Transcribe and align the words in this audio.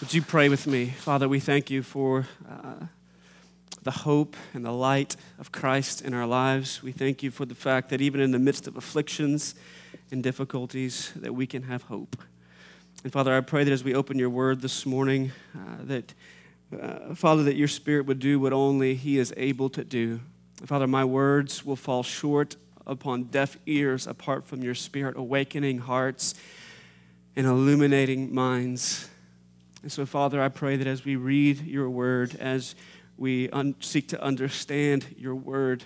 Would 0.00 0.12
you 0.12 0.20
pray 0.20 0.50
with 0.50 0.66
me? 0.66 0.90
Father, 0.90 1.26
we 1.26 1.40
thank 1.40 1.70
you 1.70 1.82
for 1.82 2.28
uh, 2.46 2.84
the 3.82 3.90
hope 3.90 4.36
and 4.52 4.62
the 4.62 4.70
light 4.70 5.16
of 5.38 5.52
Christ 5.52 6.02
in 6.02 6.12
our 6.12 6.26
lives. 6.26 6.82
We 6.82 6.92
thank 6.92 7.22
you 7.22 7.30
for 7.30 7.46
the 7.46 7.54
fact 7.54 7.88
that 7.88 8.02
even 8.02 8.20
in 8.20 8.30
the 8.30 8.38
midst 8.38 8.66
of 8.66 8.76
afflictions 8.76 9.54
and 10.10 10.22
difficulties, 10.22 11.14
that 11.16 11.34
we 11.34 11.46
can 11.46 11.62
have 11.62 11.84
hope. 11.84 12.14
And 13.04 13.12
Father, 13.12 13.34
I 13.34 13.40
pray 13.40 13.64
that 13.64 13.72
as 13.72 13.84
we 13.84 13.94
open 13.94 14.18
your 14.18 14.28
word 14.28 14.60
this 14.60 14.84
morning, 14.84 15.32
uh, 15.54 15.84
that, 15.84 16.12
uh, 16.78 17.14
Father, 17.14 17.42
that 17.44 17.56
your 17.56 17.68
spirit 17.68 18.04
would 18.04 18.18
do 18.18 18.38
what 18.38 18.52
only 18.52 18.96
he 18.96 19.16
is 19.16 19.32
able 19.38 19.70
to 19.70 19.82
do. 19.82 20.20
Father, 20.66 20.86
my 20.86 21.06
words 21.06 21.64
will 21.64 21.74
fall 21.74 22.02
short 22.02 22.56
upon 22.86 23.24
deaf 23.24 23.56
ears 23.64 24.06
apart 24.06 24.44
from 24.44 24.62
your 24.62 24.74
spirit, 24.74 25.16
awakening 25.16 25.78
hearts 25.78 26.34
and 27.34 27.46
illuminating 27.46 28.34
minds. 28.34 29.08
And 29.82 29.92
so, 29.92 30.06
Father, 30.06 30.42
I 30.42 30.48
pray 30.48 30.76
that 30.76 30.86
as 30.86 31.04
we 31.04 31.16
read 31.16 31.60
your 31.66 31.88
word, 31.88 32.36
as 32.36 32.74
we 33.16 33.48
un- 33.50 33.74
seek 33.80 34.08
to 34.08 34.22
understand 34.22 35.14
your 35.18 35.34
word, 35.34 35.84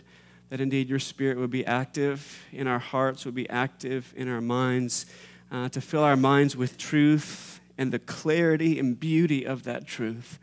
that 0.48 0.60
indeed 0.60 0.88
your 0.88 0.98
spirit 0.98 1.38
would 1.38 1.50
be 1.50 1.64
active 1.64 2.44
in 2.52 2.66
our 2.66 2.78
hearts, 2.78 3.24
would 3.24 3.34
be 3.34 3.48
active 3.48 4.12
in 4.16 4.28
our 4.28 4.40
minds, 4.40 5.06
uh, 5.50 5.68
to 5.68 5.80
fill 5.80 6.02
our 6.02 6.16
minds 6.16 6.56
with 6.56 6.76
truth 6.76 7.60
and 7.78 7.92
the 7.92 7.98
clarity 7.98 8.78
and 8.78 8.98
beauty 8.98 9.44
of 9.44 9.62
that 9.64 9.86
truth, 9.86 10.38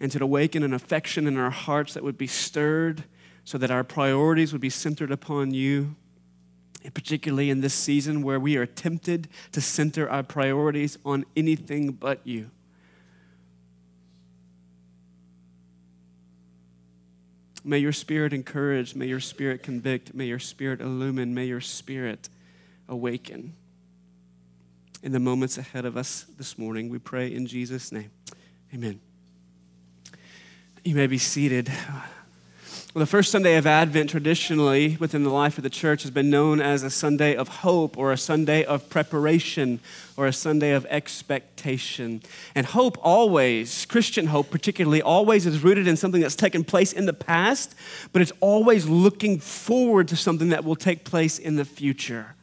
and 0.00 0.12
to 0.12 0.22
awaken 0.22 0.62
an 0.62 0.72
affection 0.72 1.26
in 1.26 1.36
our 1.36 1.50
hearts 1.50 1.94
that 1.94 2.04
would 2.04 2.18
be 2.18 2.26
stirred 2.26 3.04
so 3.44 3.56
that 3.58 3.70
our 3.70 3.84
priorities 3.84 4.52
would 4.52 4.60
be 4.60 4.70
centered 4.70 5.10
upon 5.10 5.52
you. 5.52 5.94
And 6.86 6.94
particularly 6.94 7.50
in 7.50 7.62
this 7.62 7.74
season 7.74 8.22
where 8.22 8.38
we 8.38 8.56
are 8.56 8.64
tempted 8.64 9.26
to 9.50 9.60
center 9.60 10.08
our 10.08 10.22
priorities 10.22 10.98
on 11.04 11.24
anything 11.36 11.90
but 11.90 12.20
you. 12.24 12.52
May 17.64 17.78
your 17.78 17.92
spirit 17.92 18.32
encourage, 18.32 18.94
may 18.94 19.06
your 19.06 19.18
spirit 19.18 19.64
convict, 19.64 20.14
may 20.14 20.26
your 20.26 20.38
spirit 20.38 20.80
illumine, 20.80 21.34
may 21.34 21.46
your 21.46 21.60
spirit 21.60 22.28
awaken. 22.88 23.56
In 25.02 25.10
the 25.10 25.18
moments 25.18 25.58
ahead 25.58 25.84
of 25.84 25.96
us 25.96 26.24
this 26.38 26.56
morning, 26.56 26.88
we 26.88 27.00
pray 27.00 27.34
in 27.34 27.48
Jesus' 27.48 27.90
name. 27.90 28.12
Amen. 28.72 29.00
You 30.84 30.94
may 30.94 31.08
be 31.08 31.18
seated. 31.18 31.68
Well, 32.96 33.04
the 33.04 33.10
first 33.10 33.30
Sunday 33.30 33.56
of 33.56 33.66
Advent, 33.66 34.08
traditionally 34.08 34.96
within 34.98 35.22
the 35.22 35.28
life 35.28 35.58
of 35.58 35.62
the 35.62 35.68
church, 35.68 36.00
has 36.00 36.10
been 36.10 36.30
known 36.30 36.62
as 36.62 36.82
a 36.82 36.88
Sunday 36.88 37.36
of 37.36 37.48
hope 37.48 37.98
or 37.98 38.10
a 38.10 38.16
Sunday 38.16 38.64
of 38.64 38.88
preparation 38.88 39.80
or 40.16 40.26
a 40.26 40.32
Sunday 40.32 40.72
of 40.72 40.86
expectation. 40.86 42.22
And 42.54 42.64
hope 42.64 42.96
always, 43.02 43.84
Christian 43.84 44.28
hope 44.28 44.48
particularly, 44.48 45.02
always 45.02 45.44
is 45.44 45.62
rooted 45.62 45.86
in 45.86 45.98
something 45.98 46.22
that's 46.22 46.36
taken 46.36 46.64
place 46.64 46.94
in 46.94 47.04
the 47.04 47.12
past, 47.12 47.74
but 48.14 48.22
it's 48.22 48.32
always 48.40 48.86
looking 48.86 49.40
forward 49.40 50.08
to 50.08 50.16
something 50.16 50.48
that 50.48 50.64
will 50.64 50.74
take 50.74 51.04
place 51.04 51.38
in 51.38 51.56
the 51.56 51.66
future. 51.66 52.35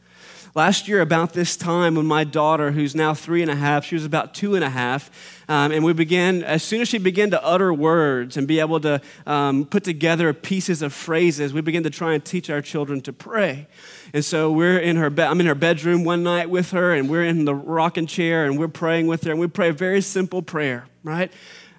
Last 0.56 0.86
year, 0.86 1.00
about 1.00 1.32
this 1.32 1.56
time, 1.56 1.96
when 1.96 2.06
my 2.06 2.22
daughter, 2.22 2.70
who's 2.70 2.94
now 2.94 3.12
three 3.12 3.42
and 3.42 3.50
a 3.50 3.56
half, 3.56 3.84
she 3.84 3.96
was 3.96 4.04
about 4.04 4.34
two 4.34 4.54
and 4.54 4.62
a 4.62 4.70
half, 4.70 5.10
um, 5.48 5.72
and 5.72 5.82
we 5.82 5.92
began, 5.92 6.44
as 6.44 6.62
soon 6.62 6.80
as 6.80 6.86
she 6.86 6.98
began 6.98 7.32
to 7.32 7.44
utter 7.44 7.74
words 7.74 8.36
and 8.36 8.46
be 8.46 8.60
able 8.60 8.78
to 8.78 9.00
um, 9.26 9.64
put 9.64 9.82
together 9.82 10.32
pieces 10.32 10.80
of 10.80 10.92
phrases, 10.92 11.52
we 11.52 11.60
began 11.60 11.82
to 11.82 11.90
try 11.90 12.14
and 12.14 12.24
teach 12.24 12.50
our 12.50 12.62
children 12.62 13.00
to 13.00 13.12
pray. 13.12 13.66
And 14.12 14.24
so 14.24 14.52
we're 14.52 14.78
in 14.78 14.94
her 14.94 15.10
bed, 15.10 15.26
I'm 15.26 15.40
in 15.40 15.46
her 15.46 15.56
bedroom 15.56 16.04
one 16.04 16.22
night 16.22 16.48
with 16.48 16.70
her, 16.70 16.94
and 16.94 17.10
we're 17.10 17.24
in 17.24 17.46
the 17.46 17.54
rocking 17.54 18.06
chair, 18.06 18.44
and 18.44 18.56
we're 18.56 18.68
praying 18.68 19.08
with 19.08 19.24
her, 19.24 19.32
and 19.32 19.40
we 19.40 19.48
pray 19.48 19.70
a 19.70 19.72
very 19.72 20.00
simple 20.00 20.40
prayer, 20.40 20.86
right? 21.02 21.32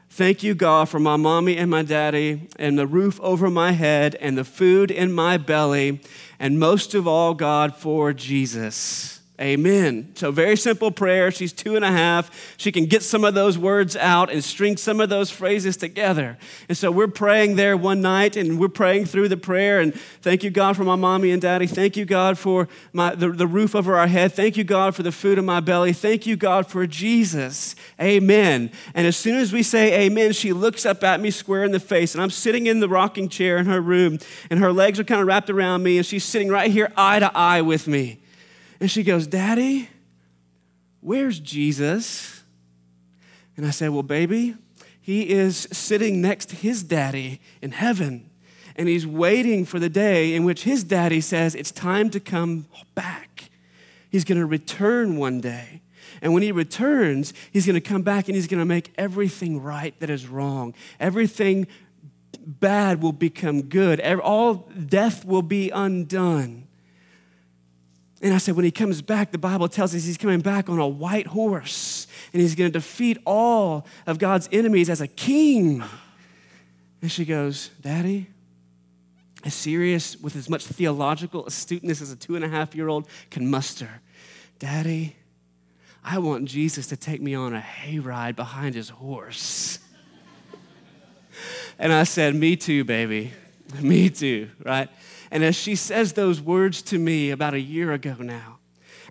Thank 0.10 0.44
you, 0.44 0.54
God, 0.54 0.88
for 0.88 1.00
my 1.00 1.18
mommy 1.18 1.58
and 1.58 1.70
my 1.70 1.84
daddy, 1.84 2.48
and 2.58 2.80
the 2.80 2.88
roof 2.88 3.20
over 3.22 3.50
my 3.50 3.72
head, 3.72 4.16
and 4.16 4.38
the 4.38 4.44
food 4.44 4.92
in 4.92 5.12
my 5.12 5.38
belly, 5.38 6.02
and 6.40 6.60
most 6.60 6.94
of 6.94 7.08
all, 7.08 7.34
God, 7.34 7.76
for 7.76 8.14
Jesus. 8.14 9.15
Amen. 9.40 10.14
So, 10.16 10.32
very 10.32 10.56
simple 10.56 10.92
prayer. 10.92 11.30
She's 11.30 11.52
two 11.52 11.76
and 11.76 11.84
a 11.84 11.92
half. 11.92 12.56
She 12.56 12.72
can 12.72 12.86
get 12.86 13.04
some 13.04 13.26
of 13.26 13.34
those 13.34 13.58
words 13.58 13.98
out 13.98 14.32
and 14.32 14.42
string 14.42 14.78
some 14.78 15.02
of 15.02 15.10
those 15.10 15.30
phrases 15.30 15.76
together. 15.76 16.38
And 16.70 16.78
so, 16.78 16.90
we're 16.90 17.10
praying 17.10 17.58
there 17.58 17.76
one 17.76 18.00
night 18.00 18.38
and 18.38 18.58
we're 18.58 18.70
praying 18.70 19.08
through 19.08 19.28
the 19.28 19.36
prayer. 19.36 19.82
And 19.82 19.94
thank 20.22 20.42
you, 20.46 20.52
God, 20.52 20.78
for 20.78 20.86
my 20.86 20.96
mommy 20.96 21.32
and 21.32 21.42
daddy. 21.42 21.68
Thank 21.68 21.98
you, 21.98 22.06
God, 22.06 22.38
for 22.38 22.70
my, 22.94 23.14
the, 23.14 23.28
the 23.28 23.46
roof 23.46 23.76
over 23.76 23.98
our 23.98 24.08
head. 24.08 24.32
Thank 24.32 24.56
you, 24.56 24.64
God, 24.64 24.96
for 24.96 25.04
the 25.04 25.12
food 25.12 25.38
in 25.38 25.44
my 25.44 25.60
belly. 25.60 25.92
Thank 25.92 26.26
you, 26.26 26.38
God, 26.38 26.68
for 26.68 26.88
Jesus. 26.88 27.76
Amen. 28.00 28.72
And 28.94 29.06
as 29.06 29.18
soon 29.18 29.36
as 29.36 29.52
we 29.52 29.64
say 29.64 30.06
amen, 30.06 30.32
she 30.32 30.54
looks 30.54 30.86
up 30.86 31.04
at 31.04 31.20
me 31.20 31.30
square 31.30 31.66
in 31.66 31.74
the 31.74 31.80
face. 31.82 32.16
And 32.16 32.24
I'm 32.24 32.30
sitting 32.30 32.68
in 32.68 32.80
the 32.80 32.88
rocking 32.88 33.28
chair 33.28 33.58
in 33.58 33.66
her 33.66 33.82
room, 33.82 34.18
and 34.50 34.62
her 34.62 34.72
legs 34.72 34.98
are 34.98 35.04
kind 35.04 35.20
of 35.20 35.28
wrapped 35.28 35.50
around 35.50 35.84
me, 35.84 35.98
and 35.98 36.06
she's 36.06 36.24
sitting 36.24 36.48
right 36.48 36.72
here 36.72 36.94
eye 36.96 37.20
to 37.20 37.30
eye 37.36 37.62
with 37.62 37.86
me. 37.86 38.20
And 38.80 38.90
she 38.90 39.04
goes, 39.04 39.28
Daddy, 39.28 39.90
where's 41.02 41.40
Jesus? 41.40 42.44
And 43.58 43.66
I 43.66 43.70
said, 43.70 43.92
Well, 43.92 44.04
baby, 44.04 44.56
he 45.00 45.30
is 45.30 45.68
sitting 45.72 46.22
next 46.22 46.50
to 46.50 46.56
his 46.56 46.84
daddy 46.84 47.40
in 47.62 47.72
heaven. 47.72 48.30
And 48.76 48.90
he's 48.90 49.08
waiting 49.08 49.64
for 49.64 49.80
the 49.80 49.90
day 49.90 50.36
in 50.36 50.44
which 50.44 50.64
his 50.64 50.84
daddy 50.84 51.22
says, 51.22 51.56
It's 51.56 51.72
time 51.72 52.10
to 52.10 52.20
come 52.20 52.66
back. 52.94 53.50
He's 54.10 54.26
going 54.26 54.40
to 54.40 54.46
return 54.46 55.18
one 55.18 55.42
day. 55.42 55.82
And 56.22 56.34
when 56.34 56.44
he 56.44 56.52
returns, 56.52 57.34
he's 57.52 57.66
going 57.66 57.76
to 57.76 57.82
come 57.82 58.02
back 58.02 58.28
and 58.28 58.36
he's 58.36 58.48
going 58.48 58.60
to 58.60 58.66
make 58.66 58.94
everything 58.98 59.62
right 59.62 59.98
that 60.00 60.10
is 60.10 60.28
wrong. 60.28 60.74
Everything 61.00 61.68
bad 62.46 63.02
will 63.02 63.14
become 63.14 63.64
good. 63.64 64.00
All 64.02 64.70
death 64.88 65.26
will 65.26 65.42
be 65.42 65.70
undone. 65.70 66.65
And 68.26 68.34
I 68.34 68.40
said, 68.40 68.56
when 68.56 68.66
he 68.66 68.72
comes 68.72 69.04
back, 69.04 69.32
the 69.32 69.38
Bible 69.38 69.70
tells 69.70 69.94
us 69.94 70.04
he's 70.04 70.18
coming 70.18 70.40
back 70.40 70.68
on 70.68 70.80
a 70.80 70.88
white 70.88 71.28
horse 71.28 72.08
and 72.34 72.42
he's 72.42 72.56
going 72.56 72.72
to 72.72 72.74
defeat 72.74 73.20
all 73.24 73.86
of 74.08 74.18
God's 74.18 74.50
enemies 74.52 74.90
as 74.90 75.00
a 75.00 75.08
king. 75.08 75.84
And 77.04 77.12
she 77.12 77.24
goes, 77.24 77.70
Daddy, 77.82 78.26
as 79.44 79.54
serious 79.54 80.20
with 80.20 80.36
as 80.36 80.50
much 80.50 80.66
theological 80.66 81.46
astuteness 81.46 82.02
as 82.02 82.12
a 82.12 82.16
two 82.16 82.36
and 82.36 82.44
a 82.44 82.50
half 82.50 82.74
year 82.74 82.88
old 82.88 83.08
can 83.30 83.48
muster, 83.48 84.02
Daddy, 84.58 85.18
I 86.04 86.18
want 86.18 86.46
Jesus 86.46 86.88
to 86.88 86.98
take 86.98 87.22
me 87.22 87.36
on 87.36 87.54
a 87.54 87.62
hayride 87.62 88.36
behind 88.36 88.74
his 88.74 88.90
horse. 88.90 89.78
and 91.78 91.94
I 91.94 92.06
said, 92.06 92.34
Me 92.34 92.56
too, 92.56 92.86
baby. 92.86 93.34
Me 93.80 94.10
too, 94.10 94.50
right? 94.64 94.90
And 95.36 95.44
as 95.44 95.54
she 95.58 95.76
says 95.76 96.14
those 96.14 96.40
words 96.40 96.82
to 96.84 96.98
me 96.98 97.30
about 97.30 97.54
a 97.54 97.60
year 97.60 97.92
ago 97.92 98.16
now, 98.20 98.60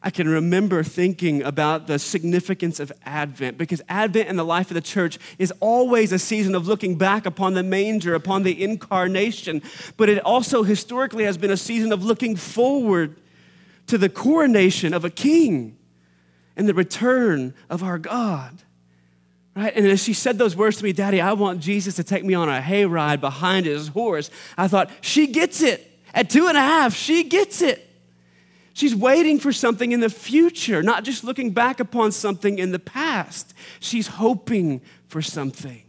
I 0.03 0.09
can 0.09 0.27
remember 0.27 0.83
thinking 0.83 1.43
about 1.43 1.87
the 1.87 1.99
significance 1.99 2.81
of 2.81 2.91
Advent 3.05 3.59
because 3.59 3.83
Advent 3.91 4.31
in 4.31 4.37
the 4.37 4.45
life 4.45 4.71
of 4.71 4.75
the 4.75 4.81
church 4.81 5.19
is 5.39 5.53
always 5.61 6.13
a 6.13 6.19
season 6.19 6.55
of 6.55 6.67
looking 6.67 6.97
back 6.97 7.27
upon 7.27 7.53
the 7.53 7.63
manger, 7.63 8.15
upon 8.15 8.43
the 8.43 8.65
incarnation, 8.65 9.61
but 9.99 10.09
it 10.09 10.19
also 10.25 10.63
historically 10.63 11.25
has 11.25 11.37
been 11.37 11.51
a 11.51 11.59
season 11.59 11.93
of 11.93 12.03
looking 12.03 12.37
forward 12.37 13.21
to 13.89 13.99
the 13.99 14.09
coronation 14.09 14.95
of 14.95 15.05
a 15.05 15.11
king 15.11 15.77
and 16.57 16.67
the 16.67 16.73
return 16.73 17.53
of 17.69 17.83
our 17.83 17.99
God. 17.99 18.63
Right? 19.55 19.77
And 19.77 19.87
as 19.87 20.03
she 20.03 20.15
said 20.15 20.39
those 20.39 20.57
words 20.57 20.79
to 20.79 20.85
me, 20.85 20.95
Daddy, 20.95 21.21
I 21.21 21.35
want 21.35 21.61
Jesus 21.61 21.97
to 21.97 22.03
take 22.03 22.25
me 22.25 22.33
on 22.33 22.49
a 22.49 22.63
hayride 22.63 23.21
behind 23.21 23.67
his 23.67 23.89
horse, 23.89 24.31
I 24.57 24.69
thought, 24.69 24.89
she 25.03 25.27
gets 25.27 25.61
it. 25.61 25.91
At 26.15 26.31
two 26.31 26.47
and 26.47 26.57
a 26.57 26.61
half, 26.61 26.95
she 26.95 27.25
gets 27.25 27.61
it. 27.61 27.91
She's 28.73 28.95
waiting 28.95 29.39
for 29.39 29.53
something 29.53 29.93
in 29.93 30.01
the 30.01 30.09
future, 30.09 30.83
not 30.83 31.05
just 31.05 31.23
looking 31.23 31.51
back 31.53 31.79
upon 31.81 32.13
something 32.13 32.59
in 32.59 32.73
the 32.73 32.79
past. 32.79 33.53
She's 33.81 34.07
hoping 34.07 34.81
for 35.07 35.21
something. 35.21 35.83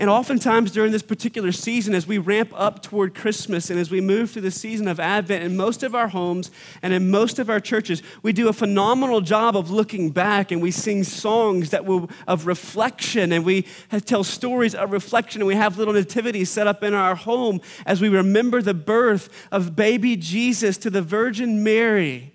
And 0.00 0.08
oftentimes 0.08 0.70
during 0.70 0.92
this 0.92 1.02
particular 1.02 1.52
season, 1.52 1.94
as 1.94 2.06
we 2.06 2.16
ramp 2.16 2.54
up 2.56 2.82
toward 2.82 3.14
Christmas 3.14 3.68
and 3.68 3.78
as 3.78 3.90
we 3.90 4.00
move 4.00 4.30
through 4.30 4.40
the 4.40 4.50
season 4.50 4.88
of 4.88 4.98
Advent, 4.98 5.44
in 5.44 5.58
most 5.58 5.82
of 5.82 5.94
our 5.94 6.08
homes 6.08 6.50
and 6.80 6.94
in 6.94 7.10
most 7.10 7.38
of 7.38 7.50
our 7.50 7.60
churches, 7.60 8.02
we 8.22 8.32
do 8.32 8.48
a 8.48 8.54
phenomenal 8.54 9.20
job 9.20 9.58
of 9.58 9.70
looking 9.70 10.08
back 10.08 10.50
and 10.50 10.62
we 10.62 10.70
sing 10.70 11.04
songs 11.04 11.68
that 11.68 11.84
will 11.84 12.08
of 12.26 12.46
reflection 12.46 13.30
and 13.30 13.44
we 13.44 13.66
tell 14.06 14.24
stories 14.24 14.74
of 14.74 14.90
reflection 14.90 15.42
and 15.42 15.46
we 15.46 15.54
have 15.54 15.76
little 15.76 15.92
nativities 15.92 16.48
set 16.48 16.66
up 16.66 16.82
in 16.82 16.94
our 16.94 17.14
home 17.14 17.60
as 17.84 18.00
we 18.00 18.08
remember 18.08 18.62
the 18.62 18.72
birth 18.72 19.28
of 19.52 19.76
baby 19.76 20.16
Jesus 20.16 20.78
to 20.78 20.88
the 20.88 21.02
Virgin 21.02 21.62
Mary 21.62 22.32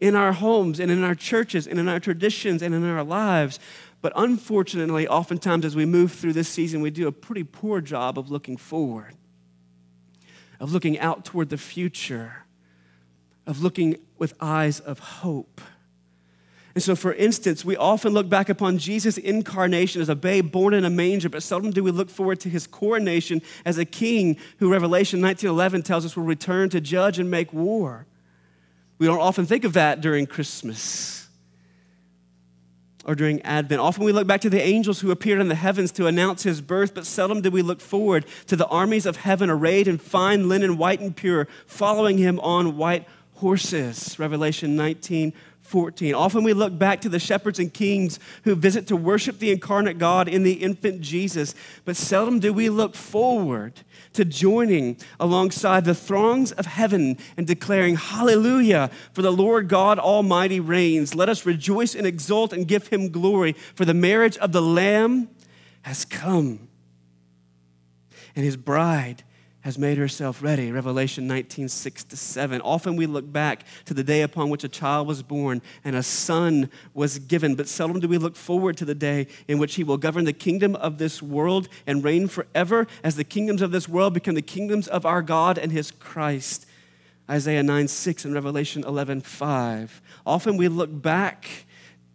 in 0.00 0.14
our 0.14 0.32
homes 0.32 0.80
and 0.80 0.90
in 0.90 1.04
our 1.04 1.14
churches 1.14 1.66
and 1.66 1.78
in 1.78 1.86
our 1.86 2.00
traditions 2.00 2.62
and 2.62 2.74
in 2.74 2.82
our 2.82 3.04
lives. 3.04 3.60
But 4.04 4.12
unfortunately, 4.16 5.08
oftentimes 5.08 5.64
as 5.64 5.74
we 5.74 5.86
move 5.86 6.12
through 6.12 6.34
this 6.34 6.46
season, 6.46 6.82
we 6.82 6.90
do 6.90 7.08
a 7.08 7.10
pretty 7.10 7.42
poor 7.42 7.80
job 7.80 8.18
of 8.18 8.30
looking 8.30 8.58
forward, 8.58 9.14
of 10.60 10.74
looking 10.74 10.98
out 10.98 11.24
toward 11.24 11.48
the 11.48 11.56
future, 11.56 12.44
of 13.46 13.62
looking 13.62 13.96
with 14.18 14.34
eyes 14.40 14.78
of 14.78 14.98
hope. 14.98 15.58
And 16.74 16.82
so, 16.84 16.94
for 16.94 17.14
instance, 17.14 17.64
we 17.64 17.78
often 17.78 18.12
look 18.12 18.28
back 18.28 18.50
upon 18.50 18.76
Jesus' 18.76 19.16
incarnation 19.16 20.02
as 20.02 20.10
a 20.10 20.14
babe 20.14 20.52
born 20.52 20.74
in 20.74 20.84
a 20.84 20.90
manger, 20.90 21.30
but 21.30 21.42
seldom 21.42 21.70
do 21.70 21.82
we 21.82 21.90
look 21.90 22.10
forward 22.10 22.40
to 22.40 22.50
his 22.50 22.66
coronation 22.66 23.40
as 23.64 23.78
a 23.78 23.86
king 23.86 24.36
who 24.58 24.70
Revelation 24.70 25.22
19:11 25.22 25.82
tells 25.82 26.04
us 26.04 26.14
will 26.14 26.24
return 26.24 26.68
to 26.68 26.80
judge 26.82 27.18
and 27.18 27.30
make 27.30 27.54
war. 27.54 28.06
We 28.98 29.06
don't 29.06 29.18
often 29.18 29.46
think 29.46 29.64
of 29.64 29.72
that 29.72 30.02
during 30.02 30.26
Christmas 30.26 31.23
or 33.04 33.14
during 33.14 33.40
Advent. 33.42 33.80
Often 33.80 34.04
we 34.04 34.12
look 34.12 34.26
back 34.26 34.40
to 34.42 34.50
the 34.50 34.62
angels 34.62 35.00
who 35.00 35.10
appeared 35.10 35.40
in 35.40 35.48
the 35.48 35.54
heavens 35.54 35.92
to 35.92 36.06
announce 36.06 36.42
his 36.42 36.60
birth, 36.60 36.94
but 36.94 37.06
seldom 37.06 37.40
do 37.40 37.50
we 37.50 37.62
look 37.62 37.80
forward 37.80 38.24
to 38.46 38.56
the 38.56 38.66
armies 38.66 39.06
of 39.06 39.18
heaven 39.18 39.50
arrayed 39.50 39.86
in 39.86 39.98
fine 39.98 40.48
linen, 40.48 40.78
white 40.78 41.00
and 41.00 41.14
pure, 41.14 41.46
following 41.66 42.18
him 42.18 42.40
on 42.40 42.76
white 42.76 43.06
horses. 43.34 44.18
Revelation 44.18 44.76
19 44.76 45.32
14. 45.74 46.14
Often 46.14 46.44
we 46.44 46.52
look 46.52 46.78
back 46.78 47.00
to 47.00 47.08
the 47.08 47.18
shepherds 47.18 47.58
and 47.58 47.74
kings 47.74 48.20
who 48.44 48.54
visit 48.54 48.86
to 48.86 48.94
worship 48.94 49.40
the 49.40 49.50
incarnate 49.50 49.98
God 49.98 50.28
in 50.28 50.44
the 50.44 50.52
infant 50.52 51.00
Jesus, 51.00 51.52
but 51.84 51.96
seldom 51.96 52.38
do 52.38 52.52
we 52.52 52.68
look 52.68 52.94
forward 52.94 53.80
to 54.12 54.24
joining 54.24 54.96
alongside 55.18 55.84
the 55.84 55.92
throngs 55.92 56.52
of 56.52 56.66
heaven 56.66 57.18
and 57.36 57.48
declaring, 57.48 57.96
Hallelujah, 57.96 58.88
for 59.12 59.22
the 59.22 59.32
Lord 59.32 59.66
God 59.66 59.98
Almighty 59.98 60.60
reigns. 60.60 61.16
Let 61.16 61.28
us 61.28 61.44
rejoice 61.44 61.96
and 61.96 62.06
exult 62.06 62.52
and 62.52 62.68
give 62.68 62.86
him 62.86 63.08
glory, 63.08 63.54
for 63.74 63.84
the 63.84 63.94
marriage 63.94 64.36
of 64.36 64.52
the 64.52 64.62
Lamb 64.62 65.28
has 65.82 66.04
come, 66.04 66.68
and 68.36 68.44
his 68.44 68.56
bride 68.56 69.24
has 69.64 69.78
made 69.78 69.96
herself 69.96 70.42
ready. 70.42 70.70
Revelation 70.70 71.26
19, 71.26 71.70
6 71.70 72.04
to 72.04 72.18
7. 72.18 72.60
Often 72.60 72.96
we 72.96 73.06
look 73.06 73.32
back 73.32 73.64
to 73.86 73.94
the 73.94 74.04
day 74.04 74.20
upon 74.20 74.50
which 74.50 74.62
a 74.62 74.68
child 74.68 75.08
was 75.08 75.22
born 75.22 75.62
and 75.82 75.96
a 75.96 76.02
son 76.02 76.68
was 76.92 77.18
given, 77.18 77.54
but 77.54 77.66
seldom 77.66 77.98
do 77.98 78.06
we 78.06 78.18
look 78.18 78.36
forward 78.36 78.76
to 78.76 78.84
the 78.84 78.94
day 78.94 79.26
in 79.48 79.58
which 79.58 79.76
he 79.76 79.82
will 79.82 79.96
govern 79.96 80.26
the 80.26 80.34
kingdom 80.34 80.76
of 80.76 80.98
this 80.98 81.22
world 81.22 81.66
and 81.86 82.04
reign 82.04 82.28
forever 82.28 82.86
as 83.02 83.16
the 83.16 83.24
kingdoms 83.24 83.62
of 83.62 83.72
this 83.72 83.88
world 83.88 84.12
become 84.12 84.34
the 84.34 84.42
kingdoms 84.42 84.86
of 84.86 85.06
our 85.06 85.22
God 85.22 85.56
and 85.56 85.72
his 85.72 85.90
Christ. 85.90 86.66
Isaiah 87.30 87.62
9, 87.62 87.88
6 87.88 88.26
and 88.26 88.34
Revelation 88.34 88.84
11, 88.84 89.22
5. 89.22 90.02
Often 90.26 90.58
we 90.58 90.68
look 90.68 90.90
back 91.00 91.64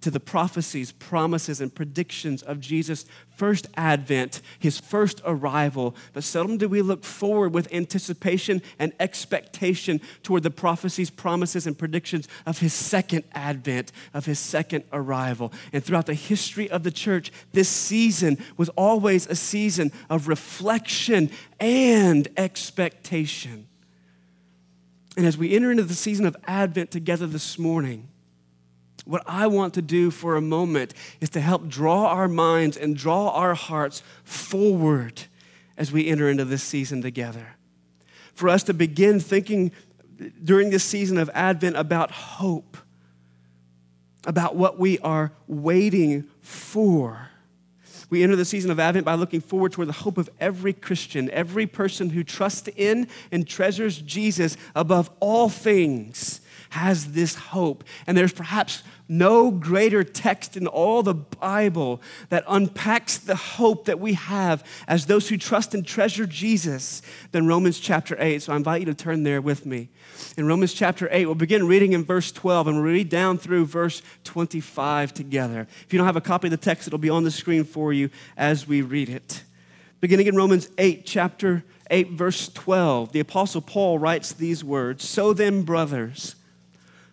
to 0.02 0.12
the 0.12 0.20
prophecies, 0.20 0.92
promises, 0.92 1.60
and 1.62 1.74
predictions 1.74 2.42
of 2.42 2.60
Jesus' 2.60 3.06
first 3.36 3.68
advent, 3.76 4.42
his 4.58 4.80
first 4.80 5.22
arrival. 5.26 5.96
But 6.14 6.24
seldom 6.24 6.58
do 6.58 6.68
we 6.70 6.82
look 6.82 7.04
forward 7.04 7.54
with 7.54 7.74
anticipation 7.74 8.62
and 8.78 8.94
expectation 9.00 10.02
toward 10.24 10.44
the 10.44 10.52
prophecies, 10.52 11.10
promises, 11.10 11.66
and 11.66 11.78
predictions 11.78 12.28
of 12.46 12.60
his 12.60 12.74
second 12.74 13.24
advent, 13.34 13.92
of 14.14 14.26
his 14.26 14.40
second 14.40 14.84
arrival. 14.92 15.54
And 15.72 15.84
throughout 15.84 16.06
the 16.06 16.14
history 16.14 16.70
of 16.70 16.84
the 16.84 16.92
church, 16.92 17.32
this 17.54 17.70
season 17.70 18.38
was 18.58 18.70
always 18.70 19.26
a 19.28 19.36
season 19.36 19.92
of 20.10 20.28
reflection 20.28 21.30
and 21.60 22.28
expectation. 22.36 23.68
And 25.18 25.26
as 25.26 25.38
we 25.38 25.54
enter 25.56 25.72
into 25.72 25.84
the 25.84 25.94
season 25.94 26.26
of 26.26 26.36
Advent 26.46 26.92
together 26.92 27.28
this 27.28 27.58
morning, 27.58 28.09
what 29.06 29.24
I 29.26 29.48
want 29.48 29.74
to 29.76 29.82
do 29.82 30.12
for 30.12 30.36
a 30.36 30.42
moment 30.42 30.94
is 31.22 31.30
to 31.32 31.42
help 31.42 31.68
draw 31.68 32.08
our 32.08 32.28
minds 32.28 32.78
and 32.78 32.96
draw 32.96 33.30
our 33.30 33.54
hearts 33.54 34.04
forward 34.24 35.24
as 35.78 35.92
we 35.92 36.08
enter 36.08 36.30
into 36.30 36.46
this 36.46 36.64
season 36.64 37.02
together. 37.02 37.56
For 38.34 38.50
us 38.50 38.64
to 38.64 38.74
begin 38.74 39.20
thinking 39.20 39.72
during 40.44 40.70
this 40.70 40.84
season 40.84 41.18
of 41.18 41.30
Advent 41.34 41.78
about 41.78 42.12
hope, 42.12 42.78
about 44.26 44.56
what 44.56 44.78
we 44.78 45.00
are 45.00 45.32
waiting 45.48 46.28
for. 46.42 47.30
We 48.10 48.24
enter 48.24 48.36
the 48.36 48.46
season 48.46 48.72
of 48.72 48.80
Advent 48.80 49.06
by 49.06 49.16
looking 49.16 49.40
forward 49.40 49.72
toward 49.72 49.88
the 49.88 49.94
hope 49.94 50.18
of 50.18 50.30
every 50.40 50.74
Christian, 50.74 51.30
every 51.32 51.68
person 51.68 52.10
who 52.10 52.24
trusts 52.24 52.68
in 52.76 53.08
and 53.32 53.48
treasures 53.48 54.02
Jesus 54.02 54.58
above 54.76 55.10
all 55.20 55.48
things 55.48 56.42
has 56.70 57.14
this 57.14 57.36
hope. 57.36 57.84
And 58.08 58.18
there's 58.18 58.34
perhaps 58.34 58.84
no 59.08 59.50
greater 59.50 60.04
text 60.04 60.56
in 60.56 60.68
all 60.68 61.02
the 61.02 61.16
Bible 61.16 62.02
that 62.30 62.44
unpacks 62.48 63.18
the 63.18 63.36
hope 63.36 63.86
that 63.86 64.00
we 64.00 64.14
have 64.14 64.64
as 64.88 65.08
those 65.08 65.30
who 65.30 65.38
trust 65.38 65.74
and 65.74 65.86
treasure 65.86 66.28
Jesus 66.28 67.02
than 67.32 67.48
Romans 67.48 67.80
chapter 67.80 68.16
8. 68.20 68.42
So 68.44 68.54
I 68.54 68.56
invite 68.56 68.82
you 68.82 68.86
to 68.86 68.94
turn 68.94 69.24
there 69.24 69.42
with 69.42 69.66
me. 69.66 69.90
In 70.38 70.46
Romans 70.46 70.74
chapter 70.74 71.10
8, 71.12 71.26
we'll 71.26 71.36
begin 71.36 71.68
reading 71.68 71.94
in 71.94 72.04
verse 72.04 72.32
12 72.32 72.68
and 72.68 72.78
we'll 72.78 72.86
read 72.86 73.10
down 73.10 73.38
through 73.38 73.66
verse 73.66 74.02
25 74.24 75.14
together. 75.14 75.68
If 75.86 75.92
you 75.92 75.98
don't 75.98 76.06
have 76.06 76.16
a 76.16 76.22
copy 76.22 76.48
of 76.48 76.52
the 76.52 76.58
text, 76.58 76.88
it'll 76.88 77.00
be 77.00 77.10
on 77.10 77.24
the 77.24 77.32
screen 77.32 77.64
for 77.64 77.92
you 77.92 78.10
as 78.38 78.68
we 78.68 78.82
read 78.82 79.10
it. 79.10 79.44
Beginning 80.02 80.28
in 80.28 80.36
Romans 80.36 80.70
8, 80.78 81.06
chapter 81.06 81.64
8, 81.90 82.12
verse 82.12 82.48
12, 82.50 83.12
the 83.12 83.20
Apostle 83.20 83.62
Paul 83.62 84.00
writes 84.00 84.32
these 84.32 84.64
words 84.64 85.08
So 85.08 85.34
then, 85.34 85.64
brothers, 85.64 86.36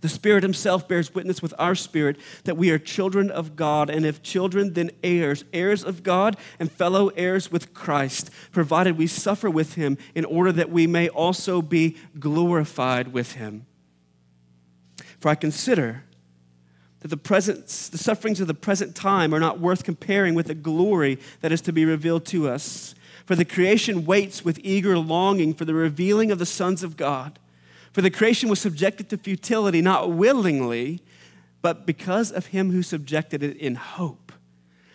The 0.00 0.08
Spirit 0.08 0.42
Himself 0.42 0.86
bears 0.86 1.14
witness 1.14 1.40
with 1.40 1.54
our 1.58 1.74
spirit 1.74 2.16
that 2.44 2.56
we 2.56 2.70
are 2.70 2.78
children 2.78 3.30
of 3.30 3.56
God, 3.56 3.88
and 3.88 4.04
if 4.04 4.22
children, 4.22 4.74
then 4.74 4.90
heirs, 5.02 5.44
heirs 5.52 5.82
of 5.82 6.02
God 6.02 6.36
and 6.58 6.70
fellow 6.70 7.08
heirs 7.08 7.50
with 7.50 7.72
Christ, 7.72 8.30
provided 8.52 8.98
we 8.98 9.06
suffer 9.06 9.48
with 9.48 9.74
Him 9.74 9.96
in 10.14 10.24
order 10.24 10.52
that 10.52 10.70
we 10.70 10.86
may 10.86 11.08
also 11.08 11.62
be 11.62 11.96
glorified 12.18 13.12
with 13.12 13.32
Him. 13.32 13.66
For 15.18 15.30
I 15.30 15.34
consider 15.34 16.04
that 17.00 17.08
the, 17.08 17.16
present, 17.16 17.66
the 17.66 17.98
sufferings 17.98 18.40
of 18.40 18.48
the 18.48 18.54
present 18.54 18.94
time 18.94 19.34
are 19.34 19.40
not 19.40 19.60
worth 19.60 19.84
comparing 19.84 20.34
with 20.34 20.46
the 20.46 20.54
glory 20.54 21.18
that 21.40 21.52
is 21.52 21.60
to 21.62 21.72
be 21.72 21.84
revealed 21.84 22.24
to 22.26 22.48
us. 22.48 22.94
For 23.24 23.34
the 23.34 23.44
creation 23.44 24.04
waits 24.04 24.44
with 24.44 24.60
eager 24.62 24.98
longing 24.98 25.54
for 25.54 25.64
the 25.64 25.74
revealing 25.74 26.30
of 26.30 26.38
the 26.38 26.46
sons 26.46 26.82
of 26.82 26.96
God. 26.96 27.38
For 27.96 28.02
the 28.02 28.10
creation 28.10 28.50
was 28.50 28.60
subjected 28.60 29.08
to 29.08 29.16
futility, 29.16 29.80
not 29.80 30.10
willingly, 30.10 31.00
but 31.62 31.86
because 31.86 32.30
of 32.30 32.48
him 32.48 32.70
who 32.70 32.82
subjected 32.82 33.42
it 33.42 33.56
in 33.56 33.74
hope, 33.74 34.32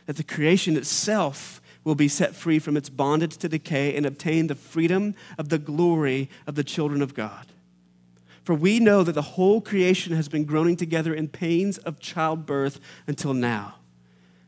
that 0.06 0.18
the 0.18 0.24
creation 0.24 0.78
itself 0.78 1.64
will 1.84 1.96
be 1.96 2.08
set 2.08 2.36
free 2.36 2.60
from 2.60 2.78
its 2.78 2.90
bondage 2.90 3.38
to 3.38 3.50
decay 3.50 3.98
and 3.98 4.06
obtain 4.06 4.46
the 4.46 4.54
freedom 4.54 5.16
of 5.40 5.50
the 5.50 5.58
glory 5.58 6.30
of 6.46 6.54
the 6.54 6.64
children 6.64 7.02
of 7.02 7.16
God. 7.16 7.48
For 8.44 8.54
we 8.54 8.80
know 8.80 9.02
that 9.02 9.14
the 9.14 9.24
whole 9.24 9.62
creation 9.62 10.16
has 10.16 10.30
been 10.30 10.46
groaning 10.46 10.78
together 10.78 11.12
in 11.12 11.28
pains 11.28 11.80
of 11.80 12.00
childbirth 12.00 12.80
until 13.08 13.34
now. 13.34 13.78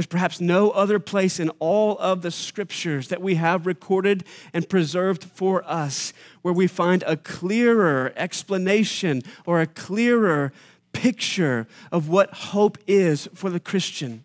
There's 0.00 0.06
perhaps 0.06 0.40
no 0.40 0.70
other 0.70 0.98
place 0.98 1.38
in 1.38 1.50
all 1.58 1.98
of 1.98 2.22
the 2.22 2.30
scriptures 2.30 3.08
that 3.08 3.20
we 3.20 3.34
have 3.34 3.66
recorded 3.66 4.24
and 4.54 4.66
preserved 4.66 5.24
for 5.24 5.62
us 5.70 6.14
where 6.40 6.54
we 6.54 6.66
find 6.68 7.04
a 7.06 7.18
clearer 7.18 8.10
explanation 8.16 9.20
or 9.44 9.60
a 9.60 9.66
clearer 9.66 10.54
picture 10.94 11.66
of 11.92 12.08
what 12.08 12.32
hope 12.32 12.78
is 12.86 13.28
for 13.34 13.50
the 13.50 13.60
Christian. 13.60 14.24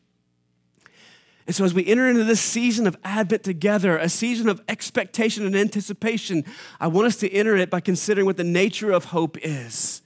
And 1.46 1.54
so, 1.54 1.66
as 1.66 1.74
we 1.74 1.86
enter 1.86 2.08
into 2.08 2.24
this 2.24 2.40
season 2.40 2.88
of 2.88 2.96
Advent 3.04 3.44
together, 3.44 3.98
a 3.98 4.08
season 4.08 4.48
of 4.48 4.62
expectation 4.70 5.46
and 5.46 5.58
anticipation, 5.58 6.46
I 6.80 6.88
want 6.88 7.08
us 7.08 7.18
to 7.18 7.30
enter 7.34 7.58
it 7.58 7.70
by 7.70 7.82
considering 7.82 8.26
what 8.26 8.38
the 8.38 8.46
nature 8.46 8.94
of 8.94 9.04
hope 9.04 9.38
is 9.44 10.02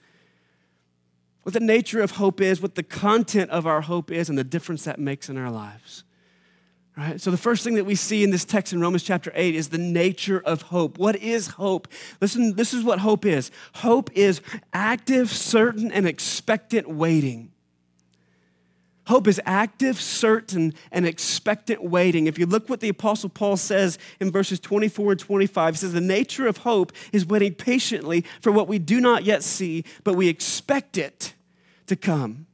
what 1.49 1.55
the 1.55 1.59
nature 1.65 1.99
of 1.99 2.11
hope 2.11 2.41
is, 2.41 2.61
what 2.61 2.75
the 2.75 2.83
content 2.83 3.49
of 3.49 3.65
our 3.65 3.81
hope 3.81 4.11
is, 4.11 4.29
and 4.29 4.37
the 4.37 4.43
difference 4.43 4.83
that 4.83 4.99
makes 4.99 5.29
in 5.29 5.37
our 5.37 5.49
lives. 5.49 6.03
Right? 6.95 7.19
So, 7.19 7.31
the 7.31 7.37
first 7.37 7.63
thing 7.63 7.73
that 7.73 7.85
we 7.85 7.95
see 7.95 8.23
in 8.23 8.29
this 8.29 8.45
text 8.45 8.71
in 8.71 8.79
Romans 8.79 9.01
chapter 9.01 9.31
8 9.33 9.55
is 9.55 9.69
the 9.69 9.79
nature 9.79 10.39
of 10.45 10.61
hope. 10.61 10.99
What 10.99 11.15
is 11.15 11.47
hope? 11.47 11.87
Listen, 12.21 12.53
this 12.53 12.71
is 12.71 12.83
what 12.83 12.99
hope 12.99 13.25
is 13.25 13.49
hope 13.73 14.11
is 14.13 14.41
active, 14.73 15.31
certain, 15.31 15.91
and 15.91 16.05
expectant 16.05 16.87
waiting. 16.87 17.51
Hope 19.07 19.27
is 19.27 19.41
active, 19.43 19.99
certain, 19.99 20.75
and 20.91 21.03
expectant 21.03 21.83
waiting. 21.83 22.27
If 22.27 22.37
you 22.37 22.45
look 22.45 22.69
what 22.69 22.79
the 22.79 22.89
Apostle 22.89 23.29
Paul 23.29 23.57
says 23.57 23.97
in 24.19 24.29
verses 24.29 24.59
24 24.59 25.13
and 25.13 25.19
25, 25.19 25.73
he 25.73 25.77
says, 25.79 25.93
The 25.93 25.99
nature 25.99 26.45
of 26.45 26.57
hope 26.57 26.91
is 27.11 27.25
waiting 27.25 27.55
patiently 27.55 28.23
for 28.39 28.51
what 28.51 28.67
we 28.67 28.77
do 28.77 29.01
not 29.01 29.23
yet 29.23 29.41
see, 29.41 29.83
but 30.03 30.13
we 30.13 30.27
expect 30.27 30.95
it 30.95 31.33
to 31.89 31.95
come. 31.95 32.47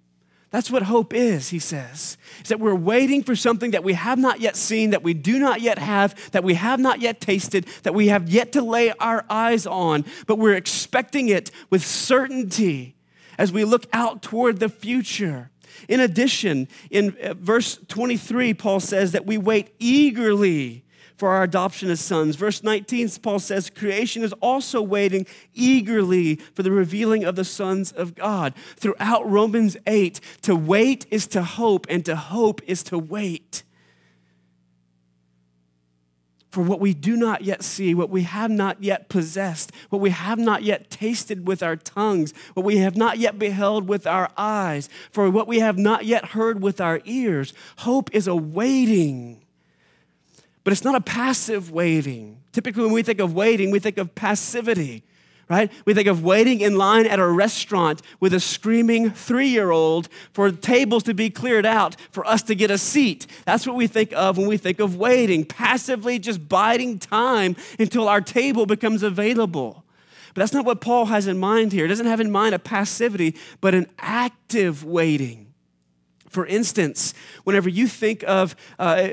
That's 0.55 0.71
what 0.71 0.83
hope 0.83 1.13
is, 1.13 1.49
he 1.49 1.59
says. 1.59 2.17
Is 2.41 2.47
that 2.47 2.61
we're 2.61 2.75
waiting 2.75 3.23
for 3.23 3.35
something 3.35 3.71
that 3.71 3.83
we 3.83 3.91
have 3.91 4.17
not 4.17 4.39
yet 4.39 4.55
seen, 4.55 4.91
that 4.91 5.03
we 5.03 5.13
do 5.13 5.37
not 5.37 5.59
yet 5.59 5.77
have, 5.77 6.31
that 6.31 6.45
we 6.45 6.53
have 6.53 6.79
not 6.79 7.01
yet 7.01 7.19
tasted, 7.19 7.65
that 7.83 7.93
we 7.93 8.07
have 8.07 8.29
yet 8.29 8.53
to 8.53 8.61
lay 8.61 8.91
our 8.91 9.25
eyes 9.29 9.67
on, 9.67 10.05
but 10.27 10.37
we're 10.37 10.53
expecting 10.53 11.27
it 11.27 11.51
with 11.69 11.85
certainty 11.85 12.95
as 13.37 13.51
we 13.51 13.65
look 13.65 13.85
out 13.91 14.21
toward 14.21 14.59
the 14.61 14.69
future. 14.69 15.51
In 15.89 15.99
addition, 15.99 16.69
in 16.89 17.17
uh, 17.21 17.33
verse 17.33 17.77
23, 17.89 18.53
Paul 18.53 18.79
says 18.79 19.11
that 19.11 19.25
we 19.25 19.37
wait 19.37 19.75
eagerly 19.77 20.84
for 21.17 21.29
our 21.29 21.43
adoption 21.43 21.89
as 21.89 22.01
sons. 22.01 22.35
Verse 22.35 22.63
19, 22.63 23.09
Paul 23.21 23.39
says, 23.39 23.69
creation 23.69 24.23
is 24.23 24.33
also 24.33 24.81
waiting 24.81 25.25
eagerly 25.53 26.35
for 26.53 26.63
the 26.63 26.71
revealing 26.71 27.23
of 27.23 27.35
the 27.35 27.45
sons 27.45 27.91
of 27.91 28.15
God. 28.15 28.53
Throughout 28.75 29.29
Romans 29.29 29.77
8, 29.87 30.19
to 30.43 30.55
wait 30.55 31.05
is 31.09 31.27
to 31.27 31.43
hope, 31.43 31.87
and 31.89 32.05
to 32.05 32.15
hope 32.15 32.61
is 32.67 32.83
to 32.83 32.97
wait 32.97 33.63
for 36.55 36.61
what 36.61 36.79
we 36.79 36.93
do 36.93 37.17
not 37.17 37.41
yet 37.41 37.65
see, 37.65 37.93
what 37.93 38.09
we 38.09 38.23
have 38.23 38.49
not 38.49 38.81
yet 38.81 39.09
possessed, 39.09 39.73
what 39.89 40.01
we 40.01 40.11
have 40.11 40.39
not 40.39 40.63
yet 40.63 40.89
tasted 40.89 41.45
with 41.45 41.61
our 41.61 41.75
tongues, 41.75 42.33
what 42.53 42.65
we 42.65 42.77
have 42.77 42.95
not 42.95 43.17
yet 43.17 43.37
beheld 43.37 43.89
with 43.89 44.07
our 44.07 44.29
eyes, 44.37 44.87
for 45.11 45.29
what 45.29 45.49
we 45.49 45.59
have 45.59 45.77
not 45.77 46.05
yet 46.05 46.27
heard 46.27 46.61
with 46.61 46.79
our 46.79 47.01
ears. 47.03 47.53
Hope 47.79 48.09
is 48.15 48.25
a 48.25 48.37
waiting, 48.37 49.43
but 50.65 50.73
it's 50.73 50.83
not 50.83 50.95
a 50.95 51.01
passive 51.01 51.71
waiting. 51.71 52.41
Typically, 52.51 52.83
when 52.83 52.91
we 52.91 53.03
think 53.03 53.21
of 53.21 53.33
waiting, 53.33 53.71
we 53.71 53.79
think 53.79 53.97
of 53.97 54.13
passivity 54.13 55.03
right? 55.49 55.71
We 55.85 55.93
think 55.93 56.07
of 56.07 56.23
waiting 56.23 56.61
in 56.61 56.75
line 56.75 57.05
at 57.05 57.19
a 57.19 57.27
restaurant 57.27 58.01
with 58.19 58.33
a 58.33 58.39
screaming 58.39 59.11
three 59.11 59.47
year 59.47 59.71
old 59.71 60.09
for 60.33 60.51
tables 60.51 61.03
to 61.03 61.13
be 61.13 61.29
cleared 61.29 61.65
out 61.65 61.95
for 62.11 62.25
us 62.25 62.41
to 62.43 62.55
get 62.55 62.71
a 62.71 62.77
seat. 62.77 63.27
That's 63.45 63.67
what 63.67 63.75
we 63.75 63.87
think 63.87 64.11
of 64.13 64.37
when 64.37 64.47
we 64.47 64.57
think 64.57 64.79
of 64.79 64.95
waiting, 64.95 65.45
passively 65.45 66.19
just 66.19 66.49
biding 66.49 66.99
time 66.99 67.55
until 67.77 68.07
our 68.07 68.21
table 68.21 68.65
becomes 68.65 69.03
available. 69.03 69.83
But 70.33 70.41
that's 70.41 70.53
not 70.53 70.65
what 70.65 70.81
Paul 70.81 71.05
has 71.05 71.27
in 71.27 71.37
mind 71.37 71.71
here. 71.71 71.85
He 71.85 71.89
doesn't 71.89 72.07
have 72.07 72.19
in 72.19 72.31
mind 72.31 72.55
a 72.55 72.59
passivity, 72.59 73.35
but 73.61 73.73
an 73.73 73.87
active 73.99 74.83
waiting. 74.83 75.44
For 76.35 76.45
instance, 76.45 77.13
whenever 77.45 77.69
you 77.69 77.87
think 77.87 78.21
of 78.27 78.57
uh, 78.77 79.07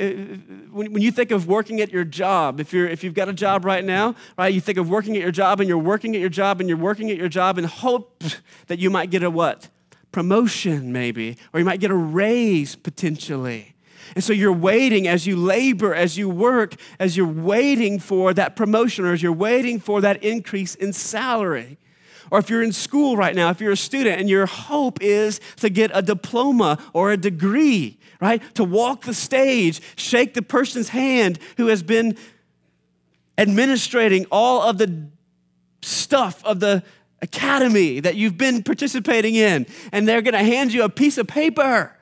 when, 0.73 0.93
when 0.93 1.02
you 1.02 1.12
think 1.12 1.31
of 1.31 1.47
working 1.47 1.81
at 1.81 1.93
your 1.93 2.02
job, 2.02 2.59
if 2.59 2.73
you're 2.73 2.88
if 2.88 3.05
you've 3.05 3.14
got 3.14 3.29
a 3.29 3.33
job 3.33 3.64
right 3.64 3.85
now, 3.85 4.17
right, 4.37 4.52
you 4.52 4.61
think 4.61 4.76
of 4.76 4.91
working 4.91 5.14
at 5.14 5.23
your 5.23 5.31
job 5.31 5.61
and 5.61 5.69
you're 5.69 5.79
working 5.79 6.17
at 6.17 6.21
your 6.21 6.29
job 6.29 6.59
and 6.59 6.69
you're 6.69 6.76
working 6.76 7.12
at 7.12 7.17
your 7.17 7.29
job 7.29 7.59
and 7.59 7.69
hope 7.69 8.25
that 8.67 8.81
you 8.81 8.91
might 8.91 9.11
get 9.11 9.23
a 9.23 9.31
what 9.31 9.69
promotion 10.11 10.93
maybe, 10.93 11.37
or 11.52 11.61
you 11.61 11.64
might 11.64 11.79
get 11.79 11.93
a 11.93 11.95
raise 11.95 12.75
potentially. 12.75 13.76
And 14.17 14.25
so 14.25 14.33
you're 14.33 14.52
waiting 14.52 15.07
as 15.07 15.25
you 15.25 15.37
labor, 15.37 15.95
as 15.95 16.19
you 16.19 16.29
work, 16.29 16.75
as 16.99 17.17
you're 17.17 17.25
waiting 17.25 18.00
for 18.00 18.35
that 18.35 18.57
promotion 18.57 19.05
or 19.05 19.12
as 19.12 19.23
you're 19.23 19.33
waiting 19.33 19.79
for 19.79 20.00
that 20.00 20.25
increase 20.25 20.75
in 20.75 20.93
salary. 20.93 21.79
Or 22.33 22.39
if 22.39 22.49
you're 22.49 22.62
in 22.62 22.73
school 22.73 23.15
right 23.15 23.37
now, 23.37 23.51
if 23.51 23.61
you're 23.61 23.73
a 23.73 23.77
student 23.77 24.19
and 24.19 24.27
your 24.27 24.47
hope 24.47 25.03
is 25.03 25.39
to 25.57 25.69
get 25.69 25.91
a 25.93 26.01
diploma 26.01 26.79
or 26.95 27.12
a 27.12 27.17
degree, 27.19 27.99
right? 28.23 28.43
To 28.55 28.65
walk 28.65 29.03
the 29.03 29.12
stage, 29.12 29.83
shake 29.97 30.33
the 30.33 30.41
person's 30.41 30.89
hand 30.89 31.39
who 31.59 31.67
has 31.67 31.83
been 31.83 32.17
administrating 33.37 34.25
all 34.33 34.62
of 34.62 34.79
the 34.79 35.09
stuff 35.83 36.43
of 36.47 36.61
the 36.61 36.83
academy 37.21 38.01
that 38.01 38.17
you've 38.17 38.39
been 38.39 38.62
participating 38.62 39.35
in, 39.35 39.67
and 39.93 40.09
they're 40.09 40.23
gonna 40.23 40.39
hand 40.39 40.73
you 40.73 40.85
a 40.85 40.89
piece 40.89 41.19
of 41.19 41.27
paper 41.27 41.95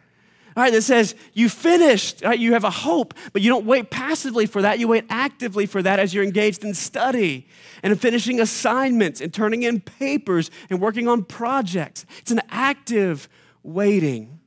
all 0.56 0.64
right, 0.64 0.72
that 0.72 0.82
says 0.82 1.14
you 1.32 1.48
finished, 1.48 2.22
right? 2.24 2.38
You 2.38 2.54
have 2.54 2.64
a 2.64 2.70
hope, 2.70 3.14
but 3.32 3.40
you 3.40 3.48
don't 3.48 3.66
wait 3.66 3.90
passively 3.90 4.46
for 4.46 4.62
that. 4.62 4.78
You 4.80 4.88
wait 4.88 5.04
actively 5.08 5.66
for 5.66 5.80
that 5.82 6.00
as 6.00 6.12
you're 6.12 6.24
engaged 6.24 6.64
in 6.64 6.74
study 6.74 7.46
and 7.82 7.98
finishing 8.00 8.40
assignments 8.40 9.20
and 9.20 9.32
turning 9.32 9.62
in 9.62 9.80
papers 9.80 10.50
and 10.68 10.80
working 10.80 11.06
on 11.06 11.24
projects. 11.24 12.04
It's 12.18 12.32
an 12.32 12.42
active 12.50 13.28
waiting. 13.62 14.40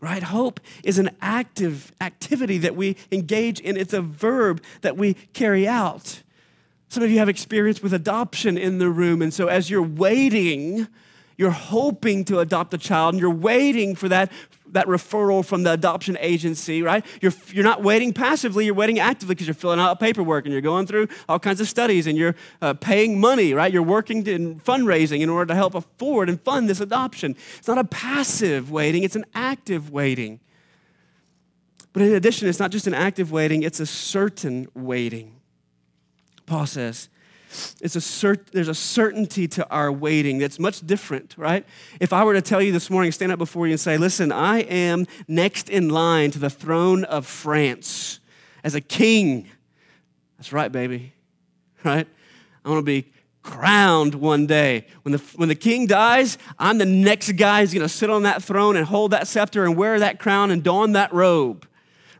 Right? 0.00 0.22
Hope 0.22 0.60
is 0.82 0.98
an 0.98 1.10
active 1.20 1.92
activity 2.00 2.58
that 2.58 2.74
we 2.74 2.96
engage 3.12 3.60
in. 3.60 3.76
It's 3.76 3.92
a 3.92 4.00
verb 4.00 4.62
that 4.80 4.96
we 4.96 5.14
carry 5.34 5.68
out. 5.68 6.22
Some 6.88 7.02
of 7.04 7.10
you 7.10 7.18
have 7.18 7.28
experience 7.28 7.82
with 7.82 7.92
adoption 7.94 8.58
in 8.58 8.78
the 8.78 8.88
room, 8.88 9.22
and 9.22 9.32
so 9.32 9.46
as 9.46 9.70
you're 9.70 9.82
waiting, 9.82 10.88
you're 11.40 11.50
hoping 11.50 12.24
to 12.26 12.40
adopt 12.40 12.74
a 12.74 12.78
child 12.78 13.14
and 13.14 13.20
you're 13.20 13.30
waiting 13.30 13.94
for 13.94 14.10
that 14.10 14.30
that 14.72 14.86
referral 14.86 15.44
from 15.44 15.62
the 15.62 15.72
adoption 15.72 16.16
agency, 16.20 16.82
right? 16.82 17.04
You're, 17.20 17.32
you're 17.48 17.64
not 17.64 17.82
waiting 17.82 18.12
passively, 18.12 18.64
you're 18.64 18.74
waiting 18.74 18.98
actively 18.98 19.34
because 19.34 19.46
you're 19.46 19.54
filling 19.54 19.80
out 19.80 20.00
paperwork 20.00 20.44
and 20.44 20.52
you're 20.52 20.62
going 20.62 20.86
through 20.86 21.08
all 21.28 21.38
kinds 21.38 21.60
of 21.60 21.68
studies 21.68 22.06
and 22.06 22.16
you're 22.16 22.34
uh, 22.62 22.74
paying 22.74 23.20
money, 23.20 23.54
right? 23.54 23.72
You're 23.72 23.82
working 23.82 24.26
in 24.26 24.60
fundraising 24.60 25.20
in 25.20 25.28
order 25.28 25.46
to 25.46 25.54
help 25.54 25.74
afford 25.74 26.28
and 26.28 26.40
fund 26.40 26.68
this 26.68 26.80
adoption. 26.80 27.36
It's 27.58 27.68
not 27.68 27.78
a 27.78 27.84
passive 27.84 28.70
waiting, 28.70 29.02
it's 29.02 29.16
an 29.16 29.26
active 29.34 29.90
waiting. 29.90 30.40
But 31.92 32.02
in 32.02 32.12
addition, 32.12 32.48
it's 32.48 32.60
not 32.60 32.70
just 32.70 32.86
an 32.86 32.94
active 32.94 33.32
waiting, 33.32 33.62
it's 33.62 33.80
a 33.80 33.86
certain 33.86 34.68
waiting. 34.74 35.40
Paul 36.46 36.66
says, 36.66 37.08
it's 37.80 37.96
a 37.96 38.00
cert, 38.00 38.50
there's 38.52 38.68
a 38.68 38.74
certainty 38.74 39.48
to 39.48 39.68
our 39.70 39.90
waiting 39.90 40.38
that's 40.38 40.58
much 40.58 40.86
different, 40.86 41.34
right? 41.36 41.66
If 42.00 42.12
I 42.12 42.24
were 42.24 42.34
to 42.34 42.42
tell 42.42 42.62
you 42.62 42.72
this 42.72 42.90
morning, 42.90 43.12
stand 43.12 43.32
up 43.32 43.38
before 43.38 43.66
you 43.66 43.72
and 43.72 43.80
say, 43.80 43.98
listen, 43.98 44.30
I 44.30 44.60
am 44.60 45.06
next 45.26 45.68
in 45.68 45.88
line 45.88 46.30
to 46.32 46.38
the 46.38 46.50
throne 46.50 47.04
of 47.04 47.26
France 47.26 48.20
as 48.62 48.74
a 48.74 48.80
king. 48.80 49.48
That's 50.38 50.52
right, 50.52 50.70
baby, 50.70 51.12
right? 51.84 52.06
I 52.64 52.68
want 52.68 52.80
to 52.80 52.84
be 52.84 53.10
crowned 53.42 54.14
one 54.14 54.46
day. 54.46 54.86
When 55.02 55.12
the, 55.12 55.18
when 55.36 55.48
the 55.48 55.54
king 55.54 55.86
dies, 55.86 56.38
I'm 56.58 56.78
the 56.78 56.86
next 56.86 57.32
guy 57.32 57.60
who's 57.60 57.74
going 57.74 57.82
to 57.82 57.88
sit 57.88 58.10
on 58.10 58.22
that 58.24 58.42
throne 58.42 58.76
and 58.76 58.86
hold 58.86 59.10
that 59.10 59.26
scepter 59.26 59.64
and 59.64 59.76
wear 59.76 59.98
that 59.98 60.18
crown 60.18 60.50
and 60.50 60.62
don 60.62 60.92
that 60.92 61.12
robe 61.12 61.66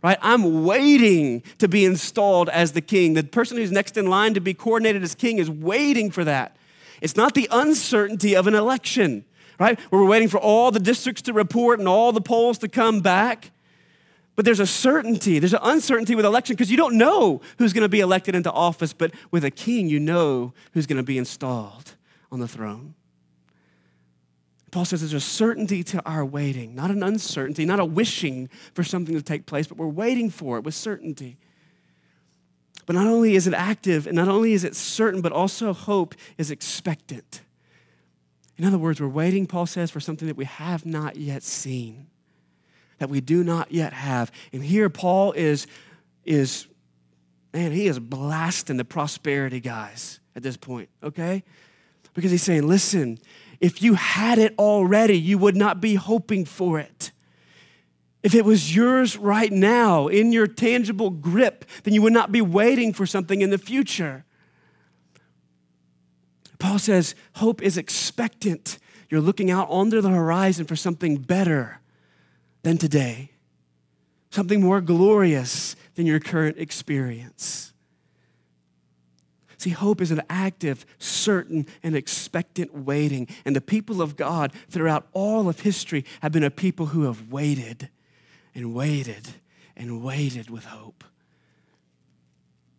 right? 0.02 0.18
I'm 0.22 0.64
waiting 0.64 1.42
to 1.58 1.68
be 1.68 1.84
installed 1.84 2.48
as 2.48 2.72
the 2.72 2.80
king. 2.80 3.14
The 3.14 3.24
person 3.24 3.56
who's 3.56 3.70
next 3.70 3.96
in 3.96 4.06
line 4.06 4.34
to 4.34 4.40
be 4.40 4.54
coordinated 4.54 5.02
as 5.02 5.14
king 5.14 5.38
is 5.38 5.50
waiting 5.50 6.10
for 6.10 6.24
that. 6.24 6.56
It's 7.00 7.16
not 7.16 7.34
the 7.34 7.48
uncertainty 7.50 8.34
of 8.36 8.46
an 8.46 8.54
election, 8.54 9.24
right? 9.58 9.78
Where 9.90 10.02
we're 10.02 10.08
waiting 10.08 10.28
for 10.28 10.38
all 10.38 10.70
the 10.70 10.80
districts 10.80 11.22
to 11.22 11.32
report 11.32 11.78
and 11.78 11.88
all 11.88 12.12
the 12.12 12.20
polls 12.20 12.58
to 12.58 12.68
come 12.68 13.00
back. 13.00 13.50
But 14.36 14.44
there's 14.44 14.60
a 14.60 14.66
certainty, 14.66 15.38
there's 15.38 15.52
an 15.52 15.60
uncertainty 15.62 16.14
with 16.14 16.24
election 16.24 16.56
because 16.56 16.70
you 16.70 16.76
don't 16.76 16.96
know 16.96 17.42
who's 17.58 17.72
going 17.72 17.82
to 17.82 17.88
be 17.88 18.00
elected 18.00 18.34
into 18.34 18.50
office, 18.50 18.92
but 18.92 19.12
with 19.30 19.44
a 19.44 19.50
king, 19.50 19.88
you 19.88 20.00
know 20.00 20.54
who's 20.72 20.86
going 20.86 20.96
to 20.96 21.02
be 21.02 21.18
installed 21.18 21.96
on 22.32 22.40
the 22.40 22.48
throne. 22.48 22.94
Paul 24.70 24.84
says 24.84 25.00
there's 25.00 25.12
a 25.12 25.20
certainty 25.20 25.82
to 25.84 26.02
our 26.06 26.24
waiting, 26.24 26.74
not 26.74 26.90
an 26.90 27.02
uncertainty, 27.02 27.64
not 27.64 27.80
a 27.80 27.84
wishing 27.84 28.48
for 28.72 28.84
something 28.84 29.14
to 29.14 29.22
take 29.22 29.46
place, 29.46 29.66
but 29.66 29.76
we're 29.76 29.86
waiting 29.86 30.30
for 30.30 30.58
it 30.58 30.64
with 30.64 30.74
certainty. 30.74 31.36
But 32.86 32.94
not 32.94 33.06
only 33.06 33.34
is 33.34 33.46
it 33.46 33.54
active 33.54 34.06
and 34.06 34.16
not 34.16 34.28
only 34.28 34.52
is 34.52 34.64
it 34.64 34.76
certain, 34.76 35.20
but 35.20 35.32
also 35.32 35.72
hope 35.72 36.14
is 36.38 36.50
expectant. 36.50 37.42
In 38.56 38.64
other 38.64 38.78
words, 38.78 39.00
we're 39.00 39.08
waiting, 39.08 39.46
Paul 39.46 39.66
says, 39.66 39.90
for 39.90 40.00
something 40.00 40.28
that 40.28 40.36
we 40.36 40.44
have 40.44 40.84
not 40.84 41.16
yet 41.16 41.42
seen, 41.42 42.08
that 42.98 43.08
we 43.08 43.20
do 43.20 43.42
not 43.42 43.72
yet 43.72 43.92
have. 43.92 44.30
And 44.52 44.62
here 44.62 44.90
Paul 44.90 45.32
is, 45.32 45.66
is 46.24 46.66
man, 47.52 47.72
he 47.72 47.86
is 47.86 47.98
blasting 47.98 48.76
the 48.76 48.84
prosperity 48.84 49.60
guys 49.60 50.20
at 50.36 50.42
this 50.42 50.56
point, 50.56 50.88
okay? 51.02 51.42
Because 52.14 52.30
he's 52.30 52.42
saying, 52.42 52.66
listen, 52.66 53.18
if 53.60 53.82
you 53.82 53.94
had 53.94 54.38
it 54.38 54.54
already, 54.58 55.18
you 55.18 55.36
would 55.38 55.56
not 55.56 55.80
be 55.80 55.94
hoping 55.94 56.44
for 56.44 56.78
it. 56.78 57.10
If 58.22 58.34
it 58.34 58.44
was 58.44 58.74
yours 58.74 59.16
right 59.16 59.52
now 59.52 60.08
in 60.08 60.32
your 60.32 60.46
tangible 60.46 61.10
grip, 61.10 61.64
then 61.84 61.94
you 61.94 62.02
would 62.02 62.12
not 62.12 62.32
be 62.32 62.42
waiting 62.42 62.92
for 62.92 63.06
something 63.06 63.40
in 63.40 63.50
the 63.50 63.58
future. 63.58 64.24
Paul 66.58 66.78
says 66.78 67.14
hope 67.36 67.62
is 67.62 67.78
expectant. 67.78 68.78
You're 69.08 69.22
looking 69.22 69.50
out 69.50 69.68
onto 69.70 70.00
the 70.00 70.10
horizon 70.10 70.66
for 70.66 70.76
something 70.76 71.16
better 71.16 71.80
than 72.62 72.76
today. 72.76 73.30
something 74.30 74.60
more 74.60 74.80
glorious 74.80 75.76
than 75.96 76.06
your 76.06 76.20
current 76.20 76.56
experience. 76.58 77.69
See, 79.60 79.70
hope 79.70 80.00
is 80.00 80.10
an 80.10 80.22
active, 80.30 80.86
certain, 80.98 81.66
and 81.82 81.94
expectant 81.94 82.74
waiting. 82.74 83.28
And 83.44 83.54
the 83.54 83.60
people 83.60 84.00
of 84.00 84.16
God 84.16 84.54
throughout 84.70 85.06
all 85.12 85.50
of 85.50 85.60
history 85.60 86.06
have 86.22 86.32
been 86.32 86.42
a 86.42 86.50
people 86.50 86.86
who 86.86 87.02
have 87.02 87.30
waited 87.30 87.90
and 88.54 88.72
waited 88.72 89.34
and 89.76 90.02
waited 90.02 90.48
with 90.48 90.64
hope. 90.64 91.04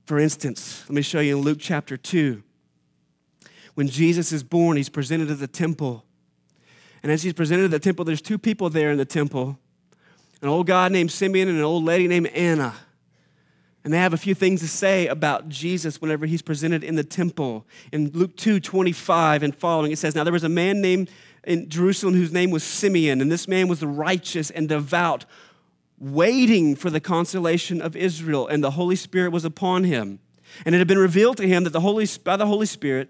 For 0.07 0.17
instance, 0.17 0.83
let 0.89 0.95
me 0.95 1.03
show 1.03 1.19
you 1.19 1.37
in 1.37 1.43
Luke 1.43 1.59
chapter 1.61 1.97
2. 1.97 2.41
When 3.75 3.87
Jesus 3.87 4.31
is 4.31 4.41
born, 4.41 4.75
he's 4.75 4.89
presented 4.89 5.29
at 5.29 5.37
the 5.37 5.45
temple. 5.45 6.03
And 7.03 7.11
as 7.11 7.21
he's 7.21 7.33
presented 7.33 7.65
at 7.65 7.71
the 7.71 7.79
temple, 7.79 8.05
there's 8.05 8.23
two 8.23 8.39
people 8.39 8.71
there 8.71 8.89
in 8.89 8.97
the 8.97 9.05
temple 9.05 9.59
an 10.41 10.49
old 10.49 10.65
guy 10.65 10.89
named 10.89 11.11
Simeon 11.11 11.47
and 11.47 11.59
an 11.59 11.63
old 11.63 11.83
lady 11.83 12.07
named 12.07 12.25
Anna. 12.29 12.73
And 13.83 13.91
they 13.91 13.97
have 13.97 14.13
a 14.13 14.17
few 14.17 14.35
things 14.35 14.61
to 14.61 14.67
say 14.67 15.07
about 15.07 15.49
Jesus 15.49 15.99
whenever 15.99 16.25
he's 16.25 16.41
presented 16.41 16.83
in 16.83 16.95
the 16.95 17.03
temple. 17.03 17.65
In 17.91 18.11
Luke 18.11 18.37
2 18.37 18.59
25 18.59 19.43
and 19.43 19.55
following, 19.55 19.91
it 19.91 19.97
says, 19.97 20.15
Now 20.15 20.23
there 20.23 20.33
was 20.33 20.43
a 20.43 20.49
man 20.49 20.81
named 20.81 21.09
in 21.43 21.67
Jerusalem 21.69 22.13
whose 22.13 22.31
name 22.31 22.51
was 22.51 22.63
Simeon, 22.63 23.21
and 23.21 23.31
this 23.31 23.47
man 23.47 23.67
was 23.67 23.79
the 23.79 23.87
righteous 23.87 24.51
and 24.51 24.69
devout, 24.69 25.25
waiting 25.97 26.75
for 26.75 26.91
the 26.91 26.99
consolation 26.99 27.81
of 27.81 27.95
Israel, 27.95 28.47
and 28.47 28.63
the 28.63 28.71
Holy 28.71 28.95
Spirit 28.95 29.31
was 29.31 29.45
upon 29.45 29.83
him. 29.83 30.19
And 30.65 30.75
it 30.75 30.77
had 30.77 30.87
been 30.87 30.99
revealed 30.99 31.37
to 31.37 31.47
him 31.47 31.63
that 31.63 31.71
the 31.71 31.79
Holy, 31.79 32.07
by 32.23 32.35
the 32.35 32.45
Holy 32.45 32.65
Spirit 32.67 33.09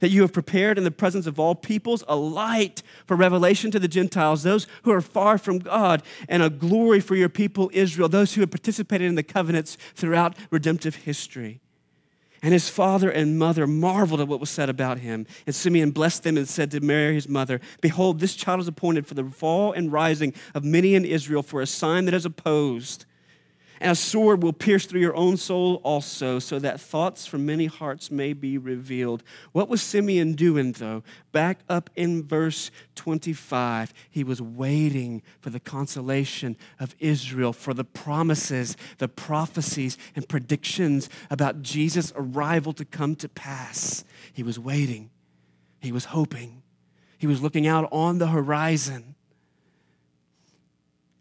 that 0.00 0.10
you 0.10 0.22
have 0.22 0.32
prepared 0.32 0.78
in 0.78 0.84
the 0.84 0.90
presence 0.90 1.26
of 1.26 1.38
all 1.38 1.54
peoples 1.54 2.04
a 2.08 2.16
light 2.16 2.82
for 3.06 3.16
revelation 3.16 3.70
to 3.70 3.78
the 3.78 3.88
Gentiles, 3.88 4.42
those 4.42 4.66
who 4.82 4.92
are 4.92 5.00
far 5.00 5.38
from 5.38 5.58
God, 5.58 6.02
and 6.28 6.42
a 6.42 6.50
glory 6.50 7.00
for 7.00 7.14
your 7.16 7.28
people 7.28 7.70
Israel, 7.72 8.08
those 8.08 8.34
who 8.34 8.40
have 8.40 8.50
participated 8.50 9.08
in 9.08 9.14
the 9.14 9.22
covenants 9.22 9.76
throughout 9.94 10.36
redemptive 10.50 10.96
history. 10.96 11.60
And 12.42 12.52
his 12.52 12.68
father 12.68 13.10
and 13.10 13.38
mother 13.38 13.66
marveled 13.66 14.20
at 14.20 14.28
what 14.28 14.40
was 14.40 14.50
said 14.50 14.68
about 14.68 14.98
him. 14.98 15.26
And 15.46 15.54
Simeon 15.54 15.90
blessed 15.90 16.22
them 16.22 16.36
and 16.36 16.48
said 16.48 16.70
to 16.70 16.80
Mary, 16.80 17.14
his 17.14 17.28
mother, 17.28 17.60
Behold, 17.80 18.20
this 18.20 18.34
child 18.34 18.60
is 18.60 18.68
appointed 18.68 19.06
for 19.06 19.14
the 19.14 19.24
fall 19.24 19.72
and 19.72 19.90
rising 19.90 20.34
of 20.54 20.62
many 20.62 20.94
in 20.94 21.04
Israel 21.04 21.42
for 21.42 21.60
a 21.60 21.66
sign 21.66 22.04
that 22.04 22.14
is 22.14 22.26
opposed 22.26 23.06
and 23.80 23.92
a 23.92 23.94
sword 23.94 24.42
will 24.42 24.52
pierce 24.52 24.86
through 24.86 25.00
your 25.00 25.16
own 25.16 25.36
soul 25.36 25.80
also, 25.82 26.38
so 26.38 26.58
that 26.58 26.80
thoughts 26.80 27.26
from 27.26 27.44
many 27.44 27.66
hearts 27.66 28.10
may 28.10 28.32
be 28.32 28.56
revealed. 28.58 29.22
What 29.52 29.68
was 29.68 29.82
Simeon 29.82 30.34
doing, 30.34 30.72
though? 30.72 31.02
Back 31.32 31.60
up 31.68 31.90
in 31.94 32.22
verse 32.22 32.70
25, 32.94 33.92
he 34.10 34.24
was 34.24 34.40
waiting 34.40 35.22
for 35.40 35.50
the 35.50 35.60
consolation 35.60 36.56
of 36.80 36.94
Israel, 36.98 37.52
for 37.52 37.74
the 37.74 37.84
promises, 37.84 38.76
the 38.98 39.08
prophecies, 39.08 39.98
and 40.14 40.28
predictions 40.28 41.08
about 41.30 41.62
Jesus' 41.62 42.12
arrival 42.16 42.72
to 42.72 42.84
come 42.84 43.14
to 43.16 43.28
pass. 43.28 44.04
He 44.32 44.42
was 44.42 44.58
waiting, 44.58 45.10
he 45.80 45.92
was 45.92 46.06
hoping, 46.06 46.62
he 47.18 47.26
was 47.26 47.42
looking 47.42 47.66
out 47.66 47.88
on 47.92 48.18
the 48.18 48.28
horizon. 48.28 49.14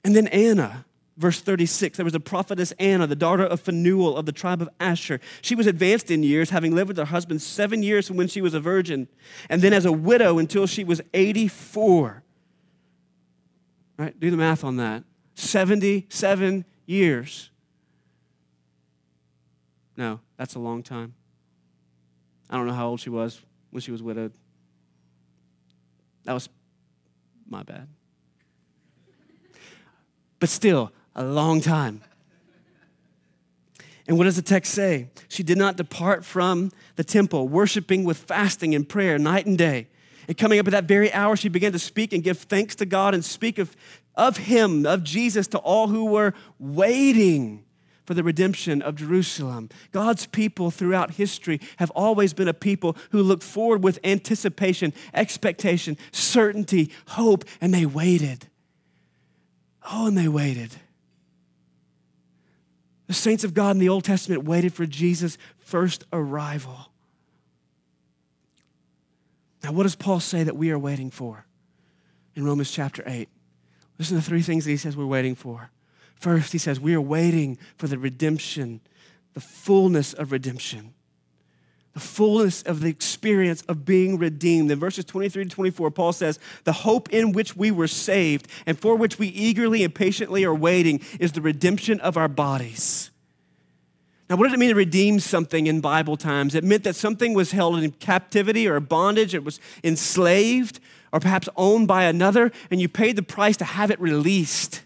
And 0.04 0.16
then 0.16 0.28
Anna 0.28 0.85
Verse 1.18 1.40
36 1.40 1.98
there 1.98 2.04
was 2.04 2.16
a 2.16 2.20
prophetess 2.20 2.74
Anna, 2.74 3.08
the 3.08 3.16
daughter 3.16 3.46
of 3.46 3.62
Phanuel 3.62 4.18
of 4.18 4.26
the 4.26 4.32
tribe 4.32 4.62
of 4.62 4.70
Asher. 4.80 5.22
She 5.42 5.56
was 5.56 5.66
advanced 5.66 6.12
in 6.12 6.24
years, 6.24 6.50
having 6.50 6.76
lived 6.76 6.90
with 6.90 6.98
her 6.98 7.06
husband 7.06 7.42
seven 7.42 7.84
years 7.84 8.08
from 8.08 8.18
when 8.18 8.28
she 8.28 8.42
was 8.42 8.54
a 8.54 8.60
virgin, 8.60 9.08
and 9.50 9.62
then 9.62 9.72
as 9.72 9.86
a 9.86 9.92
widow 9.92 10.38
until 10.38 10.68
she 10.68 10.84
was 10.84 11.02
84. 11.14 12.24
Right? 13.98 14.20
Do 14.20 14.30
the 14.30 14.38
math 14.38 14.64
on 14.64 14.76
that. 14.78 15.04
77 15.36 16.66
years. 16.86 17.50
No, 19.96 20.20
that's 20.38 20.56
a 20.56 20.60
long 20.60 20.84
time. 20.84 21.14
I 22.50 22.58
don't 22.58 22.68
know 22.68 22.74
how 22.74 22.88
old 22.88 23.00
she 23.00 23.10
was 23.10 23.42
when 23.72 23.82
she 23.82 23.92
was 23.92 24.04
widowed. 24.04 24.34
That 26.26 26.34
was 26.34 26.50
my 27.48 27.64
bad. 27.64 27.88
But 30.40 30.50
still, 30.50 30.92
a 31.16 31.24
long 31.24 31.62
time. 31.62 32.02
And 34.08 34.18
what 34.18 34.26
does 34.26 34.36
the 34.36 34.42
text 34.42 34.74
say? 34.74 35.10
She 35.28 35.42
did 35.42 35.58
not 35.58 35.78
depart 35.78 36.24
from 36.24 36.72
the 36.96 37.04
temple, 37.04 37.48
worshiping 37.48 38.04
with 38.04 38.18
fasting 38.18 38.76
and 38.76 38.88
prayer 38.88 39.18
night 39.18 39.46
and 39.46 39.58
day. 39.58 39.88
And 40.28 40.38
coming 40.38 40.60
up 40.60 40.68
at 40.68 40.72
that 40.72 40.86
very 40.86 41.12
hour, 41.14 41.36
she 41.36 41.50
began 41.50 41.72
to 41.72 41.80
speak 41.80 42.14
and 42.14 42.24
give 42.24 42.40
thanks 42.40 42.76
to 42.76 42.86
God 42.86 43.14
and 43.14 43.24
speak 43.24 43.58
of, 43.58 43.76
of 44.16 44.38
Him, 44.38 44.86
of 44.86 45.04
Jesus, 45.04 45.48
to 45.48 45.58
all 45.60 45.88
who 45.88 46.06
were 46.06 46.34
waiting 46.60 47.64
for 48.06 48.14
the 48.14 48.24
redemption 48.24 48.82
of 48.84 48.96
Jerusalem. 48.96 49.70
God's 49.92 50.28
people 50.28 50.70
throughout 50.70 51.12
history 51.12 51.60
have 51.78 51.90
always 51.92 52.34
been 52.34 52.48
a 52.48 52.54
people 52.54 52.96
who 53.10 53.24
looked 53.24 53.44
forward 53.44 53.84
with 53.84 54.00
anticipation, 54.04 54.94
expectation, 55.14 55.98
certainty, 56.12 56.92
hope, 57.10 57.46
and 57.60 57.74
they 57.74 57.86
waited. 57.86 58.48
Oh, 59.92 60.08
and 60.08 60.18
they 60.18 60.28
waited. 60.28 60.76
The 63.08 63.14
saints 63.14 63.44
of 63.44 63.54
God 63.54 63.72
in 63.72 63.80
the 63.80 63.90
Old 63.90 64.04
Testament 64.04 64.46
waited 64.46 64.74
for 64.74 64.86
Jesus' 64.86 65.38
first 65.60 66.04
arrival. 66.12 66.90
Now, 69.64 69.72
what 69.72 69.84
does 69.84 69.96
Paul 69.96 70.20
say 70.20 70.44
that 70.44 70.58
we 70.58 70.72
are 70.72 70.80
waiting 70.80 71.12
for 71.12 71.46
in 72.36 72.46
Romans 72.46 72.72
chapter 72.72 73.04
8? 73.06 73.30
Listen 74.00 74.18
to 74.18 74.24
three 74.24 74.42
things 74.42 74.66
that 74.66 74.72
he 74.72 74.78
says 74.78 74.98
we're 74.98 75.06
waiting 75.06 75.36
for. 75.36 75.70
First, 76.16 76.52
he 76.52 76.58
says 76.58 76.80
we 76.80 76.96
are 76.96 77.02
waiting 77.02 77.58
for 77.78 77.88
the 77.88 78.00
redemption, 78.00 78.82
the 79.34 79.40
fullness 79.40 80.14
of 80.14 80.32
redemption 80.32 80.95
the 81.96 82.02
fullness 82.02 82.62
of 82.64 82.82
the 82.82 82.90
experience 82.90 83.62
of 83.64 83.86
being 83.86 84.18
redeemed. 84.20 84.70
In 84.70 84.78
verses 84.78 85.06
23 85.06 85.46
to 85.46 85.50
24, 85.50 85.92
Paul 85.92 86.12
says, 86.12 86.38
The 86.66 86.74
hope 86.74 87.12
in 87.12 87.32
which 87.32 87.56
we 87.56 87.72
were 87.72 87.88
saved 87.88 88.50
and 88.66 88.78
for 88.78 88.98
which 88.98 89.18
we 89.18 89.30
eagerly 89.30 89.82
and 89.82 89.96
patiently 89.96 90.44
are 90.44 90.54
waiting 90.54 91.00
is 91.22 91.32
the 91.32 91.42
redemption 91.42 92.02
of 92.02 92.18
our 92.18 92.28
bodies. 92.28 93.12
Now, 94.30 94.36
what 94.36 94.48
did 94.48 94.56
it 94.56 94.60
mean 94.60 94.70
to 94.70 94.76
redeem 94.76 95.22
something 95.22 95.68
in 95.68 95.80
Bible 95.80 96.18
times? 96.18 96.54
It 96.54 96.66
meant 96.66 96.84
that 96.84 96.98
something 96.98 97.34
was 97.34 97.52
held 97.52 97.80
in 97.80 97.92
captivity 97.92 98.68
or 98.68 98.80
bondage, 98.82 99.34
it 99.34 99.46
was 99.46 99.62
enslaved 99.82 100.82
or 101.14 101.22
perhaps 101.22 101.48
owned 101.56 101.88
by 101.88 102.04
another, 102.04 102.52
and 102.70 102.82
you 102.82 102.90
paid 102.90 103.16
the 103.16 103.24
price 103.24 103.56
to 103.58 103.66
have 103.66 103.90
it 103.90 104.02
released 104.02 104.82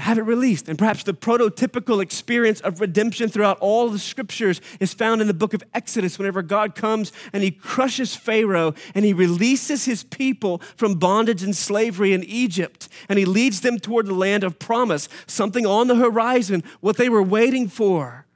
have 0.00 0.18
it 0.18 0.22
released. 0.22 0.68
And 0.68 0.78
perhaps 0.78 1.02
the 1.02 1.14
prototypical 1.14 2.02
experience 2.02 2.60
of 2.60 2.80
redemption 2.80 3.28
throughout 3.28 3.58
all 3.60 3.88
the 3.88 3.98
scriptures 3.98 4.60
is 4.80 4.94
found 4.94 5.20
in 5.20 5.26
the 5.26 5.34
book 5.34 5.54
of 5.54 5.62
Exodus, 5.74 6.18
whenever 6.18 6.42
God 6.42 6.74
comes 6.74 7.12
and 7.32 7.42
he 7.42 7.50
crushes 7.50 8.16
Pharaoh 8.16 8.74
and 8.94 9.04
he 9.04 9.12
releases 9.12 9.84
his 9.84 10.02
people 10.02 10.58
from 10.76 10.94
bondage 10.94 11.42
and 11.42 11.56
slavery 11.56 12.12
in 12.12 12.24
Egypt. 12.24 12.88
And 13.08 13.18
he 13.18 13.24
leads 13.24 13.60
them 13.60 13.78
toward 13.78 14.06
the 14.06 14.14
land 14.14 14.44
of 14.44 14.58
promise, 14.58 15.08
something 15.26 15.66
on 15.66 15.86
the 15.86 15.96
horizon, 15.96 16.64
what 16.80 16.96
they 16.96 17.08
were 17.08 17.22
waiting 17.22 17.68
for. 17.68 18.26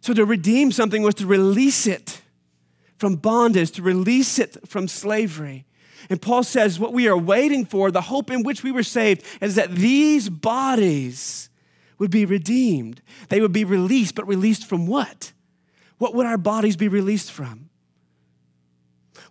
So 0.00 0.14
to 0.14 0.24
redeem 0.24 0.72
something 0.72 1.02
was 1.02 1.14
to 1.16 1.26
release 1.26 1.86
it 1.86 2.22
from 2.96 3.16
bondage, 3.16 3.70
to 3.72 3.82
release 3.82 4.38
it 4.38 4.56
from 4.68 4.88
slavery. 4.88 5.66
And 6.08 6.20
Paul 6.20 6.42
says, 6.42 6.78
What 6.78 6.92
we 6.92 7.08
are 7.08 7.16
waiting 7.16 7.64
for, 7.64 7.90
the 7.90 8.00
hope 8.00 8.30
in 8.30 8.42
which 8.42 8.62
we 8.62 8.72
were 8.72 8.82
saved, 8.82 9.24
is 9.40 9.54
that 9.56 9.74
these 9.74 10.28
bodies 10.28 11.50
would 11.98 12.10
be 12.10 12.24
redeemed. 12.24 13.02
They 13.28 13.40
would 13.40 13.52
be 13.52 13.64
released, 13.64 14.14
but 14.14 14.26
released 14.26 14.66
from 14.66 14.86
what? 14.86 15.32
What 15.98 16.14
would 16.14 16.26
our 16.26 16.38
bodies 16.38 16.76
be 16.76 16.88
released 16.88 17.30
from? 17.30 17.68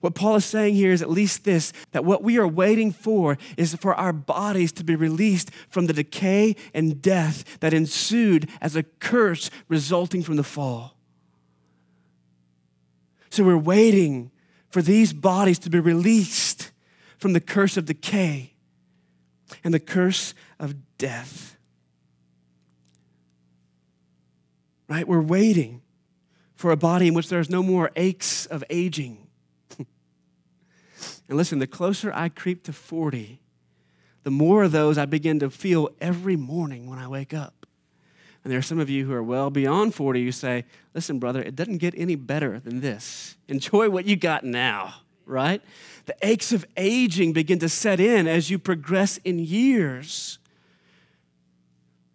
What 0.01 0.15
Paul 0.15 0.35
is 0.35 0.45
saying 0.45 0.75
here 0.75 0.91
is 0.91 1.01
at 1.01 1.09
least 1.09 1.43
this 1.43 1.73
that 1.91 2.05
what 2.05 2.23
we 2.23 2.37
are 2.37 2.47
waiting 2.47 2.91
for 2.91 3.37
is 3.57 3.75
for 3.75 3.93
our 3.95 4.13
bodies 4.13 4.71
to 4.73 4.83
be 4.83 4.95
released 4.95 5.51
from 5.67 5.87
the 5.87 5.93
decay 5.93 6.55
and 6.73 7.01
death 7.01 7.59
that 7.59 7.73
ensued 7.73 8.49
as 8.61 8.75
a 8.75 8.83
curse 8.83 9.49
resulting 9.67 10.23
from 10.23 10.37
the 10.37 10.43
fall. 10.43 10.95
So 13.29 13.43
we're 13.43 13.57
waiting 13.57 14.31
for 14.69 14.81
these 14.81 15.13
bodies 15.13 15.59
to 15.59 15.69
be 15.69 15.79
released 15.79 16.71
from 17.17 17.33
the 17.33 17.39
curse 17.39 17.77
of 17.77 17.85
decay 17.85 18.53
and 19.63 19.73
the 19.73 19.79
curse 19.79 20.33
of 20.59 20.75
death. 20.97 21.57
Right? 24.87 25.07
We're 25.07 25.21
waiting 25.21 25.81
for 26.55 26.71
a 26.71 26.77
body 26.77 27.07
in 27.07 27.13
which 27.13 27.29
there's 27.29 27.49
no 27.49 27.63
more 27.63 27.91
aches 27.95 28.45
of 28.45 28.63
aging. 28.69 29.27
And 31.29 31.37
listen, 31.37 31.59
the 31.59 31.67
closer 31.67 32.11
I 32.11 32.29
creep 32.29 32.63
to 32.63 32.73
40, 32.73 33.39
the 34.23 34.31
more 34.31 34.63
of 34.63 34.71
those 34.71 34.97
I 34.97 35.05
begin 35.05 35.37
to 35.39 35.51
feel 35.51 35.89
every 36.01 36.35
morning 36.35 36.89
when 36.89 36.97
I 36.97 37.07
wake 37.07 37.35
up. 37.35 37.58
And 38.49 38.51
there 38.51 38.57
are 38.57 38.63
some 38.63 38.79
of 38.79 38.89
you 38.89 39.05
who 39.05 39.13
are 39.13 39.21
well 39.21 39.51
beyond 39.51 39.93
40, 39.93 40.21
you 40.21 40.31
say, 40.31 40.65
listen, 40.95 41.19
brother, 41.19 41.39
it 41.39 41.55
doesn't 41.55 41.77
get 41.77 41.93
any 41.95 42.15
better 42.15 42.59
than 42.59 42.81
this. 42.81 43.37
Enjoy 43.47 43.91
what 43.91 44.05
you 44.05 44.15
got 44.15 44.43
now, 44.43 45.01
right? 45.27 45.61
The 46.07 46.15
aches 46.23 46.51
of 46.51 46.65
aging 46.75 47.31
begin 47.33 47.59
to 47.59 47.69
set 47.69 47.99
in 47.99 48.27
as 48.27 48.49
you 48.49 48.57
progress 48.57 49.17
in 49.17 49.37
years. 49.37 50.39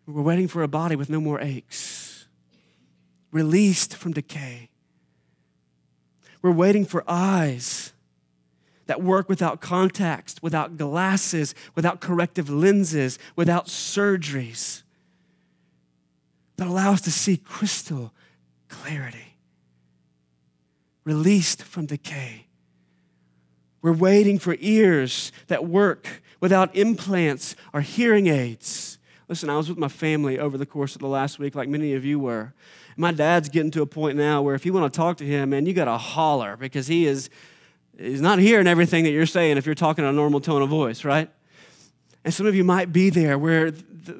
We're 0.08 0.22
waiting 0.22 0.48
for 0.48 0.64
a 0.64 0.66
body 0.66 0.96
with 0.96 1.08
no 1.08 1.20
more 1.20 1.40
aches, 1.40 2.26
released 3.30 3.94
from 3.94 4.10
decay. 4.10 4.70
We're 6.42 6.50
waiting 6.50 6.84
for 6.84 7.04
eyes 7.06 7.92
that 8.86 9.00
work 9.00 9.28
without 9.28 9.60
contacts, 9.60 10.42
without 10.42 10.78
glasses, 10.78 11.54
without 11.76 12.00
corrective 12.00 12.50
lenses, 12.50 13.20
without 13.36 13.66
surgeries, 13.66 14.82
that 16.56 16.66
allow 16.66 16.92
us 16.92 17.00
to 17.02 17.10
see 17.10 17.36
crystal 17.36 18.12
clarity, 18.68 19.36
released 21.04 21.62
from 21.62 21.86
decay. 21.86 22.46
We're 23.82 23.92
waiting 23.92 24.38
for 24.38 24.56
ears 24.60 25.30
that 25.48 25.66
work 25.66 26.22
without 26.40 26.74
implants 26.74 27.54
or 27.72 27.82
hearing 27.82 28.28
aids. 28.28 28.98
Listen, 29.28 29.50
I 29.50 29.56
was 29.56 29.68
with 29.68 29.78
my 29.78 29.88
family 29.88 30.38
over 30.38 30.56
the 30.56 30.66
course 30.66 30.94
of 30.94 31.00
the 31.00 31.08
last 31.08 31.38
week, 31.38 31.54
like 31.54 31.68
many 31.68 31.94
of 31.94 32.04
you 32.04 32.18
were. 32.18 32.54
My 32.96 33.12
dad's 33.12 33.48
getting 33.48 33.70
to 33.72 33.82
a 33.82 33.86
point 33.86 34.16
now 34.16 34.42
where 34.42 34.54
if 34.54 34.64
you 34.64 34.72
want 34.72 34.92
to 34.92 34.96
talk 34.96 35.16
to 35.18 35.24
him, 35.24 35.50
man, 35.50 35.66
you 35.66 35.72
got 35.72 35.86
to 35.86 35.98
holler 35.98 36.56
because 36.56 36.86
he 36.86 37.06
is 37.06 37.28
he's 37.98 38.20
not 38.20 38.38
hearing 38.38 38.66
everything 38.66 39.04
that 39.04 39.10
you're 39.10 39.26
saying 39.26 39.56
if 39.56 39.66
you're 39.66 39.74
talking 39.74 40.04
in 40.04 40.10
a 40.10 40.12
normal 40.12 40.40
tone 40.40 40.62
of 40.62 40.68
voice, 40.68 41.04
right? 41.04 41.30
And 42.24 42.32
some 42.32 42.46
of 42.46 42.54
you 42.54 42.64
might 42.64 42.92
be 42.92 43.10
there 43.10 43.38
where 43.38 43.70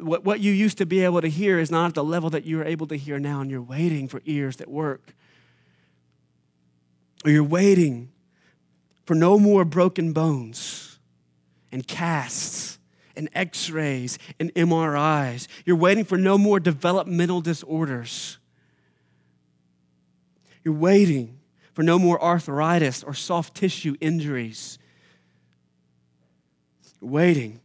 what, 0.01 0.41
you 0.41 0.53
used 0.53 0.79
to 0.79 0.87
be 0.87 1.03
able 1.05 1.21
to 1.23 1.29
hear 1.29 1.59
is 1.59 1.71
not 1.71 1.89
at 1.89 1.95
the 1.95 2.05
level 2.05 2.31
that 2.31 2.45
you're 2.45 2.65
able 2.65 2.87
to 2.89 2.97
hear 2.97 3.19
now, 3.19 3.41
and 3.41 3.51
you're 3.51 3.63
waiting 3.63 4.09
for 4.09 4.21
ears 4.27 4.57
that 4.57 4.69
work. 4.69 5.15
Or 7.25 7.31
you're 7.31 7.43
waiting 7.43 8.13
for 9.07 9.15
no 9.15 9.39
more 9.39 9.65
broken 9.65 10.13
bones 10.13 10.99
and 11.73 11.87
casts 11.87 12.79
and 13.17 13.29
x 13.35 13.71
rays 13.71 14.19
and 14.39 14.55
MRIs. 14.55 15.47
You're 15.65 15.77
waiting 15.77 16.05
for 16.05 16.19
no 16.19 16.37
more 16.37 16.61
developmental 16.61 17.41
disorders. 17.41 18.39
You're 20.63 20.75
waiting 20.75 21.39
for 21.73 21.83
no 21.83 21.99
more 21.99 22.23
arthritis 22.23 23.03
or 23.03 23.15
soft 23.15 23.55
tissue 23.55 23.97
injuries. 24.01 24.79
You're 27.01 27.11
waiting 27.11 27.61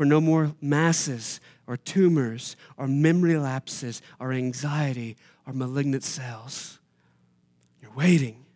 for 0.00 0.06
no 0.06 0.18
more 0.18 0.54
masses 0.62 1.42
or 1.66 1.76
tumors 1.76 2.56
or 2.78 2.88
memory 2.88 3.36
lapses 3.36 4.00
or 4.18 4.32
anxiety 4.32 5.14
or 5.46 5.52
malignant 5.52 6.02
cells. 6.02 6.78
You're 7.82 7.92
waiting 7.92 8.46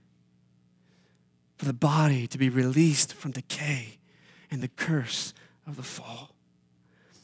for 1.58 1.66
the 1.66 1.74
body 1.74 2.26
to 2.28 2.38
be 2.38 2.48
released 2.48 3.12
from 3.12 3.32
decay 3.32 3.98
and 4.50 4.62
the 4.62 4.68
curse 4.68 5.34
of 5.66 5.76
the 5.76 5.82
fall. 5.82 6.30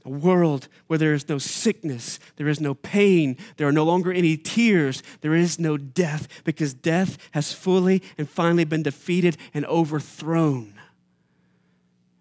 A 0.05 0.11
world 0.11 0.69
where 0.87 0.99
there 0.99 1.15
is 1.15 1.27
no 1.27 1.39
sickness, 1.39 2.21
there 2.37 2.49
is 2.49 2.61
no 2.61 2.75
pain, 2.75 3.39
there 3.57 3.69
are 3.69 3.73
no 3.73 3.85
longer 3.85 4.13
any 4.13 4.37
tears, 4.37 5.03
there 5.23 5.35
is 5.35 5.59
no 5.59 5.79
death, 5.79 6.29
because 6.45 6.75
death 6.75 7.17
has 7.31 7.55
fully 7.55 8.03
and 8.19 8.29
finally 8.29 8.65
been 8.65 8.83
defeated 8.83 9.39
and 9.55 9.65
overthrown 9.65 10.80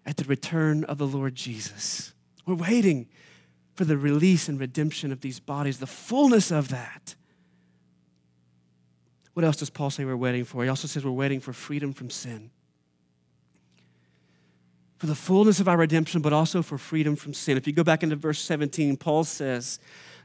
at 0.06 0.16
the 0.16 0.24
return 0.24 0.84
of 0.84 0.98
the 0.98 1.06
Lord 1.06 1.34
Jesus. 1.34 2.12
We're 2.46 2.54
waiting 2.54 3.08
for 3.74 3.84
the 3.84 3.96
release 3.96 4.48
and 4.48 4.58
redemption 4.58 5.12
of 5.12 5.20
these 5.20 5.40
bodies, 5.40 5.78
the 5.78 5.86
fullness 5.86 6.50
of 6.50 6.68
that. 6.68 7.14
What 9.34 9.44
else 9.44 9.56
does 9.56 9.70
Paul 9.70 9.90
say 9.90 10.04
we're 10.04 10.16
waiting 10.16 10.44
for? 10.44 10.62
He 10.62 10.68
also 10.68 10.88
says 10.88 11.04
we're 11.04 11.10
waiting 11.12 11.40
for 11.40 11.52
freedom 11.52 11.92
from 11.92 12.10
sin 12.10 12.50
for 15.00 15.06
the 15.06 15.14
fullness 15.14 15.60
of 15.60 15.66
our 15.66 15.78
redemption, 15.78 16.20
but 16.20 16.34
also 16.34 16.60
for 16.60 16.76
freedom 16.76 17.16
from 17.16 17.32
sin. 17.32 17.56
If 17.56 17.66
you 17.66 17.72
go 17.72 17.82
back 17.82 18.02
into 18.02 18.16
verse 18.16 18.38
17, 18.38 18.98
Paul 18.98 19.24
says, 19.24 19.78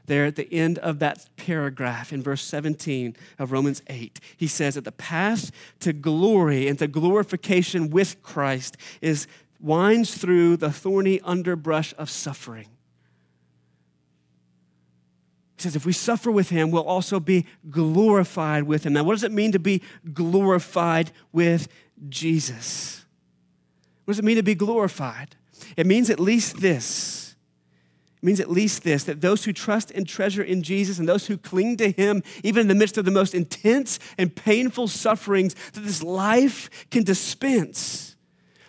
there 0.04 0.26
at 0.26 0.36
the 0.36 0.52
end 0.52 0.78
of 0.80 0.98
that 0.98 1.30
paragraph 1.36 2.12
in 2.12 2.22
verse 2.22 2.42
17 2.42 3.16
of 3.38 3.52
Romans 3.52 3.82
8. 3.86 4.20
He 4.36 4.46
says 4.46 4.74
that 4.74 4.84
the 4.84 4.92
path 4.92 5.50
to 5.80 5.94
glory 5.94 6.68
and 6.68 6.78
to 6.78 6.86
glorification 6.86 7.88
with 7.88 8.22
Christ 8.22 8.76
is 9.00 9.26
winds 9.60 10.16
through 10.16 10.56
the 10.56 10.70
thorny 10.70 11.20
underbrush 11.22 11.94
of 11.98 12.10
suffering. 12.10 12.68
He 15.56 15.62
says, 15.62 15.74
if 15.74 15.86
we 15.86 15.92
suffer 15.92 16.30
with 16.30 16.50
him, 16.50 16.70
we'll 16.70 16.84
also 16.84 17.18
be 17.18 17.46
glorified 17.70 18.64
with 18.64 18.84
him. 18.84 18.92
Now, 18.92 19.04
what 19.04 19.14
does 19.14 19.24
it 19.24 19.32
mean 19.32 19.52
to 19.52 19.58
be 19.58 19.82
glorified 20.12 21.12
with 21.32 21.68
Jesus? 22.08 23.06
What 24.04 24.12
does 24.12 24.18
it 24.18 24.24
mean 24.24 24.36
to 24.36 24.42
be 24.42 24.54
glorified? 24.54 25.36
It 25.76 25.86
means 25.86 26.10
at 26.10 26.20
least 26.20 26.60
this. 26.60 27.34
It 28.18 28.24
means 28.24 28.40
at 28.40 28.50
least 28.50 28.82
this 28.82 29.04
that 29.04 29.20
those 29.20 29.44
who 29.44 29.52
trust 29.52 29.90
and 29.90 30.06
treasure 30.06 30.42
in 30.42 30.62
Jesus 30.62 30.98
and 30.98 31.08
those 31.08 31.26
who 31.26 31.38
cling 31.38 31.76
to 31.78 31.90
Him, 31.90 32.22
even 32.42 32.62
in 32.62 32.68
the 32.68 32.74
midst 32.74 32.98
of 32.98 33.04
the 33.04 33.10
most 33.10 33.34
intense 33.34 33.98
and 34.18 34.34
painful 34.34 34.88
sufferings 34.88 35.54
that 35.72 35.80
this 35.80 36.02
life 36.02 36.70
can 36.90 37.02
dispense, 37.02 38.15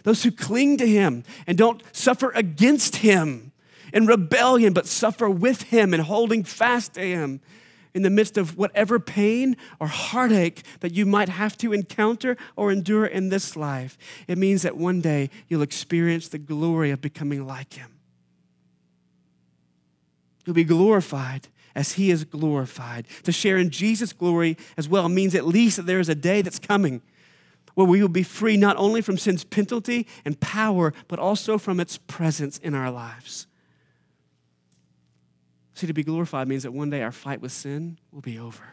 those 0.07 0.23
who 0.23 0.31
cling 0.31 0.77
to 0.77 0.87
Him 0.87 1.25
and 1.47 1.57
don't 1.57 1.83
suffer 1.91 2.31
against 2.33 2.97
Him 2.97 3.51
in 3.91 4.07
rebellion, 4.07 4.71
but 4.71 4.85
suffer 4.85 5.29
with 5.29 5.63
Him 5.63 5.93
and 5.93 6.01
holding 6.01 6.45
fast 6.45 6.93
to 6.93 7.01
Him, 7.01 7.41
in 7.93 8.03
the 8.03 8.09
midst 8.09 8.37
of 8.37 8.57
whatever 8.57 8.99
pain 8.99 9.57
or 9.81 9.87
heartache 9.87 10.63
that 10.79 10.93
you 10.93 11.05
might 11.05 11.27
have 11.27 11.57
to 11.57 11.73
encounter 11.73 12.37
or 12.55 12.71
endure 12.71 13.05
in 13.05 13.27
this 13.27 13.57
life, 13.57 13.97
it 14.29 14.37
means 14.37 14.61
that 14.61 14.77
one 14.77 15.01
day 15.01 15.29
you'll 15.49 15.61
experience 15.61 16.29
the 16.29 16.37
glory 16.37 16.89
of 16.89 17.01
becoming 17.01 17.45
like 17.45 17.73
Him. 17.73 17.91
You'll 20.45 20.53
be 20.55 20.63
glorified 20.63 21.49
as 21.75 21.93
He 21.93 22.11
is 22.11 22.23
glorified. 22.23 23.07
To 23.23 23.33
share 23.33 23.57
in 23.57 23.71
Jesus' 23.71 24.13
glory 24.13 24.55
as 24.77 24.87
well 24.87 25.09
means 25.09 25.35
at 25.35 25.45
least 25.45 25.75
that 25.75 25.85
there 25.85 25.99
is 25.99 26.07
a 26.07 26.15
day 26.15 26.41
that's 26.41 26.59
coming 26.59 27.01
where 27.77 27.85
we 27.85 28.01
will 28.01 28.09
be 28.09 28.23
free 28.23 28.57
not 28.57 28.75
only 28.77 29.01
from 29.01 29.19
sin's 29.19 29.43
penalty 29.43 30.07
and 30.25 30.39
power, 30.39 30.91
but 31.07 31.19
also 31.19 31.59
from 31.59 31.79
its 31.79 31.95
presence 31.95 32.57
in 32.57 32.73
our 32.73 32.89
lives. 32.89 33.45
See, 35.75 35.85
to 35.85 35.93
be 35.93 36.03
glorified 36.03 36.47
means 36.47 36.63
that 36.63 36.73
one 36.73 36.89
day 36.89 37.03
our 37.03 37.11
fight 37.11 37.39
with 37.39 37.51
sin 37.51 37.99
will 38.11 38.21
be 38.21 38.39
over, 38.39 38.63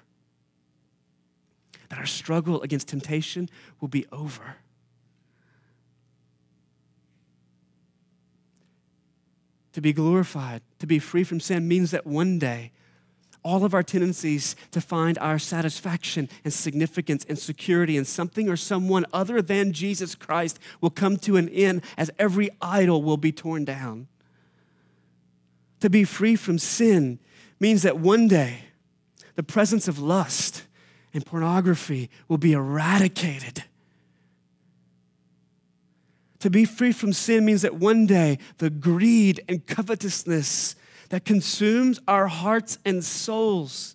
that 1.91 1.99
our 1.99 2.07
struggle 2.07 2.63
against 2.63 2.89
temptation 2.89 3.51
will 3.79 3.89
be 3.89 4.07
over. 4.11 4.57
To 9.75 9.83
be 9.83 9.93
glorified, 9.93 10.63
to 10.79 10.87
be 10.87 10.99
free 10.99 11.25
from 11.25 11.41
sin, 11.41 11.69
means 11.69 11.91
that 11.91 12.07
one 12.07 12.39
day 12.39 12.73
all 13.45 13.65
of 13.65 13.75
our 13.75 13.83
tendencies 13.83 14.57
to 14.71 14.81
find 14.81 15.19
our 15.19 15.39
satisfaction 15.39 16.29
and 16.43 16.53
significance 16.53 17.25
and 17.29 17.39
security 17.39 17.97
in 17.97 18.05
something 18.05 18.49
or 18.49 18.57
someone 18.57 19.05
other 19.13 19.43
than 19.43 19.73
Jesus 19.73 20.15
Christ 20.15 20.59
will 20.81 20.91
come 20.91 21.19
to 21.19 21.37
an 21.37 21.49
end 21.51 21.83
as 21.97 22.11
every 22.19 22.49
idol 22.61 23.03
will 23.03 23.19
be 23.19 23.31
torn 23.31 23.65
down. 23.65 24.09
To 25.81 25.91
be 25.91 26.05
free 26.05 26.35
from 26.35 26.59
sin 26.59 27.19
means 27.61 27.83
that 27.83 27.99
one 27.99 28.27
day 28.27 28.61
the 29.35 29.43
presence 29.43 29.87
of 29.87 29.99
lust 29.99 30.65
and 31.13 31.25
pornography 31.25 32.11
will 32.27 32.39
be 32.39 32.55
eradicated. 32.55 33.65
To 36.41 36.51
be 36.51 36.65
free 36.65 36.93
from 36.93 37.13
sin 37.13 37.45
means 37.45 37.63
that 37.63 37.77
one 37.77 38.07
day 38.07 38.39
the 38.59 38.71
greed 38.71 39.43
and 39.49 39.67
covetousness 39.67 40.77
that 41.15 41.25
consumes 41.25 42.01
our 42.09 42.27
hearts 42.27 42.77
and 42.85 43.05
souls 43.05 43.95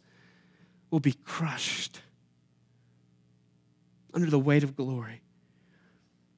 will 0.90 1.02
be 1.02 1.12
crushed 1.26 2.00
under 4.14 4.30
the 4.30 4.40
weight 4.40 4.64
of 4.64 4.74
glory. 4.74 5.20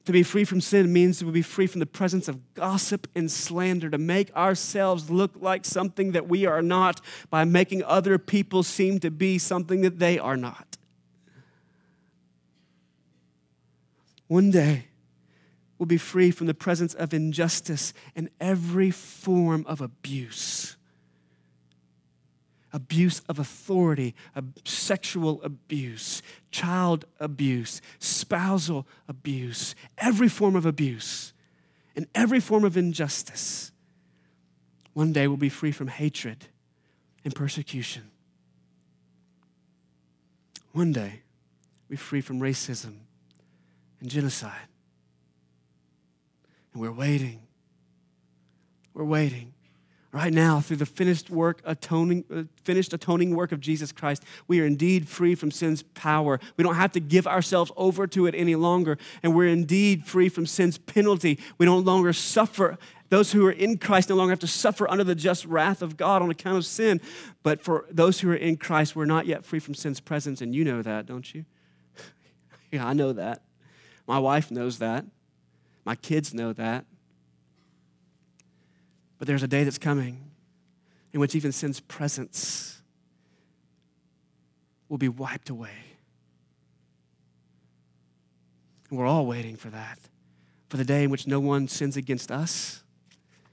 To 0.06 0.12
be 0.12 0.24
free 0.24 0.44
from 0.44 0.60
sin 0.60 0.92
means 0.92 1.20
to 1.20 1.32
be 1.32 1.44
free 1.44 1.68
from 1.68 1.82
the 1.82 1.86
presence 1.86 2.28
of 2.28 2.56
gossip 2.56 3.08
and 3.14 3.30
slander, 3.30 3.92
to 3.92 4.00
make 4.00 4.36
ourselves 4.36 5.12
look 5.12 5.34
like 5.40 5.66
something 5.66 6.14
that 6.14 6.28
we 6.28 6.48
are 6.48 6.64
not 6.64 7.00
by 7.30 7.46
making 7.46 7.84
other 7.84 8.18
people 8.18 8.64
seem 8.64 9.00
to 9.02 9.12
be 9.12 9.38
something 9.38 9.82
that 9.82 10.00
they 10.00 10.18
are 10.18 10.36
not. 10.36 10.78
One 14.26 14.50
day, 14.50 14.86
we'll 15.82 15.88
be 15.88 15.98
free 15.98 16.30
from 16.30 16.46
the 16.46 16.54
presence 16.54 16.94
of 16.94 17.12
injustice 17.12 17.92
and 18.16 18.30
every 18.40 18.92
form 18.92 19.66
of 19.68 19.82
abuse. 19.82 20.78
abuse 22.72 23.22
of 23.28 23.40
authority, 23.40 24.14
sexual 24.64 25.42
abuse, 25.44 26.22
child 26.52 27.04
abuse, 27.20 27.82
spousal 27.98 28.88
abuse, 29.10 29.76
every 29.98 30.30
form 30.30 30.56
of 30.56 30.68
abuse, 30.68 31.34
and 31.96 32.06
every 32.14 32.40
form 32.40 32.64
of 32.64 32.78
injustice. 32.78 33.72
One 34.94 35.12
day 35.12 35.28
we'll 35.28 35.36
be 35.36 35.50
free 35.50 35.72
from 35.72 35.88
hatred 35.88 36.46
and 37.26 37.34
persecution. 37.34 38.12
One 40.74 40.94
day 40.94 41.24
we'll 41.90 41.96
be 41.96 41.96
free 41.98 42.22
from 42.22 42.40
racism 42.40 43.00
and 44.00 44.10
genocide. 44.10 44.71
And 46.74 46.82
we're 46.82 46.92
waiting. 46.92 47.42
We're 48.94 49.04
waiting. 49.06 49.54
Right 50.14 50.34
now 50.34 50.60
through 50.60 50.78
the 50.78 50.86
finished 50.86 51.30
work 51.30 51.62
atoning 51.64 52.26
uh, 52.34 52.44
finished 52.66 52.92
atoning 52.92 53.34
work 53.34 53.54
of 53.54 53.62
jesus 53.62 53.94
christ 53.94 54.26
we 54.46 54.60
are 54.60 54.66
indeed 54.66 55.08
free 55.08 55.36
from 55.36 55.52
sin's 55.52 55.84
power. 55.84 56.38
We 56.58 56.66
don't 56.66 56.76
have 56.76 56.92
to 56.94 57.00
give 57.00 57.26
ourselves 57.26 57.72
over 57.78 58.06
to 58.08 58.26
it 58.26 58.36
any 58.36 58.56
longer 58.56 58.98
and 59.24 59.34
we're 59.34 59.48
indeed 59.48 60.06
free 60.06 60.28
from 60.28 60.46
sin's 60.46 60.78
penalty. 60.78 61.40
We 61.58 61.66
no 61.66 61.78
longer 61.78 62.12
suffer. 62.12 62.78
Those 63.08 63.32
who 63.32 63.46
are 63.48 63.54
in 63.54 63.78
christ 63.78 64.10
no 64.10 64.16
longer 64.16 64.32
have 64.34 64.40
to 64.40 64.48
suffer 64.48 64.90
under 64.92 65.06
the 65.06 65.16
just 65.16 65.46
wrath 65.46 65.82
of 65.82 65.96
god 65.96 66.22
on 66.22 66.30
account 66.30 66.58
of 66.58 66.66
sin. 66.66 67.00
But 67.42 67.62
for 67.62 67.86
those 67.90 68.20
who 68.20 68.30
are 68.32 68.36
in 68.36 68.58
christ 68.58 68.98
we're 68.98 69.06
not 69.06 69.28
yet 69.28 69.46
free 69.46 69.60
from 69.60 69.76
sin's 69.76 70.02
presence. 70.02 70.42
And 70.42 70.54
you 70.54 70.66
know 70.66 70.82
that 70.82 71.06
don't 71.06 71.34
you? 71.34 71.46
Yeah 72.70 72.86
i 72.86 72.92
know 72.92 73.14
that. 73.14 73.44
My 74.08 74.20
wife 74.20 74.52
knows 74.52 74.80
that 74.80 75.06
my 75.86 75.96
kids 75.96 76.34
know 76.34 76.54
that 76.54 76.86
but 79.22 79.28
there's 79.28 79.44
a 79.44 79.48
day 79.48 79.64
that's 79.64 79.78
coming 79.78 80.32
in 81.14 81.20
which 81.20 81.36
even 81.36 81.52
sin's 81.52 81.80
presence 81.80 82.82
will 84.90 84.98
be 84.98 85.10
wiped 85.10 85.52
away. 85.52 85.78
And 88.90 88.98
we're 88.98 89.06
all 89.06 89.28
waiting 89.28 89.58
for 89.58 89.70
that, 89.70 90.00
for 90.70 90.78
the 90.78 90.84
day 90.84 91.04
in 91.04 91.12
which 91.12 91.28
no 91.28 91.40
one 91.40 91.68
sins 91.68 91.96
against 91.96 92.32
us. 92.32 92.82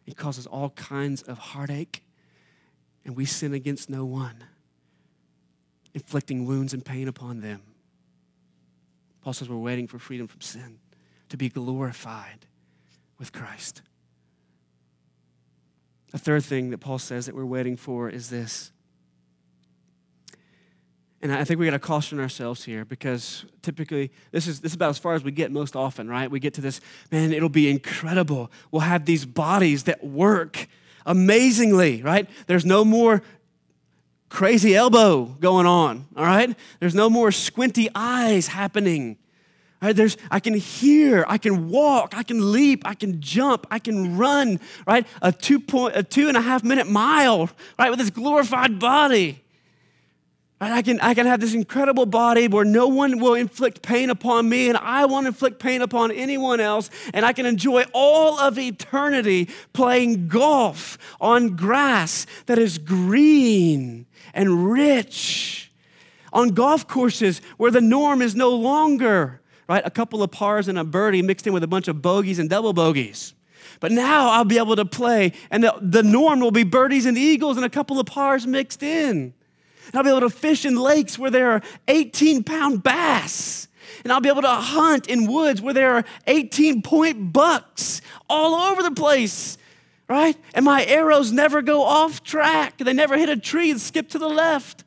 It 0.07 0.17
causes 0.17 0.47
all 0.47 0.71
kinds 0.71 1.21
of 1.21 1.37
heartache, 1.37 2.03
and 3.05 3.15
we 3.15 3.27
sin 3.27 3.53
against 3.53 3.91
no 3.91 4.07
one, 4.07 4.45
inflicting 5.93 6.47
wounds 6.47 6.73
and 6.73 6.83
pain 6.83 7.09
upon 7.09 7.43
them. 7.43 7.61
Paul 9.21 9.35
says 9.35 9.51
we're 9.51 9.59
waiting 9.59 9.87
for 9.87 9.99
freedom 9.99 10.27
from 10.27 10.41
sin, 10.41 10.79
to 11.29 11.37
be 11.37 11.49
glorified 11.49 12.47
with 13.19 13.33
Christ. 13.33 13.83
A 16.13 16.19
third 16.19 16.45
thing 16.45 16.71
that 16.71 16.79
Paul 16.79 16.99
says 16.99 17.27
that 17.27 17.35
we're 17.35 17.45
waiting 17.45 17.77
for 17.77 18.09
is 18.09 18.31
this. 18.31 18.73
And 21.21 21.33
I 21.33 21.45
think 21.45 21.59
we 21.59 21.67
got 21.67 21.73
to 21.73 21.81
caution 21.81 22.21
ourselves 22.21 22.65
here 22.65 22.85
because 22.85 23.45
typically 23.61 24.13
this 24.31 24.47
is 24.47 24.61
this 24.61 24.73
is 24.73 24.77
about 24.77 24.91
as 24.91 24.99
far 24.99 25.15
as 25.15 25.25
we 25.25 25.33
get 25.33 25.51
most 25.51 25.75
often, 25.75 26.09
right? 26.09 26.31
We 26.31 26.39
get 26.39 26.55
to 26.55 26.61
this, 26.61 26.81
man, 27.11 27.33
it'll 27.33 27.49
be 27.49 27.69
incredible. 27.69 28.53
We'll 28.71 28.83
have 28.83 29.05
these 29.05 29.27
bodies 29.27 29.85
that 29.85 30.05
work 30.05 30.69
amazingly, 31.05 32.03
right? 32.03 32.31
There's 32.47 32.65
no 32.65 32.85
more 32.85 33.23
crazy 34.29 34.77
elbow 34.77 35.25
going 35.25 35.67
on, 35.67 36.07
all 36.17 36.25
right? 36.25 36.57
There's 36.81 36.95
no 36.95 37.11
more 37.11 37.33
squinty 37.33 37.89
eyes 37.95 38.49
happening. 38.49 39.17
Right, 39.81 39.95
there's, 39.95 40.17
I 40.29 40.41
can 40.41 40.55
hear, 40.55 41.25
I 41.29 41.39
can 41.39 41.69
walk, 41.69 42.13
I 42.17 42.25
can 42.25 42.51
leap, 42.51 42.83
I 42.85 42.95
can 42.95 43.21
jump, 43.21 43.65
I 43.71 43.79
can 43.79 44.17
run, 44.17 44.59
right? 44.89 45.07
A 45.23 45.31
two, 45.31 45.61
point, 45.61 45.95
a 45.95 46.03
two 46.03 46.27
and 46.27 46.37
a 46.37 46.41
half 46.41 46.65
minute 46.65 46.89
mile, 46.89 47.49
right, 47.79 47.89
with 47.89 48.01
this 48.01 48.11
glorified 48.11 48.81
body. 48.81 49.41
Right, 50.61 50.73
I, 50.73 50.83
can, 50.83 50.99
I 50.99 51.15
can 51.15 51.27
have 51.27 51.39
this 51.39 51.55
incredible 51.55 52.07
body 52.07 52.49
where 52.49 52.65
no 52.65 52.89
one 52.89 53.21
will 53.21 53.35
inflict 53.35 53.81
pain 53.81 54.11
upon 54.11 54.49
me, 54.49 54.69
and 54.69 54.77
I 54.77 55.05
won't 55.05 55.29
inflict 55.29 55.61
pain 55.61 55.81
upon 55.81 56.11
anyone 56.11 56.59
else, 56.59 56.91
and 57.15 57.25
I 57.25 57.33
can 57.33 57.47
enjoy 57.47 57.85
all 57.93 58.37
of 58.41 58.59
eternity 58.59 59.49
playing 59.73 60.27
golf 60.27 60.99
on 61.21 61.55
grass 61.55 62.27
that 62.47 62.59
is 62.59 62.79
green 62.79 64.07
and 64.35 64.73
rich, 64.73 65.71
on 66.33 66.49
golf 66.49 66.89
courses 66.89 67.41
where 67.57 67.71
the 67.71 67.81
norm 67.81 68.21
is 68.21 68.35
no 68.35 68.51
longer 68.51 69.41
right? 69.69 69.85
A 69.85 69.91
couple 69.91 70.23
of 70.23 70.31
pars 70.31 70.69
and 70.69 70.79
a 70.79 70.85
birdie 70.85 71.23
mixed 71.23 71.47
in 71.47 71.53
with 71.53 71.63
a 71.63 71.69
bunch 71.69 71.89
of 71.89 72.01
bogeys 72.01 72.39
and 72.39 72.49
double 72.49 72.73
bogeys. 72.73 73.35
But 73.81 73.93
now 73.93 74.31
I'll 74.31 74.45
be 74.45 74.59
able 74.59 74.77
to 74.77 74.85
play, 74.85 75.33
and 75.51 75.63
the, 75.63 75.75
the 75.81 76.03
norm 76.03 76.41
will 76.41 76.51
be 76.51 76.65
birdies 76.65 77.07
and 77.07 77.17
eagles 77.17 77.57
and 77.57 77.65
a 77.65 77.71
couple 77.71 78.01
of 78.01 78.07
pars 78.07 78.47
mixed 78.47 78.83
in. 78.83 79.35
And 79.87 79.95
I'll 79.95 80.03
be 80.03 80.11
able 80.11 80.21
to 80.21 80.31
fish 80.31 80.65
in 80.65 80.77
lakes 80.77 81.19
where 81.19 81.31
there 81.31 81.51
are 81.53 81.63
18 81.87 82.45
pound 82.45 82.83
bass. 82.83 83.69
And 84.05 84.13
I'll 84.13 84.21
be 84.21 84.29
able 84.29 84.43
to 84.43 84.49
hunt 84.49 85.07
in 85.07 85.31
woods 85.31 85.63
where 85.63 85.75
there 85.75 85.95
are 85.95 86.05
18 86.27 86.83
point 86.83 87.33
bucks 87.33 88.01
all 88.29 88.55
over 88.71 88.83
the 88.83 88.91
place, 88.91 89.57
right? 90.09 90.37
And 90.55 90.65
my 90.65 90.85
arrows 90.85 91.33
never 91.33 91.63
go 91.63 91.83
off 91.83 92.23
track. 92.23 92.79
They 92.79 92.93
never 92.93 93.17
hit 93.17 93.29
a 93.29 93.37
tree 93.37 93.71
and 93.71 93.81
skip 93.81 94.09
to 94.11 94.19
the 94.19 94.29
left. 94.29 94.85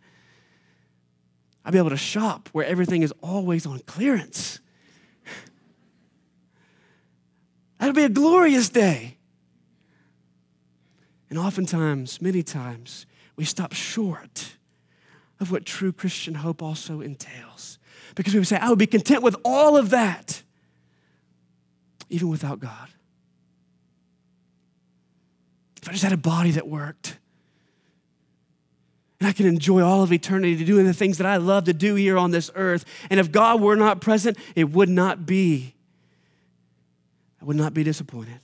I'll 1.66 1.72
be 1.72 1.78
able 1.78 1.90
to 1.90 1.98
shop 1.98 2.50
where 2.52 2.66
everything 2.66 3.02
is 3.04 3.14
always 3.22 3.66
on 3.66 3.80
clearance. 3.80 4.61
That'll 7.82 7.96
be 7.96 8.04
a 8.04 8.10
glorious 8.10 8.70
day. 8.70 9.18
And 11.32 11.40
oftentimes, 11.40 12.22
many 12.22 12.44
times, 12.44 13.08
we 13.36 13.44
stop 13.44 13.74
short 13.74 14.54
of 15.40 15.52
what 15.52 15.66
true 15.66 15.92
Christian 15.92 16.36
hope 16.36 16.62
also 16.62 17.02
entails. 17.02 17.80
Because 18.14 18.34
we 18.36 18.40
would 18.40 18.48
say, 18.48 18.58
I 18.58 18.70
would 18.70 18.78
be 18.78 18.86
content 18.86 19.24
with 19.24 19.36
all 19.44 19.78
of 19.78 19.90
that, 19.90 20.44
even 22.08 22.30
without 22.30 22.60
God. 22.60 22.90
If 25.82 25.90
I 25.90 25.94
just 25.94 26.04
had 26.04 26.14
a 26.14 26.18
body 26.18 26.52
that 26.52 26.68
worked, 26.68 27.18
and 29.20 29.28
I 29.28 29.32
can 29.32 29.48
enjoy 29.48 29.82
all 29.82 30.04
of 30.04 30.14
eternity 30.14 30.64
doing 30.64 30.86
the 30.86 30.94
things 30.94 31.18
that 31.18 31.26
I 31.26 31.38
love 31.38 31.64
to 31.64 31.74
do 31.74 31.96
here 31.96 32.20
on 32.20 32.30
this 32.30 32.52
earth. 32.54 32.86
And 33.10 33.20
if 33.20 33.32
God 33.32 33.60
were 33.60 33.76
not 33.76 34.02
present, 34.02 34.38
it 34.56 34.66
would 34.70 34.90
not 34.90 35.26
be 35.26 35.74
I 37.42 37.46
would 37.46 37.56
not 37.56 37.74
be 37.74 37.84
disappointed. 37.84 38.40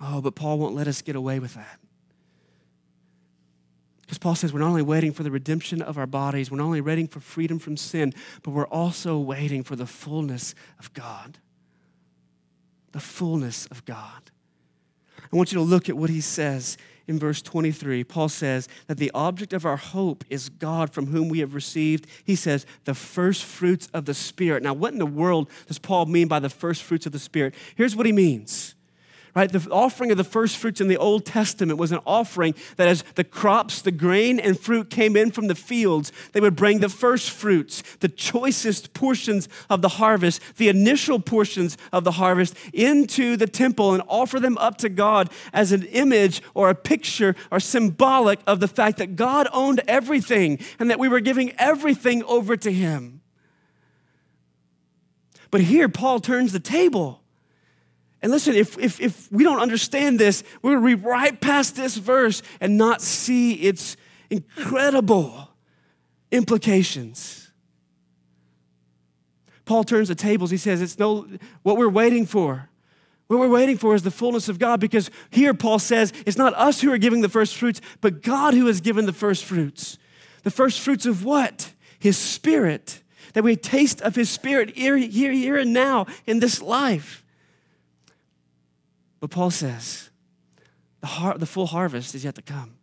Oh, 0.00 0.20
but 0.20 0.34
Paul 0.34 0.58
won't 0.58 0.74
let 0.74 0.88
us 0.88 1.02
get 1.02 1.14
away 1.14 1.38
with 1.38 1.54
that. 1.54 1.78
Because 4.02 4.18
Paul 4.18 4.34
says 4.34 4.52
we're 4.52 4.58
not 4.58 4.68
only 4.68 4.82
waiting 4.82 5.12
for 5.12 5.22
the 5.22 5.30
redemption 5.30 5.82
of 5.82 5.96
our 5.96 6.06
bodies, 6.06 6.50
we're 6.50 6.56
not 6.56 6.64
only 6.64 6.80
waiting 6.80 7.06
for 7.06 7.20
freedom 7.20 7.60
from 7.60 7.76
sin, 7.76 8.12
but 8.42 8.50
we're 8.50 8.66
also 8.66 9.18
waiting 9.18 9.62
for 9.62 9.76
the 9.76 9.86
fullness 9.86 10.54
of 10.80 10.92
God. 10.94 11.38
The 12.90 12.98
fullness 12.98 13.66
of 13.66 13.84
God. 13.84 14.32
I 15.32 15.36
want 15.36 15.52
you 15.52 15.58
to 15.58 15.64
look 15.64 15.88
at 15.88 15.96
what 15.96 16.10
he 16.10 16.20
says 16.20 16.76
in 17.10 17.18
verse 17.18 17.42
23, 17.42 18.04
Paul 18.04 18.28
says 18.28 18.68
that 18.86 18.96
the 18.96 19.10
object 19.12 19.52
of 19.52 19.66
our 19.66 19.76
hope 19.76 20.24
is 20.30 20.48
God 20.48 20.92
from 20.92 21.06
whom 21.06 21.28
we 21.28 21.40
have 21.40 21.54
received, 21.54 22.06
he 22.24 22.36
says, 22.36 22.64
the 22.84 22.94
first 22.94 23.44
fruits 23.44 23.88
of 23.92 24.04
the 24.04 24.14
Spirit. 24.14 24.62
Now, 24.62 24.74
what 24.74 24.92
in 24.92 25.00
the 25.00 25.04
world 25.06 25.50
does 25.66 25.80
Paul 25.80 26.06
mean 26.06 26.28
by 26.28 26.38
the 26.38 26.48
first 26.48 26.84
fruits 26.84 27.06
of 27.06 27.12
the 27.12 27.18
Spirit? 27.18 27.54
Here's 27.74 27.96
what 27.96 28.06
he 28.06 28.12
means 28.12 28.76
right? 29.34 29.50
The 29.50 29.70
offering 29.70 30.10
of 30.10 30.16
the 30.16 30.24
first 30.24 30.56
fruits 30.56 30.80
in 30.80 30.88
the 30.88 30.96
Old 30.96 31.24
Testament 31.24 31.78
was 31.78 31.92
an 31.92 32.00
offering 32.06 32.54
that 32.76 32.88
as 32.88 33.02
the 33.14 33.24
crops, 33.24 33.82
the 33.82 33.90
grain, 33.90 34.40
and 34.40 34.58
fruit 34.58 34.90
came 34.90 35.16
in 35.16 35.30
from 35.30 35.46
the 35.46 35.54
fields, 35.54 36.12
they 36.32 36.40
would 36.40 36.56
bring 36.56 36.80
the 36.80 36.88
first 36.88 37.30
fruits, 37.30 37.82
the 38.00 38.08
choicest 38.08 38.92
portions 38.92 39.48
of 39.68 39.82
the 39.82 39.88
harvest, 39.88 40.40
the 40.56 40.68
initial 40.68 41.20
portions 41.20 41.76
of 41.92 42.04
the 42.04 42.12
harvest 42.12 42.56
into 42.72 43.36
the 43.36 43.46
temple 43.46 43.94
and 43.94 44.02
offer 44.08 44.40
them 44.40 44.58
up 44.58 44.76
to 44.78 44.88
God 44.88 45.30
as 45.52 45.72
an 45.72 45.84
image 45.84 46.42
or 46.54 46.70
a 46.70 46.74
picture 46.74 47.36
or 47.50 47.60
symbolic 47.60 48.40
of 48.46 48.60
the 48.60 48.68
fact 48.68 48.98
that 48.98 49.16
God 49.16 49.48
owned 49.52 49.80
everything 49.86 50.58
and 50.78 50.90
that 50.90 50.98
we 50.98 51.08
were 51.08 51.20
giving 51.20 51.52
everything 51.58 52.22
over 52.24 52.56
to 52.56 52.72
Him. 52.72 53.20
But 55.50 55.62
here, 55.62 55.88
Paul 55.88 56.20
turns 56.20 56.52
the 56.52 56.60
table 56.60 57.22
and 58.22 58.30
listen, 58.30 58.54
if, 58.54 58.78
if, 58.78 59.00
if 59.00 59.32
we 59.32 59.44
don't 59.44 59.60
understand 59.60 60.18
this, 60.18 60.42
we're 60.60 60.72
going 60.72 60.82
to 60.82 60.86
read 60.86 61.04
right 61.04 61.40
past 61.40 61.76
this 61.76 61.96
verse 61.96 62.42
and 62.60 62.76
not 62.76 63.00
see 63.00 63.54
its 63.54 63.96
incredible 64.28 65.48
implications. 66.30 67.50
Paul 69.64 69.84
turns 69.84 70.08
the 70.08 70.14
tables. 70.14 70.50
He 70.50 70.56
says, 70.56 70.82
It's 70.82 70.98
no 70.98 71.26
what 71.62 71.76
we're 71.76 71.88
waiting 71.88 72.26
for. 72.26 72.68
What 73.28 73.38
we're 73.38 73.48
waiting 73.48 73.78
for 73.78 73.94
is 73.94 74.02
the 74.02 74.10
fullness 74.10 74.48
of 74.48 74.58
God 74.58 74.80
because 74.80 75.08
here 75.30 75.54
Paul 75.54 75.78
says 75.78 76.12
it's 76.26 76.36
not 76.36 76.52
us 76.54 76.80
who 76.80 76.92
are 76.92 76.98
giving 76.98 77.20
the 77.20 77.28
first 77.28 77.56
fruits, 77.56 77.80
but 78.00 78.22
God 78.22 78.54
who 78.54 78.66
has 78.66 78.80
given 78.80 79.06
the 79.06 79.12
first 79.12 79.44
fruits. 79.44 79.98
The 80.42 80.50
first 80.50 80.80
fruits 80.80 81.06
of 81.06 81.24
what? 81.24 81.72
His 82.00 82.18
spirit. 82.18 83.04
That 83.34 83.44
we 83.44 83.54
taste 83.54 84.00
of 84.00 84.16
his 84.16 84.28
spirit 84.28 84.76
here, 84.76 84.96
here, 84.96 85.30
here 85.30 85.56
and 85.56 85.72
now 85.72 86.06
in 86.26 86.40
this 86.40 86.60
life. 86.60 87.24
But 89.20 89.30
Paul 89.30 89.50
says 89.50 90.10
the, 91.00 91.06
har- 91.06 91.38
the 91.38 91.46
full 91.46 91.66
harvest 91.66 92.14
is 92.14 92.24
yet 92.24 92.34
to 92.34 92.42
come. 92.42 92.74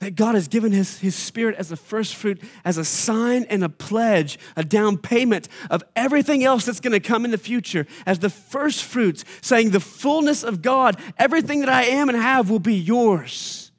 that 0.00 0.14
God 0.14 0.34
has 0.34 0.48
given 0.48 0.72
his, 0.72 0.98
his 1.00 1.14
Spirit 1.14 1.56
as 1.56 1.68
the 1.68 1.76
first 1.76 2.14
fruit, 2.14 2.40
as 2.64 2.78
a 2.78 2.84
sign 2.84 3.44
and 3.50 3.64
a 3.64 3.68
pledge, 3.68 4.38
a 4.56 4.62
down 4.62 4.96
payment 4.96 5.48
of 5.70 5.82
everything 5.96 6.44
else 6.44 6.64
that's 6.64 6.80
going 6.80 6.92
to 6.92 7.00
come 7.00 7.24
in 7.24 7.30
the 7.30 7.38
future, 7.38 7.86
as 8.06 8.20
the 8.20 8.30
first 8.30 8.84
fruits, 8.84 9.24
saying, 9.40 9.70
The 9.70 9.80
fullness 9.80 10.44
of 10.44 10.62
God, 10.62 11.00
everything 11.18 11.60
that 11.60 11.68
I 11.68 11.84
am 11.84 12.08
and 12.08 12.16
have 12.16 12.48
will 12.48 12.60
be 12.60 12.76
yours. 12.76 13.72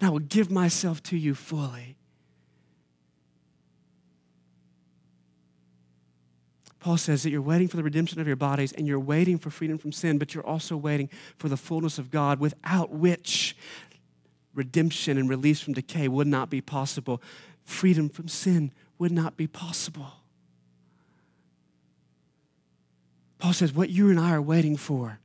And 0.00 0.08
I 0.08 0.10
will 0.10 0.20
give 0.20 0.50
myself 0.50 1.02
to 1.04 1.16
you 1.16 1.34
fully. 1.34 1.96
Paul 6.80 6.96
says 6.96 7.22
that 7.22 7.30
you're 7.30 7.42
waiting 7.42 7.68
for 7.68 7.76
the 7.76 7.82
redemption 7.82 8.20
of 8.20 8.26
your 8.26 8.36
bodies 8.36 8.72
and 8.72 8.86
you're 8.86 8.98
waiting 8.98 9.38
for 9.38 9.50
freedom 9.50 9.76
from 9.76 9.92
sin, 9.92 10.16
but 10.16 10.34
you're 10.34 10.46
also 10.46 10.76
waiting 10.78 11.10
for 11.36 11.50
the 11.50 11.56
fullness 11.56 11.98
of 11.98 12.10
God, 12.10 12.40
without 12.40 12.90
which 12.90 13.54
redemption 14.54 15.18
and 15.18 15.28
release 15.28 15.60
from 15.60 15.74
decay 15.74 16.08
would 16.08 16.26
not 16.26 16.48
be 16.48 16.62
possible. 16.62 17.22
Freedom 17.64 18.08
from 18.08 18.28
sin 18.28 18.72
would 18.98 19.12
not 19.12 19.36
be 19.36 19.46
possible. 19.46 20.12
Paul 23.38 23.52
says, 23.52 23.74
What 23.74 23.90
you 23.90 24.08
and 24.08 24.18
I 24.18 24.32
are 24.32 24.42
waiting 24.42 24.76
for 24.76 25.20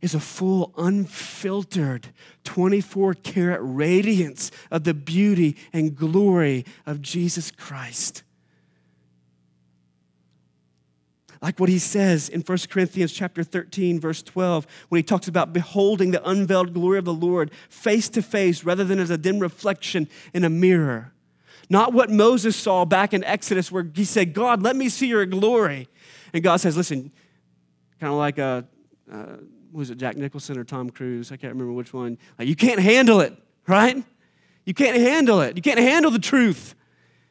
is 0.00 0.14
a 0.14 0.20
full, 0.20 0.72
unfiltered, 0.78 2.08
24 2.44 3.14
karat 3.14 3.60
radiance 3.62 4.50
of 4.70 4.84
the 4.84 4.94
beauty 4.94 5.56
and 5.74 5.94
glory 5.94 6.64
of 6.86 7.02
Jesus 7.02 7.50
Christ 7.50 8.22
like 11.42 11.58
what 11.58 11.68
he 11.68 11.78
says 11.78 12.28
in 12.28 12.42
1 12.42 12.58
corinthians 12.70 13.12
chapter 13.12 13.42
13 13.42 13.98
verse 14.00 14.22
12 14.22 14.66
when 14.88 14.98
he 14.98 15.02
talks 15.02 15.28
about 15.28 15.52
beholding 15.52 16.10
the 16.10 16.28
unveiled 16.28 16.74
glory 16.74 16.98
of 16.98 17.04
the 17.04 17.14
lord 17.14 17.50
face 17.68 18.08
to 18.08 18.22
face 18.22 18.64
rather 18.64 18.84
than 18.84 18.98
as 18.98 19.10
a 19.10 19.18
dim 19.18 19.38
reflection 19.38 20.08
in 20.34 20.44
a 20.44 20.50
mirror. 20.50 21.12
Not 21.68 21.92
what 21.92 22.10
moses 22.10 22.56
saw 22.56 22.84
back 22.84 23.14
in 23.14 23.24
exodus 23.24 23.70
where 23.70 23.88
he 23.94 24.04
said 24.04 24.32
god 24.34 24.62
let 24.62 24.76
me 24.76 24.88
see 24.88 25.06
your 25.06 25.26
glory. 25.26 25.88
And 26.32 26.42
god 26.42 26.56
says 26.58 26.76
listen 26.76 27.12
kind 28.00 28.12
of 28.12 28.18
like 28.18 28.38
a 28.38 28.66
uh, 29.12 29.36
was 29.72 29.90
it 29.90 29.98
jack 29.98 30.16
nicholson 30.16 30.58
or 30.58 30.64
tom 30.64 30.90
cruise? 30.90 31.30
I 31.30 31.36
can't 31.36 31.52
remember 31.52 31.72
which 31.72 31.92
one. 31.92 32.18
Like, 32.38 32.48
you 32.48 32.56
can't 32.56 32.80
handle 32.80 33.20
it 33.20 33.36
right? 33.70 34.02
You 34.64 34.74
can't 34.74 34.96
handle 34.96 35.40
it. 35.40 35.56
You 35.56 35.62
can't 35.62 35.78
handle 35.78 36.10
the 36.10 36.18
truth 36.18 36.74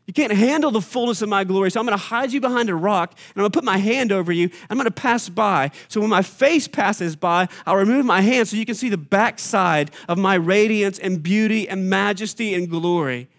you 0.09 0.13
can't 0.13 0.33
handle 0.33 0.71
the 0.71 0.81
fullness 0.81 1.21
of 1.21 1.29
my 1.29 1.43
glory. 1.43 1.69
So 1.69 1.79
I'm 1.79 1.85
going 1.85 1.95
to 1.95 2.03
hide 2.03 2.33
you 2.33 2.41
behind 2.41 2.67
a 2.67 2.73
rock 2.73 3.11
and 3.11 3.19
I'm 3.35 3.41
going 3.41 3.51
to 3.51 3.55
put 3.55 3.63
my 3.63 3.77
hand 3.77 4.11
over 4.11 4.31
you. 4.31 4.49
I'm 4.67 4.75
going 4.75 4.85
to 4.85 4.91
pass 4.91 5.29
by. 5.29 5.69
So 5.87 6.01
when 6.01 6.09
my 6.09 6.23
face 6.23 6.67
passes 6.67 7.15
by, 7.15 7.47
I'll 7.67 7.75
remove 7.75 8.07
my 8.07 8.21
hand 8.21 8.47
so 8.47 8.57
you 8.57 8.65
can 8.65 8.73
see 8.73 8.89
the 8.89 8.97
backside 8.97 9.91
of 10.07 10.17
my 10.17 10.33
radiance 10.33 10.97
and 10.97 11.21
beauty 11.21 11.69
and 11.69 11.91
majesty 11.91 12.55
and 12.55 12.67
glory. 12.67 13.29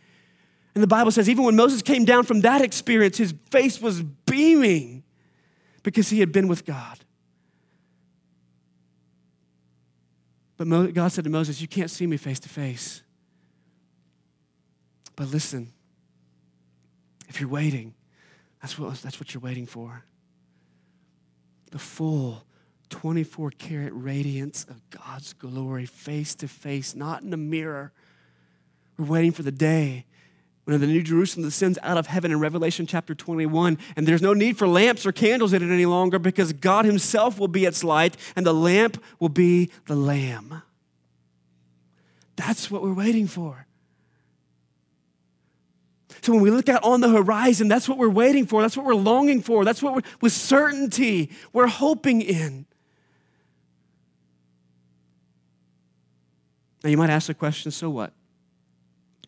And 0.76 0.80
the 0.80 0.86
Bible 0.86 1.10
says, 1.10 1.28
even 1.28 1.42
when 1.42 1.56
Moses 1.56 1.82
came 1.82 2.04
down 2.04 2.22
from 2.22 2.42
that 2.42 2.60
experience, 2.60 3.18
his 3.18 3.34
face 3.50 3.80
was 3.80 4.02
beaming 4.02 5.02
because 5.82 6.08
he 6.10 6.20
had 6.20 6.30
been 6.30 6.46
with 6.46 6.64
God. 6.64 7.00
But 10.56 10.94
God 10.94 11.10
said 11.10 11.24
to 11.24 11.30
Moses, 11.30 11.60
You 11.60 11.66
can't 11.66 11.90
see 11.90 12.06
me 12.06 12.16
face 12.16 12.38
to 12.38 12.48
face. 12.48 13.02
But 15.16 15.26
listen, 15.26 15.72
if 17.30 17.40
you're 17.40 17.48
waiting, 17.48 17.94
that's 18.60 18.78
what, 18.78 18.94
that's 18.96 19.18
what 19.18 19.32
you're 19.32 19.40
waiting 19.40 19.66
for. 19.66 20.04
The 21.70 21.78
full 21.78 22.44
24 22.90 23.52
karat 23.52 23.92
radiance 23.94 24.64
of 24.64 24.82
God's 24.90 25.32
glory 25.32 25.86
face 25.86 26.34
to 26.34 26.48
face, 26.48 26.94
not 26.94 27.22
in 27.22 27.32
a 27.32 27.38
mirror. 27.38 27.92
We're 28.98 29.06
waiting 29.06 29.32
for 29.32 29.44
the 29.44 29.52
day 29.52 30.04
when 30.64 30.80
the 30.80 30.86
New 30.88 31.02
Jerusalem 31.02 31.44
descends 31.44 31.78
out 31.82 31.96
of 31.96 32.08
heaven 32.08 32.32
in 32.32 32.40
Revelation 32.40 32.84
chapter 32.84 33.14
21, 33.14 33.78
and 33.96 34.06
there's 34.08 34.20
no 34.20 34.34
need 34.34 34.58
for 34.58 34.66
lamps 34.66 35.06
or 35.06 35.12
candles 35.12 35.52
in 35.52 35.62
it 35.62 35.72
any 35.72 35.86
longer 35.86 36.18
because 36.18 36.52
God 36.52 36.84
Himself 36.84 37.38
will 37.38 37.48
be 37.48 37.64
its 37.64 37.84
light 37.84 38.16
and 38.34 38.44
the 38.44 38.52
lamp 38.52 39.02
will 39.20 39.28
be 39.28 39.70
the 39.86 39.96
Lamb. 39.96 40.62
That's 42.34 42.70
what 42.70 42.82
we're 42.82 42.92
waiting 42.92 43.28
for. 43.28 43.66
So 46.22 46.32
when 46.32 46.42
we 46.42 46.50
look 46.50 46.68
out 46.68 46.82
on 46.82 47.00
the 47.00 47.08
horizon, 47.08 47.68
that's 47.68 47.88
what 47.88 47.98
we're 47.98 48.08
waiting 48.08 48.46
for. 48.46 48.62
That's 48.62 48.76
what 48.76 48.86
we're 48.86 48.94
longing 48.94 49.42
for. 49.42 49.64
That's 49.64 49.82
what 49.82 49.94
we're, 49.94 50.02
with 50.20 50.32
certainty 50.32 51.30
we're 51.52 51.66
hoping 51.66 52.20
in. 52.20 52.66
Now 56.82 56.90
you 56.90 56.96
might 56.96 57.10
ask 57.10 57.26
the 57.26 57.34
question, 57.34 57.70
so 57.70 57.90
what? 57.90 58.12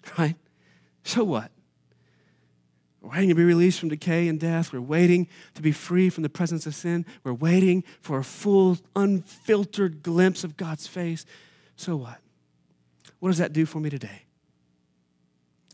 Right? 0.18 0.36
So 1.04 1.22
what? 1.24 1.50
We're 3.00 3.10
waiting 3.10 3.28
to 3.30 3.34
be 3.34 3.44
released 3.44 3.80
from 3.80 3.88
decay 3.88 4.28
and 4.28 4.38
death. 4.38 4.72
We're 4.72 4.80
waiting 4.80 5.28
to 5.54 5.62
be 5.62 5.72
free 5.72 6.10
from 6.10 6.22
the 6.22 6.28
presence 6.28 6.66
of 6.66 6.74
sin. 6.74 7.04
We're 7.24 7.32
waiting 7.32 7.82
for 8.00 8.18
a 8.18 8.24
full, 8.24 8.78
unfiltered 8.94 10.02
glimpse 10.02 10.44
of 10.44 10.56
God's 10.56 10.86
face. 10.86 11.26
So 11.76 11.96
what? 11.96 12.18
What 13.18 13.30
does 13.30 13.38
that 13.38 13.52
do 13.52 13.66
for 13.66 13.80
me 13.80 13.90
today? 13.90 14.22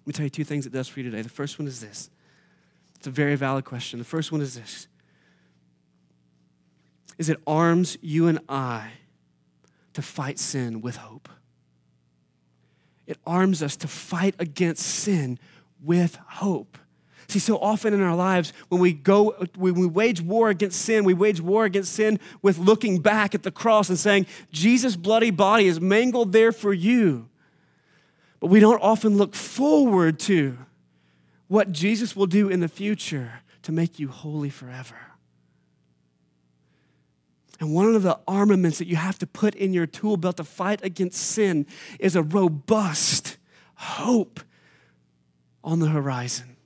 Me 0.09 0.13
tell 0.13 0.25
you 0.25 0.31
two 0.31 0.45
things 0.45 0.67
it 0.67 0.73
does 0.73 0.89
for 0.89 1.01
you 1.01 1.11
today. 1.11 1.23
The 1.23 1.29
first 1.29 1.59
one 1.59 1.69
is 1.69 1.81
this 1.81 2.11
it's 2.97 3.07
a 3.07 3.11
very 3.11 3.37
valid 3.37 3.65
question. 3.65 3.99
The 3.99 4.05
first 4.05 4.33
one 4.33 4.41
is 4.41 4.55
this 4.55 4.89
is 7.19 7.29
it 7.29 7.39
arms 7.47 7.99
you 8.01 8.29
and 8.29 8.39
I 8.49 8.93
to 9.93 10.03
fight 10.03 10.39
sin 10.39 10.81
with 10.81 10.97
hope. 10.97 11.29
It 13.07 13.19
arms 13.27 13.63
us 13.63 13.77
to 13.77 13.89
fight 13.89 14.35
against 14.39 14.83
sin 14.83 15.39
with 15.83 16.17
hope. 16.27 16.79
See, 17.29 17.39
so 17.39 17.59
often 17.59 17.93
in 17.93 18.01
our 18.01 18.17
lives, 18.17 18.53
when 18.69 18.81
we 18.81 18.93
go, 18.93 19.33
when 19.57 19.75
we 19.75 19.87
wage 19.87 20.21
war 20.21 20.49
against 20.49 20.81
sin, 20.81 21.05
we 21.05 21.13
wage 21.13 21.41
war 21.41 21.67
against 21.67 21.93
sin 21.93 22.19
with 22.41 22.59
looking 22.59 23.01
back 23.01 23.35
at 23.35 23.43
the 23.43 23.51
cross 23.51 23.91
and 23.91 23.99
saying, 23.99 24.27
Jesus' 24.51 24.97
bloody 24.97 25.31
body 25.31 25.67
is 25.67 25.81
mangled 25.81 26.33
there 26.33 26.53
for 26.53 26.73
you. 26.73 27.29
But 28.41 28.49
we 28.49 28.61
don't 28.61 28.81
often 28.81 29.17
look 29.17 29.35
forward 29.35 30.19
to 30.21 30.59
what 31.49 31.73
Jesus 31.73 32.15
will 32.15 32.27
do 32.27 32.49
in 32.49 32.61
the 32.61 32.69
future 32.69 33.41
to 33.63 33.73
make 33.73 33.99
you 33.99 34.09
holy 34.09 34.51
forever. 34.51 34.97
And 37.61 37.75
one 37.75 37.95
of 37.95 38.03
the 38.03 38.19
armaments 38.29 38.79
that 38.79 38.87
you 38.87 38.97
have 38.97 39.19
to 39.19 39.27
put 39.27 39.55
in 39.55 39.73
your 39.73 39.87
tool 39.87 40.17
belt 40.17 40.37
to 40.37 40.45
fight 40.45 40.85
against 40.85 41.21
sin 41.21 41.67
is 41.99 42.15
a 42.15 42.23
robust 42.23 43.37
hope 43.75 44.41
on 45.65 45.81
the 45.81 45.89
horizon. 45.89 46.58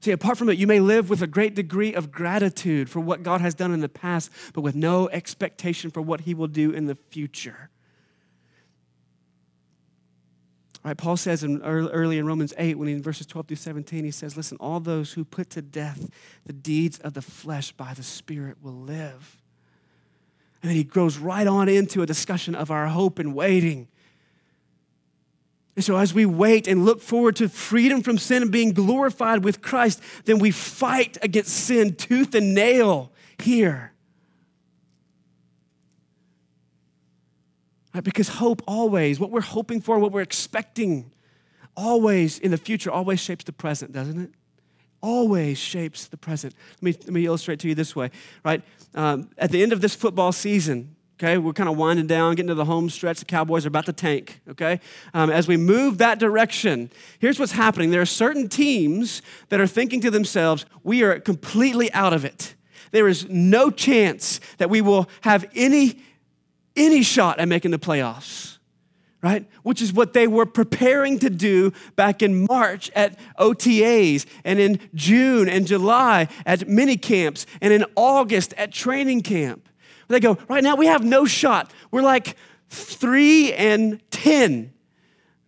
See, 0.00 0.12
apart 0.12 0.38
from 0.38 0.48
it, 0.48 0.58
you 0.58 0.66
may 0.66 0.78
live 0.78 1.10
with 1.10 1.22
a 1.22 1.26
great 1.26 1.54
degree 1.54 1.92
of 1.92 2.12
gratitude 2.12 2.88
for 2.88 3.00
what 3.00 3.22
God 3.22 3.40
has 3.40 3.54
done 3.54 3.72
in 3.72 3.80
the 3.80 3.88
past, 3.88 4.30
but 4.52 4.60
with 4.60 4.76
no 4.76 5.08
expectation 5.08 5.90
for 5.90 6.00
what 6.00 6.20
He 6.20 6.34
will 6.34 6.46
do 6.46 6.70
in 6.70 6.86
the 6.86 6.94
future. 7.10 7.70
All 10.84 10.90
right, 10.90 10.96
Paul 10.96 11.16
says 11.16 11.42
in 11.42 11.60
early 11.62 12.18
in 12.18 12.26
Romans 12.26 12.54
8, 12.56 12.78
when 12.78 12.86
he 12.86 12.94
in 12.94 13.02
verses 13.02 13.26
12 13.26 13.48
through 13.48 13.56
17, 13.56 14.04
he 14.04 14.12
says, 14.12 14.36
Listen, 14.36 14.56
all 14.60 14.78
those 14.78 15.14
who 15.14 15.24
put 15.24 15.50
to 15.50 15.62
death 15.62 16.08
the 16.46 16.52
deeds 16.52 17.00
of 17.00 17.14
the 17.14 17.22
flesh 17.22 17.72
by 17.72 17.92
the 17.94 18.04
Spirit 18.04 18.58
will 18.62 18.76
live. 18.76 19.42
And 20.62 20.70
then 20.70 20.76
he 20.76 20.84
goes 20.84 21.18
right 21.18 21.46
on 21.46 21.68
into 21.68 22.02
a 22.02 22.06
discussion 22.06 22.54
of 22.54 22.70
our 22.70 22.86
hope 22.86 23.18
and 23.18 23.34
waiting. 23.34 23.88
And 25.78 25.84
so, 25.84 25.96
as 25.96 26.12
we 26.12 26.26
wait 26.26 26.66
and 26.66 26.84
look 26.84 27.00
forward 27.00 27.36
to 27.36 27.48
freedom 27.48 28.02
from 28.02 28.18
sin 28.18 28.42
and 28.42 28.50
being 28.50 28.72
glorified 28.72 29.44
with 29.44 29.62
Christ, 29.62 30.02
then 30.24 30.40
we 30.40 30.50
fight 30.50 31.16
against 31.22 31.50
sin 31.54 31.94
tooth 31.94 32.34
and 32.34 32.52
nail 32.52 33.12
here. 33.38 33.92
Right? 37.94 38.02
Because 38.02 38.28
hope 38.28 38.60
always, 38.66 39.20
what 39.20 39.30
we're 39.30 39.40
hoping 39.40 39.80
for, 39.80 40.00
what 40.00 40.10
we're 40.10 40.20
expecting, 40.20 41.12
always 41.76 42.40
in 42.40 42.50
the 42.50 42.58
future, 42.58 42.90
always 42.90 43.20
shapes 43.20 43.44
the 43.44 43.52
present, 43.52 43.92
doesn't 43.92 44.18
it? 44.18 44.30
Always 45.00 45.58
shapes 45.58 46.08
the 46.08 46.16
present. 46.16 46.56
Let 46.80 46.82
me, 46.82 46.92
let 47.04 47.12
me 47.12 47.24
illustrate 47.24 47.60
to 47.60 47.68
you 47.68 47.76
this 47.76 47.94
way, 47.94 48.10
right? 48.44 48.64
Um, 48.96 49.30
at 49.38 49.52
the 49.52 49.62
end 49.62 49.72
of 49.72 49.80
this 49.80 49.94
football 49.94 50.32
season, 50.32 50.96
Okay, 51.20 51.36
we're 51.36 51.52
kind 51.52 51.68
of 51.68 51.76
winding 51.76 52.06
down, 52.06 52.36
getting 52.36 52.46
to 52.46 52.54
the 52.54 52.64
home 52.64 52.88
stretch. 52.88 53.18
The 53.18 53.24
Cowboys 53.24 53.64
are 53.64 53.68
about 53.68 53.86
to 53.86 53.92
tank. 53.92 54.40
Okay, 54.50 54.78
um, 55.12 55.30
as 55.30 55.48
we 55.48 55.56
move 55.56 55.98
that 55.98 56.20
direction, 56.20 56.92
here's 57.18 57.40
what's 57.40 57.52
happening. 57.52 57.90
There 57.90 58.00
are 58.00 58.06
certain 58.06 58.48
teams 58.48 59.20
that 59.48 59.60
are 59.60 59.66
thinking 59.66 60.00
to 60.02 60.12
themselves, 60.12 60.64
"We 60.84 61.02
are 61.02 61.18
completely 61.18 61.92
out 61.92 62.12
of 62.12 62.24
it. 62.24 62.54
There 62.92 63.08
is 63.08 63.28
no 63.28 63.68
chance 63.70 64.38
that 64.58 64.70
we 64.70 64.80
will 64.80 65.08
have 65.22 65.44
any 65.56 65.98
any 66.76 67.02
shot 67.02 67.40
at 67.40 67.48
making 67.48 67.72
the 67.72 67.80
playoffs." 67.80 68.58
Right? 69.20 69.44
Which 69.64 69.82
is 69.82 69.92
what 69.92 70.12
they 70.12 70.28
were 70.28 70.46
preparing 70.46 71.18
to 71.18 71.30
do 71.30 71.72
back 71.96 72.22
in 72.22 72.46
March 72.46 72.92
at 72.94 73.18
OTAs 73.36 74.24
and 74.44 74.60
in 74.60 74.78
June 74.94 75.48
and 75.48 75.66
July 75.66 76.28
at 76.46 76.68
mini 76.68 76.96
camps 76.96 77.44
and 77.60 77.72
in 77.72 77.84
August 77.96 78.54
at 78.56 78.70
training 78.70 79.22
camp. 79.22 79.67
They 80.08 80.20
go, 80.20 80.38
right 80.48 80.64
now 80.64 80.74
we 80.74 80.86
have 80.86 81.04
no 81.04 81.26
shot. 81.26 81.72
We're 81.90 82.02
like 82.02 82.36
three 82.68 83.52
and 83.52 84.00
10. 84.10 84.72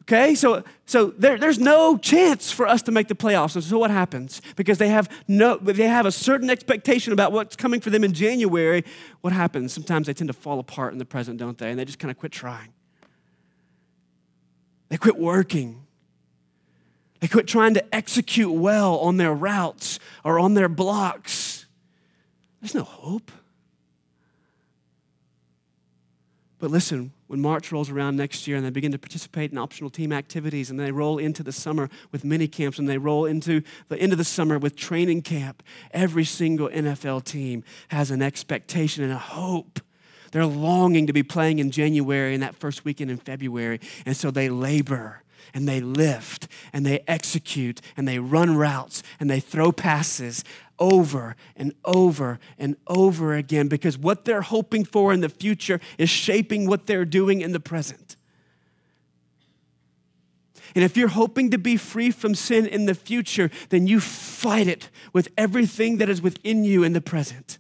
Okay, 0.03 0.35
so 0.35 0.65
so 0.87 1.07
there, 1.19 1.39
there's 1.39 1.61
no 1.61 1.97
chance 1.97 2.51
for 2.51 2.67
us 2.67 2.83
to 2.83 2.91
make 2.91 3.07
the 3.07 3.15
playoffs. 3.15 3.55
And 3.55 3.63
so 3.63 3.79
what 3.79 3.93
happens? 3.93 4.43
Because 4.57 4.79
they 4.79 4.89
have 4.89 5.09
no 5.29 5.57
they 5.57 5.87
have 5.87 6.05
a 6.05 6.11
certain 6.11 6.51
expectation 6.51 7.13
about 7.13 7.31
what's 7.31 7.55
coming 7.55 7.81
for 7.81 7.91
them 7.91 8.03
in 8.03 8.13
January. 8.13 8.85
What 9.21 9.33
happens? 9.33 9.73
Sometimes 9.73 10.09
they 10.09 10.15
tend 10.15 10.27
to 10.27 10.35
fall 10.35 10.59
apart 10.59 10.93
in 10.93 10.99
the 10.99 11.05
present, 11.05 11.39
don't 11.39 11.57
they? 11.57 11.71
And 11.71 11.79
they 11.79 11.85
just 11.85 12.01
kind 12.01 12.11
of 12.11 12.19
quit 12.19 12.33
trying. 12.33 12.73
They 14.89 14.97
quit 14.97 15.17
working. 15.17 15.87
They 17.21 17.29
quit 17.29 17.47
trying 17.47 17.75
to 17.75 17.95
execute 17.95 18.53
well 18.53 18.97
on 18.97 19.17
their 19.17 19.33
routes 19.33 20.01
or 20.25 20.41
on 20.41 20.55
their 20.55 20.69
blocks. 20.69 21.67
There's 22.61 22.75
no 22.75 22.83
hope. 22.83 23.31
But 26.61 26.71
listen, 26.71 27.13
when 27.27 27.41
March 27.41 27.73
rolls 27.73 27.89
around 27.89 28.17
next 28.17 28.47
year 28.47 28.59
and 28.59 28.65
they 28.65 28.71
begin 28.71 28.93
to 28.93 28.99
participate 28.99 29.51
in 29.51 29.57
optional 29.57 29.89
team 29.89 30.13
activities 30.13 30.71
and 30.71 30.79
they 30.79 30.93
roll 30.93 31.17
into 31.17 31.43
the 31.43 31.53
summer 31.53 31.89
with 32.13 32.23
mini 32.23 32.47
camps 32.47 32.79
and 32.79 32.87
they 32.87 32.99
roll 32.99 33.25
into 33.25 33.63
the 33.89 33.99
end 33.99 34.13
of 34.13 34.19
the 34.19 34.25
summer 34.25 34.59
with 34.59 34.77
training 34.77 35.23
camp, 35.23 35.63
every 35.93 36.25
single 36.25 36.69
NFL 36.69 37.25
team 37.25 37.65
has 37.89 38.11
an 38.11 38.21
expectation 38.21 39.03
and 39.03 39.13
a 39.13 39.19
hope. 39.19 39.81
They're 40.33 40.45
longing 40.45 41.07
to 41.07 41.15
be 41.15 41.23
playing 41.23 41.61
in 41.61 41.71
January 41.71 42.35
and 42.35 42.43
that 42.43 42.55
first 42.55 42.85
weekend 42.85 43.11
in 43.11 43.17
February. 43.17 43.81
And 44.05 44.15
so 44.15 44.31
they 44.31 44.51
labor 44.51 45.23
and 45.55 45.69
they 45.69 45.81
lift 45.81 46.49
and 46.73 46.85
they 46.85 47.01
execute 47.07 47.81
and 47.97 48.07
they 48.07 48.19
run 48.19 48.57
routes 48.57 49.03
and 49.19 49.31
they 49.31 49.41
throw 49.41 49.73
passes 49.73 50.45
over 50.79 51.37
and 51.57 51.75
over 51.85 52.39
and 52.59 52.77
over 52.87 53.35
again 53.35 53.69
because 53.69 53.99
what 53.99 54.25
they're 54.25 54.43
hoping 54.43 54.85
for 54.85 55.13
in 55.13 55.21
the 55.21 55.29
future 55.29 55.81
is 55.99 56.09
shaping 56.09 56.67
what 56.67 56.87
they're 56.87 57.05
doing 57.05 57.41
in 57.41 57.53
the 57.53 57.61
present. 57.61 58.17
And 60.75 60.85
if 60.85 60.97
you're 60.97 61.09
hoping 61.09 61.51
to 61.51 61.59
be 61.59 61.77
free 61.77 62.11
from 62.11 62.35
sin 62.35 62.67
in 62.67 62.87
the 62.87 62.95
future, 62.95 63.51
then 63.71 63.87
you 63.87 64.01
fight 64.01 64.69
it 64.69 64.89
with 65.13 65.29
everything 65.37 65.99
that 65.99 66.09
is 66.09 66.23
within 66.23 66.65
you 66.65 66.85
in 66.85 66.93
the 66.93 67.01
present. 67.01 67.59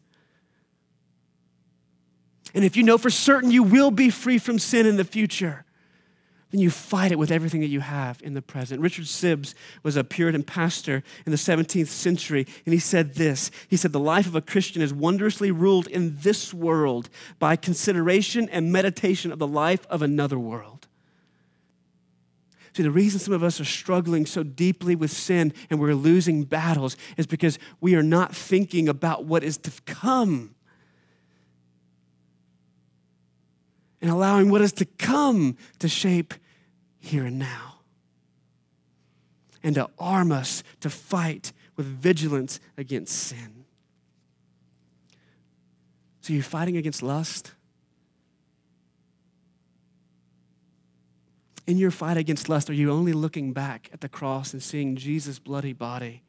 And 2.55 2.64
if 2.64 2.76
you 2.76 2.83
know 2.83 2.99
for 2.99 3.11
certain 3.11 3.51
you 3.51 3.62
will 3.62 3.91
be 3.91 4.11
free 4.11 4.39
from 4.39 4.59
sin 4.59 4.87
in 4.87 4.97
the 4.97 5.05
future, 5.05 5.64
then 6.51 6.61
you 6.61 6.70
fight 6.70 7.12
it 7.12 7.18
with 7.18 7.30
everything 7.30 7.61
that 7.61 7.68
you 7.68 7.80
have 7.80 8.20
in 8.22 8.34
the 8.34 8.42
present. 8.42 8.80
Richard 8.80 9.05
Sibbes 9.05 9.55
was 9.82 9.96
a 9.96 10.03
Puritan 10.03 10.42
pastor 10.42 11.05
in 11.24 11.30
the 11.30 11.38
17th 11.38 11.86
century, 11.86 12.46
and 12.66 12.72
he 12.72 12.80
said 12.80 13.14
this 13.14 13.51
He 13.68 13.76
said, 13.76 13.92
The 13.92 14.01
life 14.01 14.26
of 14.26 14.34
a 14.34 14.40
Christian 14.40 14.82
is 14.82 14.92
wondrously 14.92 15.51
ruled 15.51 15.86
in 15.86 16.16
this 16.20 16.53
world 16.53 17.09
by 17.38 17.57
consideration 17.57 18.48
and 18.48 18.72
meditation 18.72 19.30
of 19.30 19.38
the 19.38 19.46
life 19.46 19.86
of 19.88 20.03
another 20.03 20.38
world. 20.38 20.88
See, 22.72 22.82
the 22.82 22.90
reason 22.90 23.18
some 23.18 23.34
of 23.34 23.42
us 23.42 23.61
are 23.61 23.64
struggling 23.64 24.26
so 24.26 24.42
deeply 24.42 24.94
with 24.94 25.11
sin 25.11 25.53
and 25.70 25.80
we're 25.80 25.94
losing 25.94 26.44
battles 26.44 26.96
is 27.16 27.26
because 27.26 27.59
we 27.80 27.96
are 27.96 28.03
not 28.03 28.34
thinking 28.34 28.88
about 28.88 29.24
what 29.24 29.42
is 29.42 29.59
to 29.59 29.72
come. 29.86 30.55
And 34.01 34.11
allowing 34.11 34.51
what 34.51 34.61
is 34.61 34.72
to 34.74 34.84
come 34.84 35.57
to 35.78 35.88
shape 35.88 36.34
here 36.98 37.24
and 37.24 37.38
now. 37.38 37.80
And 39.62 39.74
to 39.74 39.90
arm 39.98 40.32
us 40.32 40.62
to 40.80 40.88
fight 40.88 41.53
with 41.76 41.86
vigilance 41.86 42.61
against 42.78 43.14
sin. 43.14 43.64
So 46.22 46.32
you're 46.32 46.42
fighting 46.42 46.76
against 46.76 47.03
lust? 47.03 47.53
In 51.66 51.76
your 51.76 51.90
fight 51.90 52.16
against 52.16 52.48
lust, 52.48 52.70
are 52.70 52.74
you 52.74 52.90
only 52.90 53.12
looking 53.12 53.53
back 53.53 53.90
at 53.92 54.01
the 54.01 54.09
cross 54.09 54.53
and 54.53 54.62
seeing 54.62 54.96
Jesus' 54.96 55.38
bloody 55.38 55.72
body? 55.72 56.22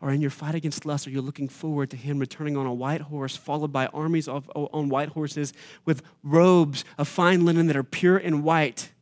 Or 0.00 0.10
in 0.10 0.20
your 0.20 0.30
fight 0.30 0.54
against 0.54 0.86
lust, 0.86 1.06
are 1.06 1.10
you 1.10 1.20
looking 1.20 1.48
forward 1.48 1.90
to 1.90 1.96
him 1.96 2.18
returning 2.18 2.56
on 2.56 2.66
a 2.66 2.72
white 2.72 3.02
horse, 3.02 3.36
followed 3.36 3.72
by 3.72 3.86
armies 3.88 4.28
of, 4.28 4.50
on 4.54 4.88
white 4.88 5.10
horses 5.10 5.52
with 5.84 6.02
robes 6.22 6.84
of 6.96 7.06
fine 7.06 7.44
linen 7.44 7.66
that 7.66 7.76
are 7.76 7.82
pure 7.82 8.16
and 8.16 8.42
white 8.42 8.92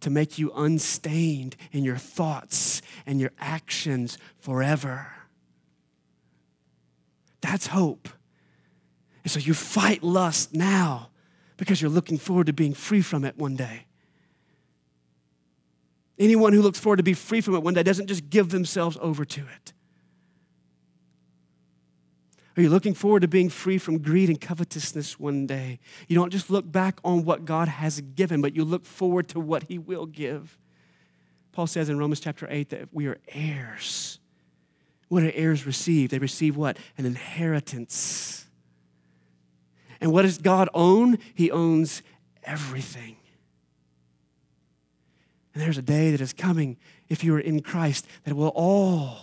to 0.00 0.08
make 0.08 0.38
you 0.38 0.52
unstained 0.54 1.56
in 1.72 1.84
your 1.84 1.98
thoughts 1.98 2.80
and 3.04 3.20
your 3.20 3.32
actions 3.38 4.16
forever? 4.38 5.08
That's 7.42 7.66
hope. 7.68 8.08
And 9.24 9.30
so 9.30 9.38
you 9.38 9.52
fight 9.52 10.02
lust 10.02 10.54
now 10.54 11.10
because 11.58 11.82
you're 11.82 11.90
looking 11.90 12.16
forward 12.16 12.46
to 12.46 12.52
being 12.52 12.74
free 12.74 13.02
from 13.02 13.24
it 13.24 13.36
one 13.36 13.56
day. 13.56 13.86
Anyone 16.18 16.54
who 16.54 16.62
looks 16.62 16.80
forward 16.80 16.96
to 16.96 17.02
be 17.02 17.12
free 17.12 17.42
from 17.42 17.54
it 17.56 17.62
one 17.62 17.74
day 17.74 17.82
doesn't 17.82 18.06
just 18.06 18.30
give 18.30 18.48
themselves 18.48 18.96
over 19.02 19.24
to 19.26 19.42
it. 19.42 19.74
Are 22.56 22.62
you 22.62 22.70
looking 22.70 22.94
forward 22.94 23.20
to 23.20 23.28
being 23.28 23.50
free 23.50 23.76
from 23.76 23.98
greed 23.98 24.30
and 24.30 24.40
covetousness 24.40 25.20
one 25.20 25.46
day? 25.46 25.78
You 26.08 26.16
don't 26.16 26.30
just 26.30 26.48
look 26.48 26.70
back 26.70 26.98
on 27.04 27.24
what 27.24 27.44
God 27.44 27.68
has 27.68 28.00
given, 28.00 28.40
but 28.40 28.56
you 28.56 28.64
look 28.64 28.86
forward 28.86 29.28
to 29.28 29.40
what 29.40 29.64
He 29.64 29.78
will 29.78 30.06
give. 30.06 30.58
Paul 31.52 31.66
says 31.66 31.90
in 31.90 31.98
Romans 31.98 32.20
chapter 32.20 32.46
8 32.48 32.70
that 32.70 32.88
we 32.92 33.06
are 33.06 33.18
heirs. 33.28 34.18
What 35.08 35.20
do 35.20 35.30
heirs 35.34 35.66
receive? 35.66 36.10
They 36.10 36.18
receive 36.18 36.56
what? 36.56 36.78
An 36.96 37.04
inheritance. 37.04 38.46
And 40.00 40.12
what 40.12 40.22
does 40.22 40.38
God 40.38 40.68
own? 40.72 41.18
He 41.34 41.50
owns 41.50 42.02
everything. 42.42 43.16
And 45.54 45.62
there's 45.62 45.78
a 45.78 45.82
day 45.82 46.10
that 46.10 46.20
is 46.20 46.32
coming, 46.32 46.76
if 47.08 47.22
you 47.22 47.34
are 47.34 47.40
in 47.40 47.60
Christ, 47.60 48.06
that 48.24 48.34
we'll 48.34 48.48
all 48.48 49.18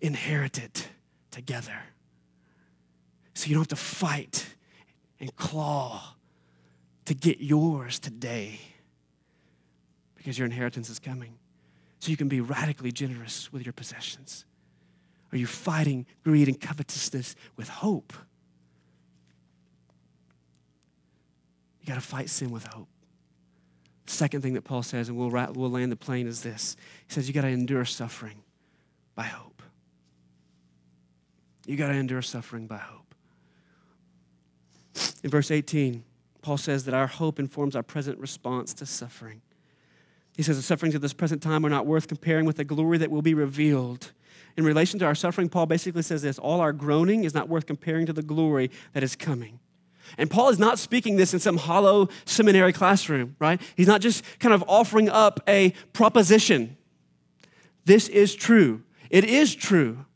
inherit 0.00 0.58
it 0.58 0.88
together. 1.30 1.82
So 3.38 3.46
you 3.46 3.54
don't 3.54 3.60
have 3.60 3.68
to 3.68 3.76
fight 3.76 4.56
and 5.20 5.34
claw 5.36 6.16
to 7.04 7.14
get 7.14 7.38
yours 7.38 8.00
today 8.00 8.58
because 10.16 10.36
your 10.36 10.46
inheritance 10.46 10.90
is 10.90 10.98
coming. 10.98 11.38
So 12.00 12.10
you 12.10 12.16
can 12.16 12.26
be 12.26 12.40
radically 12.40 12.90
generous 12.90 13.52
with 13.52 13.64
your 13.64 13.72
possessions. 13.72 14.44
Are 15.30 15.38
you 15.38 15.46
fighting 15.46 16.04
greed 16.24 16.48
and 16.48 16.60
covetousness 16.60 17.36
with 17.54 17.68
hope? 17.68 18.12
You 21.80 21.86
got 21.86 21.94
to 21.94 22.00
fight 22.00 22.30
sin 22.30 22.50
with 22.50 22.66
hope. 22.66 22.88
Second 24.06 24.42
thing 24.42 24.54
that 24.54 24.64
Paul 24.64 24.82
says, 24.82 25.08
and 25.08 25.16
we'll, 25.16 25.30
we'll 25.30 25.70
land 25.70 25.92
the 25.92 25.96
plane, 25.96 26.26
is 26.26 26.42
this 26.42 26.74
He 27.06 27.14
says, 27.14 27.28
You 27.28 27.34
got 27.34 27.42
to 27.42 27.48
endure 27.48 27.84
suffering 27.84 28.42
by 29.14 29.26
hope. 29.26 29.62
You 31.66 31.76
got 31.76 31.86
to 31.86 31.94
endure 31.94 32.22
suffering 32.22 32.66
by 32.66 32.78
hope. 32.78 33.07
In 35.22 35.30
verse 35.30 35.50
18, 35.50 36.04
Paul 36.42 36.56
says 36.56 36.84
that 36.84 36.94
our 36.94 37.06
hope 37.06 37.38
informs 37.38 37.74
our 37.76 37.82
present 37.82 38.18
response 38.18 38.72
to 38.74 38.86
suffering. 38.86 39.42
He 40.36 40.42
says 40.42 40.56
the 40.56 40.62
sufferings 40.62 40.94
of 40.94 41.02
this 41.02 41.12
present 41.12 41.42
time 41.42 41.66
are 41.66 41.70
not 41.70 41.84
worth 41.84 42.06
comparing 42.06 42.46
with 42.46 42.56
the 42.56 42.64
glory 42.64 42.96
that 42.98 43.10
will 43.10 43.22
be 43.22 43.34
revealed. 43.34 44.12
In 44.56 44.64
relation 44.64 44.98
to 45.00 45.04
our 45.04 45.14
suffering, 45.14 45.48
Paul 45.48 45.66
basically 45.66 46.02
says 46.02 46.22
this 46.22 46.38
all 46.38 46.60
our 46.60 46.72
groaning 46.72 47.24
is 47.24 47.34
not 47.34 47.48
worth 47.48 47.66
comparing 47.66 48.06
to 48.06 48.12
the 48.12 48.22
glory 48.22 48.70
that 48.92 49.02
is 49.02 49.16
coming. 49.16 49.60
And 50.16 50.30
Paul 50.30 50.48
is 50.48 50.58
not 50.58 50.78
speaking 50.78 51.16
this 51.16 51.34
in 51.34 51.40
some 51.40 51.58
hollow 51.58 52.08
seminary 52.24 52.72
classroom, 52.72 53.36
right? 53.38 53.60
He's 53.76 53.88
not 53.88 54.00
just 54.00 54.24
kind 54.38 54.54
of 54.54 54.64
offering 54.66 55.08
up 55.08 55.40
a 55.46 55.70
proposition. 55.92 56.76
This 57.84 58.08
is 58.08 58.34
true. 58.34 58.82
It 59.10 59.24
is 59.24 59.54
true. 59.54 60.06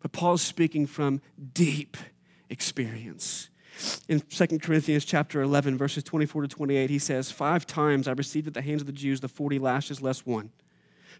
But 0.00 0.12
Paul 0.12 0.34
is 0.34 0.42
speaking 0.42 0.86
from 0.86 1.20
deep 1.52 1.96
experience. 2.48 3.50
In 4.08 4.20
2 4.20 4.58
Corinthians 4.58 5.04
chapter 5.04 5.42
11, 5.42 5.76
verses 5.78 6.02
24 6.02 6.42
to 6.42 6.48
28, 6.48 6.90
he 6.90 6.98
says, 6.98 7.30
Five 7.30 7.66
times 7.66 8.08
I 8.08 8.12
received 8.12 8.46
at 8.46 8.54
the 8.54 8.62
hands 8.62 8.82
of 8.82 8.86
the 8.86 8.92
Jews 8.92 9.20
the 9.20 9.28
40 9.28 9.58
lashes 9.58 10.02
less 10.02 10.24
one. 10.26 10.50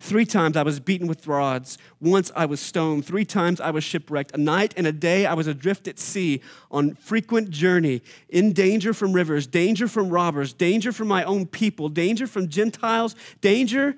Three 0.01 0.25
times 0.25 0.57
I 0.57 0.63
was 0.63 0.79
beaten 0.79 1.09
with 1.09 1.27
rods. 1.27 1.77
Once 2.01 2.31
I 2.37 2.47
was 2.47 2.61
stoned. 2.61 3.05
Three 3.05 3.25
times 3.25 3.61
I 3.61 3.71
was 3.71 3.83
shipwrecked. 3.83 4.33
A 4.35 4.39
night 4.39 4.73
and 4.77 4.87
a 4.87 4.93
day 4.93 5.27
I 5.27 5.35
was 5.35 5.47
adrift 5.47 5.89
at 5.89 5.99
sea 5.99 6.41
on 6.71 6.95
frequent 6.95 7.51
journey, 7.51 8.03
in 8.29 8.53
danger 8.53 8.95
from 8.95 9.13
rivers, 9.13 9.47
danger 9.47 9.89
from 9.89 10.09
robbers, 10.09 10.53
danger 10.53 10.93
from 10.93 11.09
my 11.09 11.25
own 11.25 11.47
people, 11.47 11.89
danger 11.89 12.27
from 12.27 12.49
Gentiles, 12.49 13.17
danger 13.41 13.97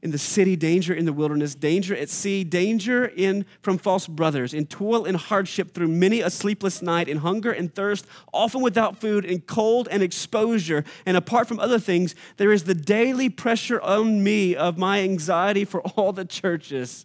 in 0.00 0.12
the 0.12 0.18
city, 0.18 0.54
danger 0.54 0.94
in 0.94 1.06
the 1.06 1.12
wilderness, 1.12 1.56
danger 1.56 1.94
at 1.94 2.08
sea, 2.08 2.44
danger 2.44 3.04
in 3.04 3.44
from 3.62 3.78
false 3.78 4.06
brothers, 4.06 4.54
in 4.54 4.64
toil 4.64 5.04
and 5.04 5.16
hardship 5.16 5.74
through 5.74 5.88
many 5.88 6.20
a 6.20 6.30
sleepless 6.30 6.80
night, 6.80 7.08
in 7.08 7.18
hunger 7.18 7.50
and 7.50 7.74
thirst, 7.74 8.06
often 8.32 8.60
without 8.60 8.96
food, 8.96 9.24
in 9.24 9.40
cold 9.40 9.88
and 9.90 10.02
exposure. 10.02 10.84
And 11.04 11.16
apart 11.16 11.48
from 11.48 11.58
other 11.58 11.80
things, 11.80 12.14
there 12.36 12.52
is 12.52 12.64
the 12.64 12.74
daily 12.74 13.28
pressure 13.28 13.80
on 13.80 14.22
me 14.22 14.54
of 14.54 14.78
my 14.78 15.00
anxiety 15.00 15.64
for 15.64 15.80
all 15.80 16.12
the 16.12 16.24
churches. 16.24 17.04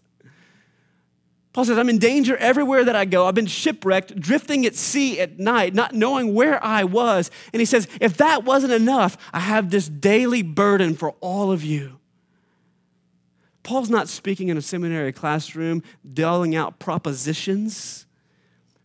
Paul 1.52 1.66
says, 1.66 1.78
I'm 1.78 1.90
in 1.90 2.00
danger 2.00 2.36
everywhere 2.38 2.84
that 2.84 2.96
I 2.96 3.06
go. 3.06 3.28
I've 3.28 3.36
been 3.36 3.46
shipwrecked, 3.46 4.20
drifting 4.20 4.66
at 4.66 4.76
sea 4.76 5.20
at 5.20 5.40
night, 5.40 5.74
not 5.74 5.94
knowing 5.94 6.34
where 6.34 6.64
I 6.64 6.84
was. 6.84 7.30
And 7.54 7.60
he 7.60 7.66
says, 7.66 7.88
if 8.02 8.18
that 8.18 8.44
wasn't 8.44 8.74
enough, 8.74 9.18
I 9.32 9.40
have 9.40 9.70
this 9.70 9.88
daily 9.88 10.42
burden 10.42 10.96
for 10.96 11.12
all 11.22 11.52
of 11.52 11.64
you. 11.64 12.00
Paul's 13.64 13.90
not 13.90 14.10
speaking 14.10 14.50
in 14.50 14.58
a 14.58 14.62
seminary 14.62 15.14
classroom, 15.14 15.82
doling 16.14 16.56
out 16.56 16.80
propositions. 16.80 18.06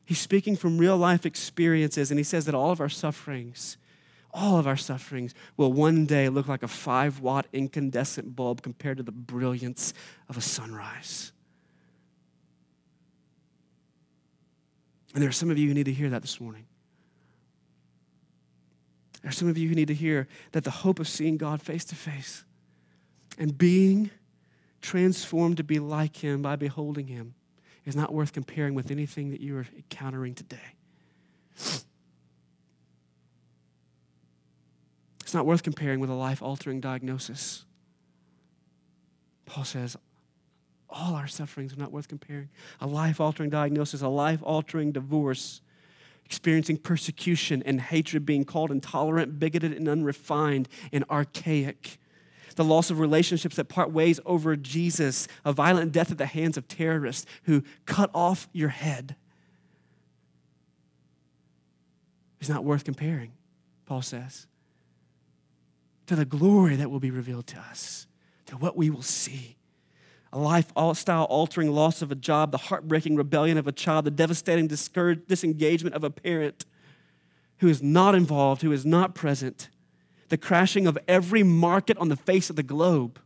He's 0.05 0.21
speaking 0.21 0.57
from 0.57 0.79
real 0.79 0.97
life 0.97 1.27
experiences, 1.27 2.11
and 2.11 2.19
he 2.19 2.25
says 2.25 2.47
that 2.47 2.55
all 2.55 2.71
of 2.71 2.81
our 2.81 2.89
sufferings, 2.89 3.77
all 4.33 4.57
of 4.57 4.67
our 4.67 4.77
sufferings 4.77 5.35
will 5.57 5.73
one 5.73 6.07
day 6.07 6.29
look 6.29 6.47
like 6.47 6.63
a 6.63 6.69
five 6.69 7.21
watt 7.21 7.47
incandescent 7.53 8.37
bulb 8.37 8.63
compared 8.63 8.99
to 8.99 9.03
the 9.03 9.13
brilliance 9.13 9.93
of 10.29 10.37
a 10.37 10.41
sunrise. 10.41 11.33
And 15.13 15.23
there 15.23 15.29
are 15.29 15.33
some 15.33 15.51
of 15.51 15.59
you 15.59 15.69
who 15.69 15.75
need 15.75 15.87
to 15.87 15.93
hear 15.93 16.11
that 16.11 16.23
this 16.23 16.41
morning. 16.41 16.67
There 19.23 19.31
are 19.31 19.33
some 19.33 19.49
of 19.49 19.59
you 19.59 19.69
who 19.69 19.75
need 19.75 19.89
to 19.89 19.95
hear 19.95 20.29
that 20.53 20.63
the 20.63 20.71
hope 20.71 21.01
of 21.01 21.09
seeing 21.09 21.37
God 21.37 21.61
face 21.61 21.85
to 21.87 21.97
face 21.97 22.45
and 23.37 23.59
being 23.59 24.11
transformed 24.81 25.57
to 25.57 25.65
be 25.65 25.79
like 25.79 26.17
Him 26.17 26.43
by 26.43 26.57
beholding 26.57 27.09
Him 27.09 27.35
is 27.85 27.97
not 27.97 28.13
worth 28.13 28.33
comparing 28.33 28.75
with 28.75 28.91
anything 28.91 29.31
that 29.31 29.41
you 29.41 29.57
are 29.57 29.67
encountering 29.77 30.35
today. 30.35 30.75
It's 35.21 35.35
not 35.35 35.47
worth 35.47 35.63
comparing 35.63 36.01
with 36.01 36.11
a 36.11 36.15
life 36.15 36.43
altering 36.43 36.81
diagnosis. 36.81 37.65
Paul 39.47 39.65
says, 39.65 39.97
all 40.91 41.15
our 41.15 41.27
sufferings 41.27 41.73
are 41.75 41.79
not 41.79 41.93
worth 41.93 42.09
comparing. 42.09 42.49
A 42.81 42.87
life 42.87 43.21
altering 43.21 43.51
diagnosis, 43.51 44.01
a 44.01 44.09
life 44.09 44.41
altering 44.43 44.93
divorce, 44.93 45.61
experiencing 46.25 46.79
persecution 46.79 47.63
and 47.67 47.81
hatred, 47.81 48.25
being 48.25 48.45
called 48.45 48.71
intolerant, 48.71 49.39
bigoted, 49.39 49.73
and 49.73 49.89
unrefined 49.89 50.69
and 50.93 51.05
archaic. 51.11 51.99
The 52.59 52.65
loss 52.65 52.91
of 52.91 52.99
relationships 52.99 53.55
that 53.55 53.69
part 53.69 53.93
ways 53.93 54.19
over 54.27 54.57
Jesus, 54.57 55.29
a 55.45 55.53
violent 55.53 55.93
death 55.93 56.11
at 56.11 56.19
the 56.19 56.27
hands 56.27 56.57
of 56.57 56.67
terrorists 56.67 57.25
who 57.45 57.63
cut 57.87 58.11
off 58.13 58.49
your 58.53 58.71
head. 58.71 59.15
is 62.41 62.49
not 62.49 62.65
worth 62.65 62.83
comparing, 62.83 63.31
Paul 63.87 64.03
says, 64.03 64.49
to 66.07 66.17
the 66.17 66.25
glory 66.25 66.75
that 66.75 66.91
will 66.91 66.99
be 66.99 67.13
revealed 67.13 67.47
to 67.49 67.61
us, 67.61 68.09
to 68.47 68.57
what 68.57 68.77
we 68.77 68.91
will 68.91 69.03
see 69.03 69.57
a 70.33 70.39
lifestyle 70.39 71.25
altering 71.25 71.71
loss 71.71 72.03
of 72.03 72.11
a 72.11 72.17
job, 72.17 72.51
the 72.51 72.59
heartbreaking 72.59 73.15
rebellion 73.15 73.57
of 73.57 73.69
a 73.69 73.73
child, 73.73 74.05
the 74.05 74.11
devastating 74.11 74.67
disengagement 74.67 75.95
of 75.95 76.03
a 76.03 76.11
parent 76.11 76.67
who 77.59 77.69
is 77.69 77.83
not 77.83 78.17
involved, 78.17 78.63
who 78.63 78.73
is 78.73 78.85
not 78.85 79.15
present, 79.15 79.69
the 80.29 80.37
crashing 80.37 80.87
of 80.87 80.99
every 81.07 81.43
market 81.43 81.97
on 81.99 82.09
the 82.09 82.17
face 82.17 82.51
of 82.51 82.57
the 82.57 82.63
globe, 82.63 83.19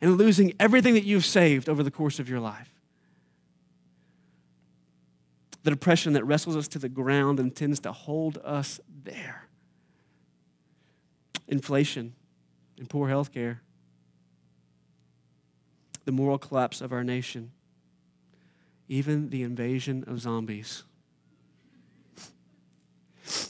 and 0.00 0.16
losing 0.16 0.52
everything 0.58 0.94
that 0.94 1.04
you've 1.04 1.24
saved 1.24 1.68
over 1.68 1.82
the 1.82 1.90
course 1.90 2.18
of 2.18 2.28
your 2.28 2.40
life. 2.40 2.70
The 5.62 5.70
depression 5.70 6.12
that 6.12 6.24
wrestles 6.24 6.56
us 6.56 6.68
to 6.68 6.78
the 6.78 6.88
ground 6.88 7.40
and 7.40 7.54
tends 7.54 7.80
to 7.80 7.92
hold 7.92 8.38
us 8.44 8.80
there. 9.04 9.48
Inflation 11.48 12.14
and 12.78 12.88
poor 12.88 13.08
health 13.08 13.32
care 13.32 13.60
the 16.04 16.12
moral 16.12 16.36
collapse 16.36 16.82
of 16.82 16.92
our 16.92 17.02
nation, 17.02 17.50
even 18.88 19.30
the 19.30 19.42
invasion 19.42 20.04
of 20.06 20.20
zombies 20.20 20.84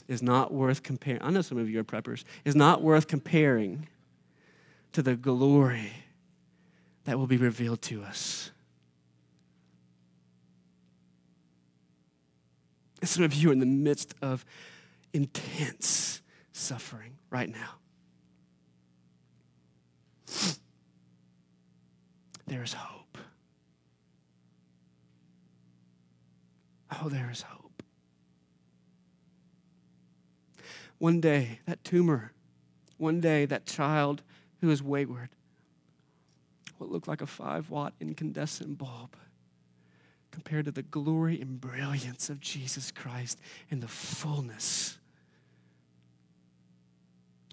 is 0.07 0.21
not 0.21 0.53
worth 0.53 0.83
comparing. 0.83 1.21
I 1.21 1.29
know 1.29 1.41
some 1.41 1.57
of 1.57 1.69
you 1.69 1.79
are 1.79 1.83
preppers. 1.83 2.23
Is 2.43 2.55
not 2.55 2.81
worth 2.81 3.07
comparing 3.07 3.87
to 4.93 5.01
the 5.01 5.15
glory 5.15 5.91
that 7.05 7.17
will 7.17 7.27
be 7.27 7.37
revealed 7.37 7.81
to 7.83 8.03
us. 8.03 8.51
And 13.01 13.09
some 13.09 13.23
of 13.23 13.33
you 13.33 13.49
are 13.49 13.53
in 13.53 13.59
the 13.59 13.65
midst 13.65 14.15
of 14.21 14.45
intense 15.13 16.21
suffering 16.51 17.17
right 17.29 17.49
now. 17.49 17.75
there 22.47 22.63
is 22.63 22.73
hope. 22.73 23.17
Oh, 27.01 27.09
there 27.09 27.29
is 27.31 27.41
hope. 27.41 27.64
One 30.97 31.19
day, 31.19 31.59
that 31.65 31.83
tumor, 31.83 32.31
one 32.97 33.19
day, 33.19 33.45
that 33.45 33.65
child 33.65 34.23
who 34.61 34.69
is 34.69 34.81
wayward 34.81 35.29
what 36.77 36.91
looked 36.91 37.07
like 37.07 37.21
a 37.21 37.27
five 37.27 37.69
watt 37.69 37.93
incandescent 37.99 38.77
bulb 38.77 39.15
compared 40.31 40.65
to 40.65 40.71
the 40.71 40.81
glory 40.81 41.39
and 41.39 41.61
brilliance 41.61 42.29
of 42.29 42.39
Jesus 42.39 42.91
Christ 42.91 43.39
and 43.71 43.81
the 43.81 43.87
fullness. 43.87 44.97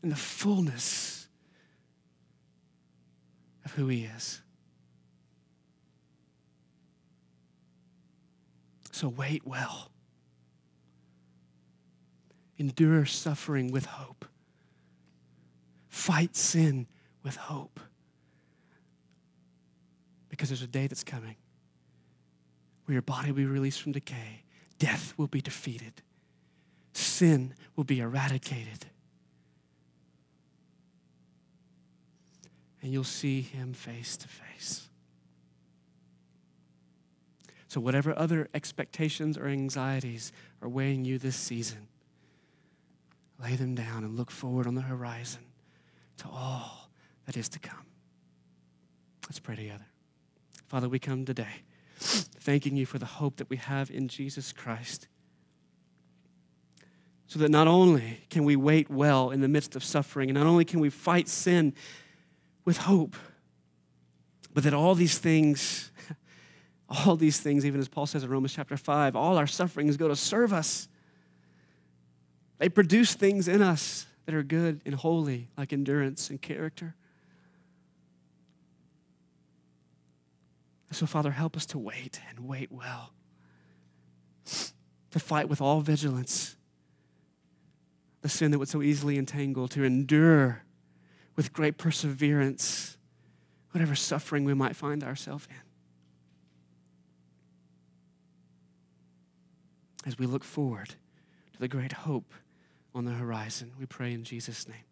And 0.03 0.11
the 0.11 0.17
fullness 0.17 1.29
of 3.65 3.73
who 3.73 3.87
He 3.87 4.05
is. 4.05 4.43
So 8.91 9.09
wait 9.09 9.47
well. 9.47 9.92
Endure 12.63 13.05
suffering 13.05 13.73
with 13.73 13.87
hope. 13.87 14.25
Fight 15.89 16.37
sin 16.37 16.87
with 17.25 17.35
hope. 17.35 17.81
Because 20.29 20.49
there's 20.49 20.63
a 20.63 20.69
day 20.69 20.87
that's 20.87 21.03
coming 21.03 21.35
where 22.85 22.93
your 22.93 23.03
body 23.03 23.33
will 23.33 23.39
be 23.39 23.47
released 23.47 23.83
from 23.83 23.91
decay, 23.91 24.45
death 24.79 25.13
will 25.17 25.27
be 25.27 25.41
defeated, 25.41 26.03
sin 26.93 27.53
will 27.75 27.83
be 27.83 27.99
eradicated. 27.99 28.87
And 32.81 32.93
you'll 32.93 33.03
see 33.03 33.41
him 33.41 33.73
face 33.73 34.17
to 34.19 34.29
face. 34.29 34.89
So, 37.67 37.81
whatever 37.81 38.17
other 38.17 38.49
expectations 38.55 39.37
or 39.37 39.49
anxieties 39.49 40.31
are 40.61 40.69
weighing 40.69 41.05
you 41.05 41.19
this 41.19 41.35
season, 41.35 41.89
lay 43.43 43.57
them 43.57 43.75
down 43.75 44.05
and 44.05 44.17
look 44.17 44.31
forward 44.31 44.67
on 44.67 44.75
the 44.75 44.83
horizon 44.83 45.43
to 46.19 46.29
all 46.29 46.91
that 47.27 47.37
is 47.37 47.49
to 47.51 47.59
come. 47.59 47.87
Let's 49.27 49.41
pray 49.41 49.57
together. 49.57 49.87
Father, 50.69 50.89
we 50.89 50.99
come 50.99 51.25
today 51.25 51.63
thanking 51.99 52.77
you 52.77 52.87
for 52.87 52.99
the 52.99 53.07
hope 53.07 53.37
that 53.37 53.49
we 53.49 53.57
have 53.57 53.91
in 53.91 54.09
Jesus 54.09 54.53
Christ. 54.53 55.09
So 57.27 57.39
that 57.39 57.51
not 57.51 57.67
only 57.67 58.21
can 58.31 58.45
we 58.45 58.57
wait 58.57 58.91
well 58.91 59.31
in 59.31 59.41
the 59.41 59.49
midst 59.49 59.75
of 59.75 59.83
suffering, 59.83 60.29
and 60.29 60.39
not 60.39 60.47
only 60.47 60.65
can 60.65 60.81
we 60.81 60.91
fight 60.91 61.29
sin 61.29 61.73
with 62.65 62.79
hope, 62.79 63.17
but 64.53 64.65
that 64.65 64.75
all 64.75 64.95
these 64.95 65.19
things 65.19 65.91
all 67.07 67.17
these 67.17 67.41
things, 67.41 67.65
even 67.65 67.81
as 67.81 67.89
Paul 67.89 68.07
says 68.07 68.23
in 68.23 68.31
Romans 68.31 68.53
chapter 68.53 68.77
5, 68.77 69.17
all 69.17 69.39
our 69.39 69.47
sufferings 69.47 69.97
go 69.97 70.09
to 70.09 70.17
serve 70.17 70.53
us. 70.53 70.89
They 72.63 72.69
produce 72.69 73.15
things 73.15 73.49
in 73.49 73.61
us 73.61 74.07
that 74.25 74.37
are 74.37 74.45
good 74.45 74.83
and 74.87 74.95
holy, 74.95 75.49
like 75.59 75.73
endurance 75.73 76.31
and 76.31 76.41
character. 76.41 76.95
So, 80.93 81.05
Father, 81.07 81.33
help 81.33 81.57
us 81.57 81.67
to 81.67 81.79
wait 81.81 82.21
and 82.31 82.47
wait 82.47 82.71
well, 82.71 83.15
to 85.11 85.19
fight 85.19 85.49
with 85.49 85.61
all 85.61 85.81
vigilance 85.81 86.55
the 88.21 88.29
sin 88.29 88.53
that 88.53 88.61
would 88.61 88.69
so 88.69 88.81
easily 88.81 89.19
entangle, 89.19 89.67
to 89.67 89.83
endure 89.83 90.63
with 91.35 91.53
great 91.53 91.79
perseverance 91.79 92.97
whatever 93.73 93.97
suffering 93.97 94.45
we 94.45 94.55
might 94.55 94.77
find 94.77 95.03
ourselves 95.03 95.49
in. 95.51 95.57
as 100.07 100.17
we 100.17 100.27
look 100.27 100.45
forward 100.45 100.91
to 101.53 101.59
the 101.59 101.69
great 101.69 101.93
hope 101.93 102.33
on 102.95 103.05
the 103.05 103.13
horizon. 103.13 103.73
We 103.79 103.87
pray 103.87 104.13
in 104.13 104.25
Jesus' 104.25 104.69
name. 104.69 104.85